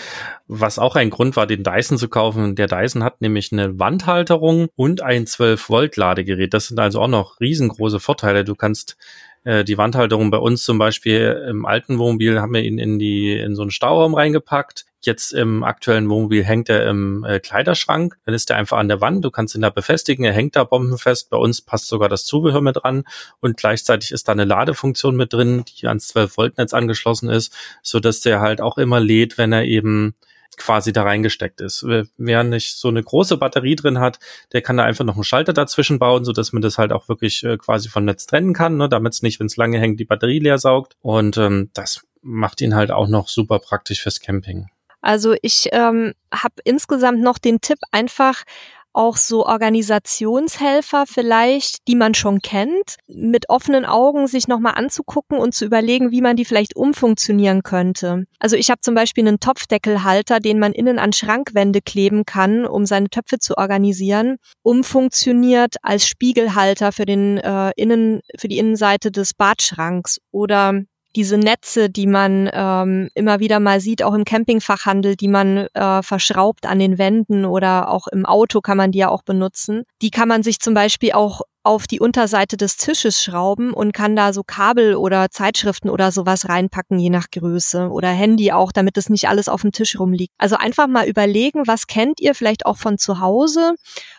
was 0.49 0.79
auch 0.79 0.97
ein 0.97 1.09
Grund 1.09 1.35
war, 1.35 1.47
den 1.47 1.63
Dyson 1.63 1.97
zu 1.97 2.11
kaufen. 2.11 2.57
Der 2.57 2.67
Dyson 2.67 3.03
hat 3.03 3.23
nämlich 3.23 3.53
eine 3.53 3.79
Wandhalterung 3.79 4.69
und 4.77 5.01
ein 5.01 5.27
12 5.27 5.71
Volt 5.71 5.97
Ladegerät. 5.97 6.53
Das 6.53 6.69
sind 6.69 6.79
also 6.79 7.01
auch 7.01 7.09
noch 7.09 7.41
riesengroße 7.41 8.01
Vorteile. 8.01 8.45
Du 8.45 8.55
kannst 8.55 8.99
äh, 9.45 9.65
die 9.65 9.79
Wandhalterung 9.79 10.31
bei 10.31 10.39
uns 10.39 10.63
zum 10.63 10.77
Beispiel 10.77 11.47
im 11.49 11.65
alten 11.65 11.99
Wohnmobil 11.99 12.39
haben 12.39 12.53
wir 12.53 12.63
ihn 12.63 12.79
in 12.79 12.99
die 12.99 13.33
in 13.33 13.55
so 13.55 13.63
einen 13.63 13.71
Stauraum 13.71 14.15
reingepackt. 14.15 14.85
Jetzt 15.03 15.33
im 15.33 15.65
aktuellen 15.65 16.11
Wohnmobil 16.11 16.45
hängt 16.45 16.69
er 16.69 16.87
im 16.89 17.25
äh, 17.25 17.41
Kleiderschrank. 17.41 18.19
Dann 18.27 18.35
ist 18.35 18.51
er 18.51 18.57
einfach 18.57 18.79
an 18.79 18.89
der 18.89 19.01
Wand. 19.01 19.25
Du 19.25 19.31
kannst 19.31 19.55
ihn 19.55 19.63
da 19.63 19.71
befestigen. 19.71 20.25
Er 20.25 20.33
hängt 20.33 20.57
da 20.57 20.65
bombenfest. 20.65 21.31
Bei 21.31 21.39
uns 21.39 21.63
passt 21.63 21.87
sogar 21.87 22.09
das 22.11 22.27
Zubehör 22.27 22.61
mit 22.61 22.77
dran. 22.77 23.05
Und 23.41 23.57
gleichzeitig 23.57 24.13
ist 24.13 24.29
da 24.29 24.33
eine 24.33 24.45
Ladefunktion 24.45 25.17
mit 25.17 25.33
drin, 25.33 25.65
die 25.67 25.87
ans 25.87 26.09
12 26.09 26.37
Volt 26.37 26.59
Netz 26.59 26.75
angeschlossen 26.75 27.31
ist, 27.31 27.57
so 27.83 27.99
dass 27.99 28.21
der 28.21 28.41
halt 28.41 28.61
auch 28.61 28.77
immer 28.77 29.01
lädt, 29.01 29.39
wenn 29.39 29.53
er 29.53 29.65
eben 29.65 30.15
quasi 30.57 30.93
da 30.93 31.05
reingesteckt 31.05 31.61
ist. 31.61 31.87
Wer 32.17 32.45
nicht 32.45 32.77
so 32.77 32.89
eine 32.89 33.03
große 33.03 33.39
Batterie 33.39 33.77
drin 33.77 33.99
hat, 33.99 34.19
der 34.53 34.61
kann 34.61 34.77
da 34.77 34.85
einfach 34.85 35.05
noch 35.05 35.15
einen 35.15 35.25
Schalter 35.25 35.53
dazwischen 35.53 35.99
bauen, 35.99 36.25
so 36.25 36.33
dass 36.33 36.53
man 36.53 36.61
das 36.61 36.77
halt 36.77 36.93
auch 36.93 37.09
wirklich 37.09 37.43
äh, 37.45 37.57
quasi 37.57 37.89
vom 37.89 38.05
Netz 38.05 38.27
trennen 38.27 38.53
kann, 38.53 38.77
ne, 38.77 38.89
damit 38.89 39.15
es 39.15 39.23
nicht, 39.23 39.41
wenn 39.41 39.47
es 39.47 39.57
lange 39.57 39.79
hängt, 39.79 39.99
die 39.99 40.05
Batterie 40.05 40.39
leer 40.39 40.59
saugt. 40.59 40.97
Und 41.01 41.39
ähm, 41.39 41.71
das 41.73 42.03
macht 42.21 42.61
ihn 42.61 42.75
halt 42.75 42.91
auch 42.91 43.09
noch 43.09 43.29
super 43.29 43.59
praktisch 43.59 44.03
fürs 44.03 44.21
Camping. 44.21 44.67
Also 45.01 45.35
ich 45.43 45.69
ähm, 45.73 46.15
habe 46.33 46.55
insgesamt 46.65 47.21
noch 47.21 47.39
den 47.39 47.61
Tipp 47.61 47.79
einfach 47.91 48.45
auch 48.93 49.17
so 49.17 49.47
Organisationshelfer 49.47 51.05
vielleicht, 51.07 51.87
die 51.87 51.95
man 51.95 52.15
schon 52.15 52.41
kennt, 52.41 52.97
mit 53.07 53.49
offenen 53.49 53.85
Augen 53.85 54.27
sich 54.27 54.49
nochmal 54.49 54.75
anzugucken 54.75 55.39
und 55.39 55.55
zu 55.55 55.65
überlegen, 55.65 56.11
wie 56.11 56.21
man 56.21 56.37
die 56.37 56.45
vielleicht 56.45 56.75
umfunktionieren 56.75 57.63
könnte. 57.63 58.25
Also 58.39 58.57
ich 58.57 58.71
habe 58.71 58.81
zum 58.81 58.95
Beispiel 58.95 59.27
einen 59.27 59.41
Topfdeckelhalter, 59.41 60.41
den 60.41 60.59
man 60.59 60.73
innen 60.73 60.99
an 60.99 61.13
Schrankwände 61.13 61.81
kleben 61.83 62.25
kann, 62.25 62.67
um 62.67 62.85
seine 62.85 63.09
Töpfe 63.09 63.39
zu 63.39 63.57
organisieren, 63.57 64.37
umfunktioniert 64.63 65.77
als 65.83 66.07
Spiegelhalter 66.07 66.93
für 66.93 67.07
den 67.07 67.39
äh, 67.39 67.71
Innen, 67.77 68.21
für 68.39 68.49
die 68.49 68.59
Innenseite 68.59 69.13
des 69.13 69.35
Badschranks 69.35 70.19
oder 70.33 70.83
diese 71.17 71.39
Netze, 71.39 71.91
die 71.91 72.07
man 72.07 72.49
ähm, 72.53 73.09
immer 73.15 73.41
wieder 73.41 73.61
mal 73.61 73.81
sieht, 73.81 74.03
auch 74.03 74.15
im 74.15 74.25
Campingfachhandel, 74.25 75.17
die 75.17 75.29
man 75.29 75.67
äh, 75.75 76.03
verschraubt 76.03 76.67
an 76.67 76.79
den 76.79 76.99
Wänden 76.99 77.45
oder 77.45 77.91
auch 77.91 78.07
im 78.07 78.27
Auto 78.27 78.61
kann 78.61 78.77
man 78.77 78.93
die 78.93 78.99
ja 78.99 79.09
auch 79.09 79.23
benutzen. 79.23 79.83
Die 80.03 80.11
kann 80.11 80.29
man 80.29 80.43
sich 80.43 80.61
zum 80.61 80.75
Beispiel 80.75 81.13
auch 81.13 81.43
auf 81.63 81.87
die 81.87 82.01
Unterseite 82.01 82.57
des 82.57 82.77
Tisches 82.77 83.23
schrauben 83.23 83.73
und 83.73 83.93
kann 83.93 84.17
da 84.17 84.33
so 84.33 84.43
Kabel 84.43 84.95
oder 84.95 85.31
Zeitschriften 85.31 85.91
oder 85.91 86.11
sowas 86.11 86.49
reinpacken, 86.49 86.99
je 86.99 87.11
nach 87.11 87.31
Größe 87.31 87.91
oder 87.91 88.09
Handy 88.09 88.53
auch, 88.53 88.73
damit 88.73 88.97
es 88.97 89.11
nicht 89.11 89.29
alles 89.29 89.49
auf 89.49 89.61
dem 89.61 89.73
Tisch 89.73 89.99
rumliegt. 89.99 90.33
Also 90.39 90.57
einfach 90.57 90.87
mal 90.87 91.07
überlegen, 91.07 91.67
was 91.67 91.87
kennt 91.87 92.21
ihr 92.21 92.35
vielleicht 92.35 92.65
auch 92.65 92.79
von 92.79 92.97
zu 92.97 93.21
Hause 93.21 93.75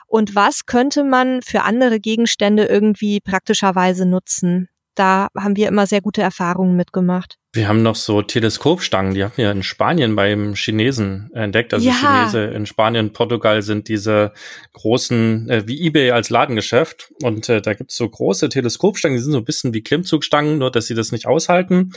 und 0.06 0.36
was 0.36 0.66
könnte 0.66 1.04
man 1.04 1.42
für 1.42 1.64
andere 1.64 2.00
Gegenstände 2.00 2.66
irgendwie 2.66 3.22
praktischerweise 3.22 4.06
nutzen. 4.06 4.68
Da 4.96 5.28
haben 5.38 5.56
wir 5.58 5.68
immer 5.68 5.88
sehr 5.88 6.02
gute 6.02 6.22
Erfahrungen 6.22 6.76
mitgemacht. 6.76 7.38
Wir 7.54 7.68
haben 7.68 7.84
noch 7.84 7.96
so 7.96 8.22
Teleskopstangen, 8.22 9.14
die 9.14 9.26
haben 9.26 9.34
wir 9.36 9.52
in 9.52 9.62
Spanien 9.62 10.16
beim 10.16 10.54
Chinesen 10.56 11.30
entdeckt. 11.34 11.74
Also 11.74 11.86
ja. 11.86 11.96
Chinese 11.96 12.46
in 12.46 12.66
Spanien, 12.66 13.12
Portugal 13.12 13.62
sind 13.62 13.90
diese 13.90 14.32
großen, 14.72 15.50
äh, 15.50 15.64
wie 15.68 15.86
eBay 15.86 16.12
als 16.12 16.30
Ladengeschäft. 16.30 17.12
Und 17.22 17.50
äh, 17.50 17.62
da 17.62 17.74
gibt's 17.74 17.98
so 17.98 18.08
große 18.08 18.48
Teleskopstangen, 18.48 19.18
die 19.18 19.22
sind 19.22 19.34
so 19.34 19.40
ein 19.40 19.44
bisschen 19.44 19.74
wie 19.74 19.82
Klimmzugstangen, 19.82 20.60
nur 20.60 20.72
dass 20.72 20.88
sie 20.88 20.96
das 20.96 21.12
nicht 21.12 21.28
aushalten. 21.28 21.92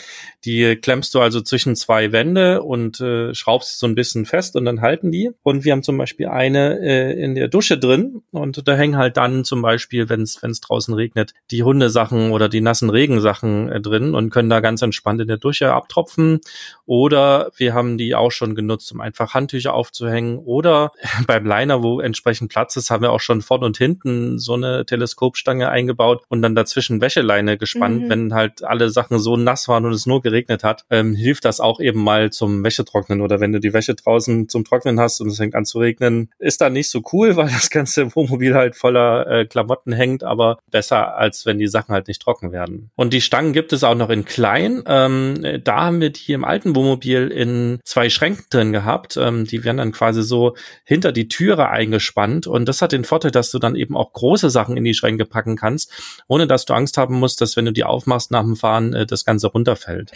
Die 0.44 0.74
klemmst 0.74 1.14
du 1.14 1.20
also 1.20 1.40
zwischen 1.40 1.76
zwei 1.76 2.10
Wände 2.10 2.64
und 2.64 3.00
äh, 3.00 3.32
schraubst 3.32 3.74
sie 3.74 3.78
so 3.78 3.86
ein 3.86 3.94
bisschen 3.94 4.26
fest 4.26 4.56
und 4.56 4.64
dann 4.64 4.80
halten 4.80 5.12
die. 5.12 5.30
Und 5.44 5.64
wir 5.64 5.70
haben 5.70 5.84
zum 5.84 5.96
Beispiel 5.96 6.26
eine 6.26 6.80
äh, 6.80 7.12
in 7.12 7.36
der 7.36 7.46
Dusche 7.46 7.78
drin 7.78 8.22
und 8.32 8.66
da 8.66 8.74
hängen 8.74 8.96
halt 8.96 9.16
dann 9.18 9.44
zum 9.44 9.62
Beispiel, 9.62 10.08
wenn 10.08 10.22
es 10.22 10.60
draußen 10.60 10.94
regnet, 10.94 11.32
die 11.52 11.62
Hundesachen 11.62 12.32
oder 12.32 12.48
die 12.48 12.60
nassen 12.60 12.90
Regensachen 12.90 13.70
äh, 13.70 13.80
drin 13.80 14.16
und 14.16 14.30
können 14.30 14.50
da 14.50 14.58
ganz 14.58 14.82
entspannt 14.82 15.20
in 15.20 15.28
der 15.28 15.43
Dusche 15.44 15.72
abtropfen. 15.72 16.40
Oder 16.86 17.50
wir 17.56 17.74
haben 17.74 17.96
die 17.98 18.14
auch 18.14 18.30
schon 18.30 18.54
genutzt, 18.54 18.92
um 18.92 19.00
einfach 19.00 19.34
Handtücher 19.34 19.74
aufzuhängen. 19.74 20.38
Oder 20.38 20.92
beim 21.26 21.46
Liner, 21.46 21.82
wo 21.82 22.00
entsprechend 22.00 22.50
Platz 22.50 22.76
ist, 22.76 22.90
haben 22.90 23.02
wir 23.02 23.12
auch 23.12 23.20
schon 23.20 23.42
vorne 23.42 23.66
und 23.66 23.76
hinten 23.76 24.38
so 24.38 24.54
eine 24.54 24.84
Teleskopstange 24.84 25.68
eingebaut 25.68 26.22
und 26.28 26.42
dann 26.42 26.54
dazwischen 26.54 27.00
Wäscheleine 27.00 27.58
gespannt, 27.58 28.02
mhm. 28.02 28.10
wenn 28.10 28.34
halt 28.34 28.64
alle 28.64 28.90
Sachen 28.90 29.18
so 29.18 29.36
nass 29.36 29.68
waren 29.68 29.84
und 29.84 29.92
es 29.92 30.06
nur 30.06 30.22
geregnet 30.22 30.64
hat. 30.64 30.84
Ähm, 30.90 31.14
hilft 31.14 31.44
das 31.44 31.60
auch 31.60 31.80
eben 31.80 32.02
mal 32.02 32.30
zum 32.30 32.62
Wäschetrocknen 32.64 33.20
oder 33.20 33.40
wenn 33.40 33.52
du 33.52 33.60
die 33.60 33.72
Wäsche 33.72 33.94
draußen 33.94 34.48
zum 34.48 34.64
Trocknen 34.64 35.00
hast 35.00 35.20
und 35.20 35.28
es 35.28 35.36
fängt 35.36 35.54
an 35.54 35.64
zu 35.64 35.78
regnen, 35.78 36.30
ist 36.38 36.60
da 36.60 36.70
nicht 36.70 36.90
so 36.90 37.02
cool, 37.12 37.36
weil 37.36 37.48
das 37.48 37.70
ganze 37.70 38.14
Wohnmobil 38.14 38.54
halt 38.54 38.76
voller 38.76 39.26
äh, 39.26 39.44
Klamotten 39.46 39.92
hängt, 39.92 40.24
aber 40.24 40.58
besser 40.70 41.16
als 41.16 41.46
wenn 41.46 41.58
die 41.58 41.66
Sachen 41.68 41.92
halt 41.92 42.08
nicht 42.08 42.22
trocken 42.22 42.52
werden. 42.52 42.90
Und 42.96 43.12
die 43.12 43.20
Stangen 43.20 43.52
gibt 43.52 43.72
es 43.72 43.84
auch 43.84 43.94
noch 43.94 44.10
in 44.10 44.24
klein. 44.24 44.82
Ähm, 44.86 45.33
ähm, 45.42 45.64
da 45.64 45.84
haben 45.84 46.00
wir 46.00 46.10
die 46.10 46.32
im 46.32 46.44
alten 46.44 46.76
Wohnmobil 46.76 47.28
in 47.28 47.80
zwei 47.84 48.10
Schränken 48.10 48.44
drin 48.50 48.72
gehabt. 48.72 49.16
Ähm, 49.16 49.46
die 49.46 49.64
werden 49.64 49.78
dann 49.78 49.92
quasi 49.92 50.22
so 50.22 50.54
hinter 50.84 51.12
die 51.12 51.28
Türe 51.28 51.68
eingespannt. 51.68 52.46
Und 52.46 52.68
das 52.68 52.82
hat 52.82 52.92
den 52.92 53.04
Vorteil, 53.04 53.30
dass 53.30 53.50
du 53.50 53.58
dann 53.58 53.76
eben 53.76 53.96
auch 53.96 54.12
große 54.12 54.50
Sachen 54.50 54.76
in 54.76 54.84
die 54.84 54.94
Schränke 54.94 55.24
packen 55.24 55.56
kannst, 55.56 55.90
ohne 56.28 56.46
dass 56.46 56.66
du 56.66 56.74
Angst 56.74 56.98
haben 56.98 57.14
musst, 57.14 57.40
dass 57.40 57.56
wenn 57.56 57.64
du 57.64 57.72
die 57.72 57.84
aufmachst 57.84 58.30
nach 58.30 58.42
dem 58.42 58.56
Fahren, 58.56 58.92
äh, 58.92 59.06
das 59.06 59.24
Ganze 59.24 59.48
runterfällt. 59.48 60.12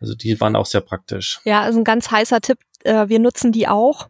Also 0.00 0.14
die 0.14 0.40
waren 0.40 0.56
auch 0.56 0.66
sehr 0.66 0.80
praktisch. 0.80 1.40
Ja, 1.44 1.60
also 1.60 1.78
ein 1.78 1.84
ganz 1.84 2.10
heißer 2.10 2.40
Tipp. 2.40 2.58
Äh, 2.84 3.08
wir 3.08 3.18
nutzen 3.18 3.52
die 3.52 3.68
auch. 3.68 4.08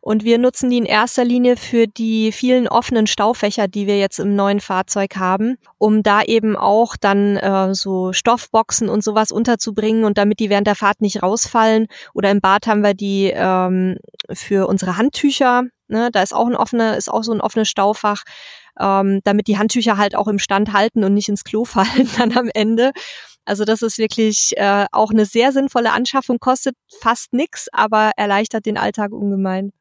Und 0.00 0.24
wir 0.24 0.38
nutzen 0.38 0.70
die 0.70 0.78
in 0.78 0.86
erster 0.86 1.24
Linie 1.24 1.56
für 1.56 1.86
die 1.86 2.32
vielen 2.32 2.68
offenen 2.68 3.06
Staufächer, 3.06 3.68
die 3.68 3.86
wir 3.86 3.98
jetzt 3.98 4.18
im 4.18 4.36
neuen 4.36 4.60
Fahrzeug 4.60 5.16
haben, 5.16 5.56
um 5.76 6.02
da 6.02 6.22
eben 6.22 6.56
auch 6.56 6.96
dann 6.96 7.36
äh, 7.36 7.74
so 7.74 8.12
Stoffboxen 8.12 8.88
und 8.88 9.02
sowas 9.02 9.32
unterzubringen 9.32 10.04
und 10.04 10.16
damit 10.16 10.38
die 10.38 10.50
während 10.50 10.66
der 10.66 10.76
Fahrt 10.76 11.00
nicht 11.00 11.22
rausfallen. 11.22 11.88
Oder 12.14 12.30
im 12.30 12.40
Bad 12.40 12.66
haben 12.66 12.82
wir 12.82 12.94
die 12.94 13.32
ähm, 13.34 13.98
für 14.32 14.66
unsere 14.68 14.96
Handtücher. 14.96 15.64
Ne? 15.88 16.10
Da 16.12 16.22
ist 16.22 16.34
auch 16.34 16.46
ein 16.46 16.56
offener, 16.56 16.96
ist 16.96 17.10
auch 17.10 17.24
so 17.24 17.32
ein 17.32 17.40
offenes 17.40 17.68
Staufach. 17.68 18.22
Ähm, 18.80 19.20
damit 19.24 19.48
die 19.48 19.58
Handtücher 19.58 19.96
halt 19.96 20.14
auch 20.14 20.28
im 20.28 20.38
Stand 20.38 20.72
halten 20.72 21.02
und 21.02 21.12
nicht 21.12 21.28
ins 21.28 21.42
Klo 21.42 21.64
fallen 21.66 22.08
dann 22.16 22.36
am 22.36 22.48
Ende. 22.54 22.92
Also 23.48 23.64
das 23.64 23.80
ist 23.80 23.96
wirklich 23.96 24.52
äh, 24.56 24.84
auch 24.92 25.10
eine 25.10 25.24
sehr 25.24 25.52
sinnvolle 25.52 25.92
Anschaffung, 25.92 26.38
kostet 26.38 26.76
fast 27.00 27.32
nix, 27.32 27.68
aber 27.72 28.12
erleichtert 28.18 28.66
den 28.66 28.76
Alltag 28.76 29.10
ungemein. 29.12 29.72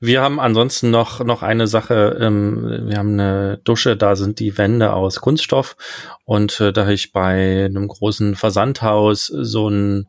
Wir 0.00 0.22
haben 0.22 0.40
ansonsten 0.40 0.90
noch, 0.90 1.22
noch 1.22 1.42
eine 1.42 1.66
Sache. 1.66 2.16
Ähm, 2.18 2.88
wir 2.88 2.96
haben 2.96 3.12
eine 3.12 3.58
Dusche, 3.62 3.98
da 3.98 4.16
sind 4.16 4.40
die 4.40 4.56
Wände 4.56 4.94
aus 4.94 5.20
Kunststoff. 5.20 5.76
Und 6.24 6.60
äh, 6.60 6.72
da 6.72 6.82
habe 6.82 6.94
ich 6.94 7.12
bei 7.12 7.66
einem 7.66 7.88
großen 7.88 8.36
Versandhaus 8.36 9.26
so 9.26 9.68
ein 9.68 10.08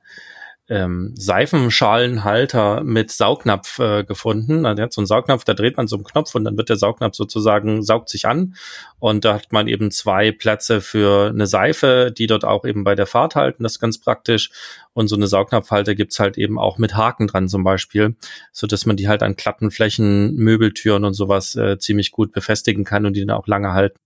ähm, 0.68 1.13
Seifenschalenhalter 1.16 2.84
mit 2.84 3.11
Saugnapf 3.11 3.80
äh, 3.80 4.03
gefunden. 4.03 4.66
Also 4.66 4.76
der 4.76 4.86
hat 4.86 4.93
so 4.93 5.01
einen 5.01 5.07
Saugnapf, 5.07 5.43
da 5.43 5.53
dreht 5.53 5.78
man 5.78 5.88
so 5.88 5.95
einen 5.95 6.05
Knopf 6.05 6.34
und 6.34 6.43
dann 6.43 6.57
wird 6.57 6.70
der 6.70 6.76
Saugnapf 6.76 7.16
sozusagen, 7.16 7.84
saugt 7.84 8.09
sich 8.09 8.26
an. 8.26 8.55
Und 8.99 9.26
da 9.26 9.36
hat 9.36 9.51
man 9.51 9.68
eben 9.68 9.91
zwei 9.91 10.32
Plätze 10.32 10.82
für 10.82 11.30
eine 11.30 11.45
Seife, 11.45 12.11
die 12.16 12.28
dort 12.28 12.45
auch 12.45 12.66
eben 12.66 12.84
bei 12.84 12.95
der 12.95 13.05
Fahrt 13.05 13.36
halten. 13.36 13.63
Das 13.63 13.74
ist 13.74 13.80
ganz 13.80 13.99
praktisch. 13.99 14.49
Und 14.93 15.07
so 15.07 15.16
eine 15.16 15.28
Saugnapfhalter 15.28 15.93
gibt's 15.93 16.20
halt 16.20 16.38
eben 16.38 16.57
auch 16.57 16.78
mit 16.78 16.95
Haken 16.95 17.28
dran 17.28 17.47
zum 17.47 17.63
Beispiel, 17.63 18.16
so 18.51 18.66
dass 18.66 18.86
man 18.86 18.95
die 18.95 19.07
halt 19.07 19.24
an 19.24 19.36
glatten 19.36 19.70
Flächen, 19.70 20.36
Möbeltüren 20.36 21.05
und 21.05 21.13
sowas 21.13 21.55
äh, 21.55 21.78
ziemlich 21.78 22.11
gut 22.11 22.32
befestigen 22.32 22.86
kann 22.86 23.05
und 23.05 23.13
die 23.13 23.26
dann 23.26 23.38
auch 23.38 23.47
lange 23.47 23.74
halten. 23.74 23.99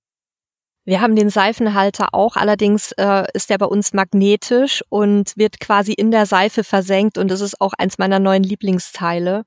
Wir 0.89 1.01
haben 1.01 1.15
den 1.15 1.29
Seifenhalter 1.29 2.15
auch, 2.15 2.35
allerdings 2.35 2.93
äh, 2.93 3.25
ist 3.35 3.51
der 3.51 3.59
bei 3.59 3.67
uns 3.67 3.93
magnetisch 3.93 4.83
und 4.89 5.37
wird 5.37 5.59
quasi 5.59 5.93
in 5.93 6.09
der 6.09 6.25
Seife 6.25 6.63
versenkt 6.63 7.19
und 7.19 7.29
das 7.29 7.41
ist 7.41 7.61
auch 7.61 7.73
eins 7.77 7.99
meiner 7.99 8.17
neuen 8.17 8.41
Lieblingsteile, 8.41 9.43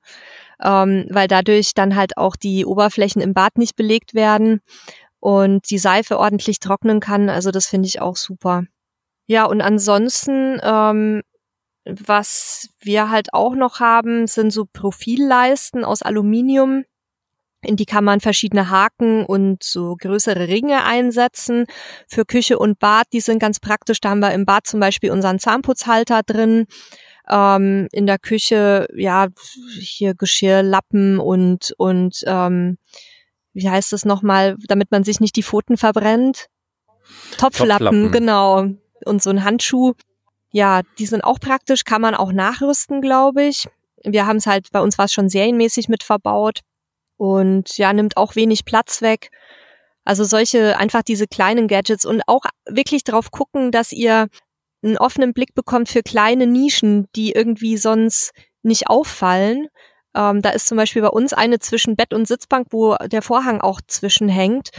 ähm, 0.63 1.05
weil 1.09 1.27
dadurch 1.27 1.73
dann 1.73 1.97
halt 1.97 2.15
auch 2.15 2.37
die 2.37 2.65
Oberflächen 2.65 3.21
im 3.21 3.33
Bad 3.33 3.57
nicht 3.57 3.75
belegt 3.75 4.13
werden 4.13 4.61
und 5.19 5.69
die 5.69 5.79
Seife 5.79 6.17
ordentlich 6.17 6.61
trocknen 6.61 7.01
kann. 7.01 7.29
Also 7.29 7.51
das 7.51 7.67
finde 7.67 7.87
ich 7.89 7.99
auch 7.99 8.15
super. 8.15 8.63
Ja, 9.27 9.43
und 9.43 9.59
ansonsten, 9.59 10.61
ähm, 10.63 11.23
was 11.83 12.69
wir 12.79 13.09
halt 13.09 13.33
auch 13.33 13.55
noch 13.55 13.81
haben, 13.81 14.27
sind 14.27 14.51
so 14.51 14.63
Profilleisten 14.71 15.83
aus 15.83 16.03
Aluminium 16.03 16.85
in 17.63 17.75
die 17.75 17.85
kann 17.85 18.03
man 18.03 18.19
verschiedene 18.19 18.69
Haken 18.69 19.25
und 19.25 19.63
so 19.63 19.95
größere 19.95 20.47
Ringe 20.47 20.83
einsetzen. 20.83 21.65
Für 22.07 22.25
Küche 22.25 22.59
und 22.59 22.79
Bad, 22.79 23.07
die 23.13 23.21
sind 23.21 23.39
ganz 23.39 23.59
praktisch. 23.59 24.01
Da 24.01 24.09
haben 24.09 24.19
wir 24.19 24.31
im 24.33 24.45
Bad 24.45 24.67
zum 24.67 24.79
Beispiel 24.79 25.11
unseren 25.11 25.39
Zahnputzhalter 25.39 26.21
drin. 26.23 26.65
Ähm, 27.29 27.87
in 27.93 28.05
der 28.05 28.19
Küche, 28.19 28.87
ja, 28.93 29.27
hier 29.79 30.13
Geschirrlappen 30.13 31.19
und, 31.19 31.73
und 31.77 32.21
ähm, 32.27 32.77
wie 33.53 33.69
heißt 33.69 33.93
das 33.93 34.03
nochmal, 34.03 34.57
damit 34.67 34.91
man 34.91 35.05
sich 35.05 35.21
nicht 35.21 35.35
die 35.37 35.43
Pfoten 35.43 35.77
verbrennt? 35.77 36.47
Topflappen, 37.37 37.69
Topflappen, 37.69 38.11
genau. 38.11 38.65
Und 39.05 39.23
so 39.23 39.29
ein 39.29 39.43
Handschuh. 39.43 39.93
Ja, 40.51 40.81
die 40.99 41.05
sind 41.05 41.23
auch 41.23 41.39
praktisch, 41.39 41.83
kann 41.83 42.01
man 42.01 42.13
auch 42.13 42.31
nachrüsten, 42.33 43.01
glaube 43.01 43.43
ich. 43.43 43.67
Wir 44.03 44.25
haben 44.25 44.37
es 44.37 44.45
halt, 44.45 44.69
bei 44.71 44.81
uns 44.81 44.97
war 44.97 45.05
es 45.05 45.13
schon 45.13 45.29
serienmäßig 45.29 45.87
mit 45.87 46.03
verbaut 46.03 46.59
und 47.23 47.77
ja, 47.77 47.93
nimmt 47.93 48.17
auch 48.17 48.35
wenig 48.35 48.65
Platz 48.65 49.01
weg. 49.01 49.29
Also 50.03 50.25
solche, 50.25 50.77
einfach 50.77 51.03
diese 51.03 51.25
kleinen 51.25 51.69
Gadgets 51.69 52.03
und 52.03 52.21
auch 52.27 52.43
wirklich 52.67 53.05
drauf 53.05 53.31
gucken, 53.31 53.71
dass 53.71 53.93
ihr 53.93 54.27
einen 54.83 54.97
offenen 54.97 55.31
Blick 55.31 55.55
bekommt 55.55 55.87
für 55.87 56.03
kleine 56.03 56.47
Nischen, 56.47 57.07
die 57.15 57.31
irgendwie 57.31 57.77
sonst 57.77 58.33
nicht 58.61 58.87
auffallen. 58.87 59.67
Ähm, 60.13 60.41
da 60.41 60.49
ist 60.49 60.67
zum 60.67 60.75
Beispiel 60.75 61.01
bei 61.01 61.07
uns 61.07 61.31
eine 61.31 61.59
zwischen 61.59 61.95
Bett 61.95 62.13
und 62.13 62.27
Sitzbank, 62.27 62.67
wo 62.71 62.97
der 62.97 63.21
Vorhang 63.21 63.61
auch 63.61 63.79
zwischen 63.87 64.27
hängt. 64.27 64.71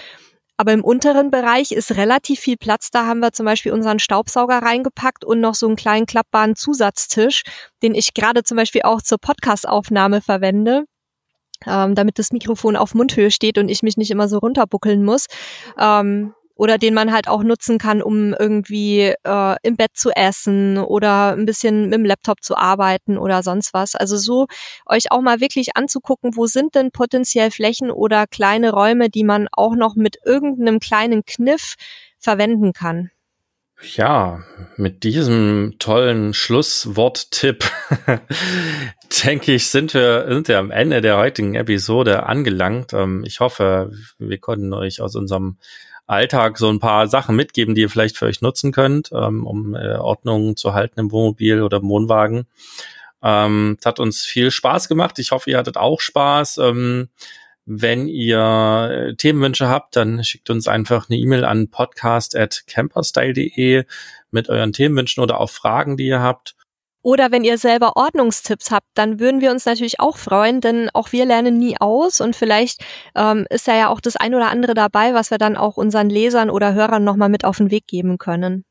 Aber 0.59 0.75
im 0.75 0.85
unteren 0.85 1.31
Bereich 1.31 1.73
ist 1.73 1.97
relativ 1.97 2.41
viel 2.41 2.59
Platz. 2.59 2.91
Da 2.91 3.07
haben 3.07 3.21
wir 3.21 3.33
zum 3.33 3.47
Beispiel 3.47 3.73
unseren 3.73 4.01
Staubsauger 4.01 4.59
reingepackt 4.59 5.25
und 5.25 5.41
noch 5.41 5.55
so 5.55 5.67
einen 5.67 5.77
kleinen 5.77 6.05
klappbaren 6.05 6.57
Zusatztisch, 6.57 7.43
den 7.83 7.95
ich 7.95 8.13
gerade 8.13 8.43
zum 8.43 8.59
Beispiel 8.59 8.83
auch 8.83 9.01
zur 9.01 9.17
Podcastaufnahme 9.17 10.21
verwende 10.21 10.85
ähm, 11.67 11.95
damit 11.95 12.19
das 12.19 12.33
Mikrofon 12.33 12.77
auf 12.77 12.95
Mundhöhe 12.95 13.31
steht 13.31 13.59
und 13.59 13.69
ich 13.69 13.83
mich 13.83 13.97
nicht 13.97 14.11
immer 14.11 14.29
so 14.29 14.39
runterbuckeln 14.39 15.05
muss. 15.05 15.27
Ähm, 15.79 16.35
oder 16.57 16.79
den 16.79 16.95
man 16.95 17.13
halt 17.13 17.29
auch 17.29 17.43
nutzen 17.43 17.79
kann, 17.79 18.01
um 18.01 18.33
irgendwie 18.33 19.13
äh, 19.25 19.57
im 19.63 19.77
Bett 19.77 19.91
zu 19.95 20.11
essen 20.11 20.79
oder 20.79 21.33
ein 21.33 21.47
bisschen 21.47 21.85
mit 21.85 21.95
dem 21.95 22.05
Laptop 22.05 22.43
zu 22.43 22.57
arbeiten 22.57 23.19
oder 23.19 23.43
sonst 23.43 23.75
was. 23.75 23.97
Also 23.97 24.17
so 24.17 24.47
euch 24.87 25.11
auch 25.11 25.21
mal 25.21 25.41
wirklich 25.41 25.77
anzugucken, 25.77 26.37
wo 26.37 26.47
sind 26.47 26.75
denn 26.75 26.91
potenziell 26.93 27.51
Flächen 27.51 27.91
oder 27.91 28.27
kleine 28.27 28.73
Räume, 28.73 29.11
die 29.11 29.25
man 29.25 29.49
auch 29.51 29.75
noch 29.75 29.97
mit 29.97 30.19
irgendeinem 30.25 30.79
kleinen 30.79 31.25
Kniff 31.25 31.75
verwenden 32.19 32.73
kann. 32.73 33.11
Ja, 33.93 34.43
mit 34.77 35.05
diesem 35.05 35.75
tollen 35.79 36.33
Schlussworttipp 36.35 37.65
denke 39.25 39.53
ich, 39.53 39.69
sind 39.69 39.95
wir, 39.95 40.27
sind 40.29 40.49
wir 40.49 40.59
am 40.59 40.71
Ende 40.71 41.01
der 41.01 41.19
heutigen 41.19 41.55
Episode 41.55 42.25
angelangt. 42.25 42.93
Ähm, 42.93 43.25
ich 43.27 43.41
hoffe, 43.41 43.93
wir 44.19 44.39
konnten 44.39 44.73
euch 44.73 45.01
aus 45.01 45.15
unserem 45.17 45.59
Alltag 46.07 46.59
so 46.59 46.69
ein 46.69 46.81
paar 46.81 47.09
Sachen 47.09 47.37
mitgeben, 47.37 47.75
die 47.75 47.83
ihr 47.83 47.91
vielleicht 47.91 48.17
für 48.17 48.27
euch 48.27 48.41
nutzen 48.41 48.73
könnt, 48.73 49.11
ähm, 49.13 49.47
um 49.47 49.75
äh, 49.75 49.97
Ordnung 49.97 50.57
zu 50.57 50.75
halten 50.75 51.01
im 51.01 51.13
Wohnmobil 51.13 51.63
oder 51.63 51.79
im 51.79 51.89
Wohnwagen. 51.89 52.47
Ähm, 53.23 53.77
es 53.79 53.87
hat 53.87 54.01
uns 54.01 54.23
viel 54.23 54.51
Spaß 54.51 54.89
gemacht. 54.89 55.19
Ich 55.19 55.31
hoffe, 55.31 55.51
ihr 55.51 55.59
hattet 55.59 55.77
auch 55.77 56.01
Spaß. 56.01 56.59
Wenn 57.67 58.09
ihr 58.09 58.91
äh, 58.91 59.15
Themenwünsche 59.17 59.69
habt, 59.69 59.97
dann 59.97 60.23
schickt 60.23 60.51
uns 60.51 60.69
einfach 60.69 61.09
eine 61.09 61.19
E-Mail 61.19 61.45
an 61.45 61.71
podcast@camperstyle.de 61.71 63.85
mit 64.31 64.51
euren 64.51 64.73
Themenwünschen 64.73 65.23
oder 65.23 65.41
auch 65.41 65.51
Fragen, 65.51 65.97
die 65.97 66.07
ihr 66.07 66.21
habt. 66.21 66.55
Oder 67.01 67.31
wenn 67.31 67.45
ihr 67.45 67.57
selber 67.59 67.97
Ordnungstipps 67.97 68.71
habt, 68.71 68.89
dann 68.95 69.21
würden 69.21 69.43
wir 69.43 69.51
uns 69.51 69.67
natürlich 69.67 70.01
auch 70.01 70.17
freuen, 70.17 70.63
denn 70.63 70.89
auch 70.95 71.13
wir 71.13 71.27
lernen 71.27 71.59
nie 71.59 71.77
aus 71.79 72.23
und 72.23 72.35
vielleicht 72.35 72.83
ähm, 73.15 73.47
ist 73.51 73.69
da 73.69 73.77
ja 73.77 73.91
auch 73.91 74.01
das 74.01 74.17
ein 74.17 74.35
oder 74.35 74.51
andere 74.51 74.73
dabei, 74.73 75.13
was 75.13 75.31
wir 75.31 75.37
dann 75.37 75.59
auch 75.59 75.77
unseren 75.77 76.09
Lesern 76.09 76.49
oder 76.49 76.73
Hörern 76.73 77.05
nochmal 77.05 77.29
mit 77.29 77.45
auf 77.45 77.59
den 77.59 77.71
Weg 77.71 77.87
geben 77.87 78.17
können. 78.17 78.65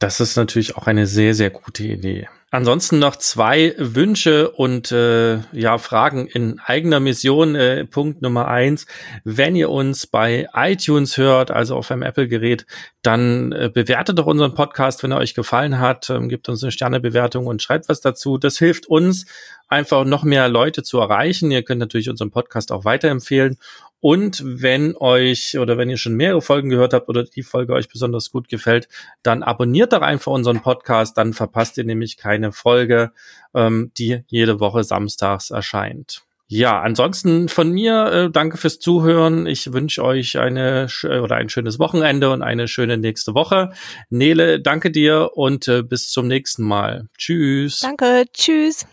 Das 0.00 0.18
ist 0.18 0.34
natürlich 0.36 0.76
auch 0.76 0.88
eine 0.88 1.06
sehr, 1.06 1.34
sehr 1.34 1.50
gute 1.50 1.84
Idee. 1.84 2.28
Ansonsten 2.52 2.98
noch 2.98 3.14
zwei 3.14 3.76
Wünsche 3.78 4.50
und 4.50 4.90
äh, 4.90 5.38
ja 5.52 5.78
Fragen 5.78 6.26
in 6.26 6.58
eigener 6.58 6.98
Mission. 6.98 7.54
Äh, 7.54 7.84
Punkt 7.84 8.22
Nummer 8.22 8.48
eins: 8.48 8.86
Wenn 9.22 9.54
ihr 9.54 9.70
uns 9.70 10.08
bei 10.08 10.48
iTunes 10.52 11.16
hört, 11.16 11.52
also 11.52 11.76
auf 11.76 11.92
einem 11.92 12.02
Apple-Gerät, 12.02 12.66
dann 13.02 13.52
äh, 13.52 13.70
bewertet 13.72 14.18
doch 14.18 14.26
unseren 14.26 14.54
Podcast, 14.54 15.04
wenn 15.04 15.12
er 15.12 15.18
euch 15.18 15.34
gefallen 15.34 15.78
hat. 15.78 16.10
Ähm, 16.10 16.28
gebt 16.28 16.48
uns 16.48 16.64
eine 16.64 16.72
Sternebewertung 16.72 17.46
und 17.46 17.62
schreibt 17.62 17.88
was 17.88 18.00
dazu. 18.00 18.36
Das 18.36 18.58
hilft 18.58 18.88
uns 18.88 19.26
einfach 19.68 20.04
noch 20.04 20.24
mehr 20.24 20.48
Leute 20.48 20.82
zu 20.82 20.98
erreichen. 20.98 21.52
Ihr 21.52 21.62
könnt 21.62 21.78
natürlich 21.78 22.10
unseren 22.10 22.32
Podcast 22.32 22.72
auch 22.72 22.84
weiterempfehlen 22.84 23.58
und 24.00 24.42
wenn 24.44 24.96
euch 24.96 25.58
oder 25.58 25.76
wenn 25.78 25.90
ihr 25.90 25.98
schon 25.98 26.14
mehrere 26.14 26.42
Folgen 26.42 26.70
gehört 26.70 26.94
habt 26.94 27.08
oder 27.08 27.24
die 27.24 27.42
Folge 27.42 27.74
euch 27.74 27.88
besonders 27.88 28.30
gut 28.30 28.48
gefällt, 28.48 28.88
dann 29.22 29.42
abonniert 29.42 29.92
doch 29.92 30.02
einfach 30.02 30.32
unseren 30.32 30.62
Podcast, 30.62 31.18
dann 31.18 31.32
verpasst 31.32 31.78
ihr 31.78 31.84
nämlich 31.84 32.16
keine 32.16 32.52
Folge, 32.52 33.12
ähm, 33.54 33.92
die 33.98 34.22
jede 34.28 34.60
Woche 34.60 34.84
samstags 34.84 35.50
erscheint. 35.50 36.22
Ja, 36.52 36.80
ansonsten 36.80 37.48
von 37.48 37.70
mir 37.70 38.06
äh, 38.06 38.30
danke 38.30 38.56
fürs 38.56 38.80
Zuhören. 38.80 39.46
Ich 39.46 39.72
wünsche 39.72 40.02
euch 40.02 40.36
eine 40.36 40.88
oder 41.04 41.36
ein 41.36 41.48
schönes 41.48 41.78
Wochenende 41.78 42.30
und 42.32 42.42
eine 42.42 42.66
schöne 42.66 42.98
nächste 42.98 43.34
Woche. 43.34 43.70
Nele, 44.08 44.60
danke 44.60 44.90
dir 44.90 45.30
und 45.34 45.68
äh, 45.68 45.84
bis 45.84 46.10
zum 46.10 46.26
nächsten 46.26 46.64
Mal. 46.64 47.06
Tschüss. 47.16 47.80
Danke, 47.80 48.24
tschüss. 48.32 48.84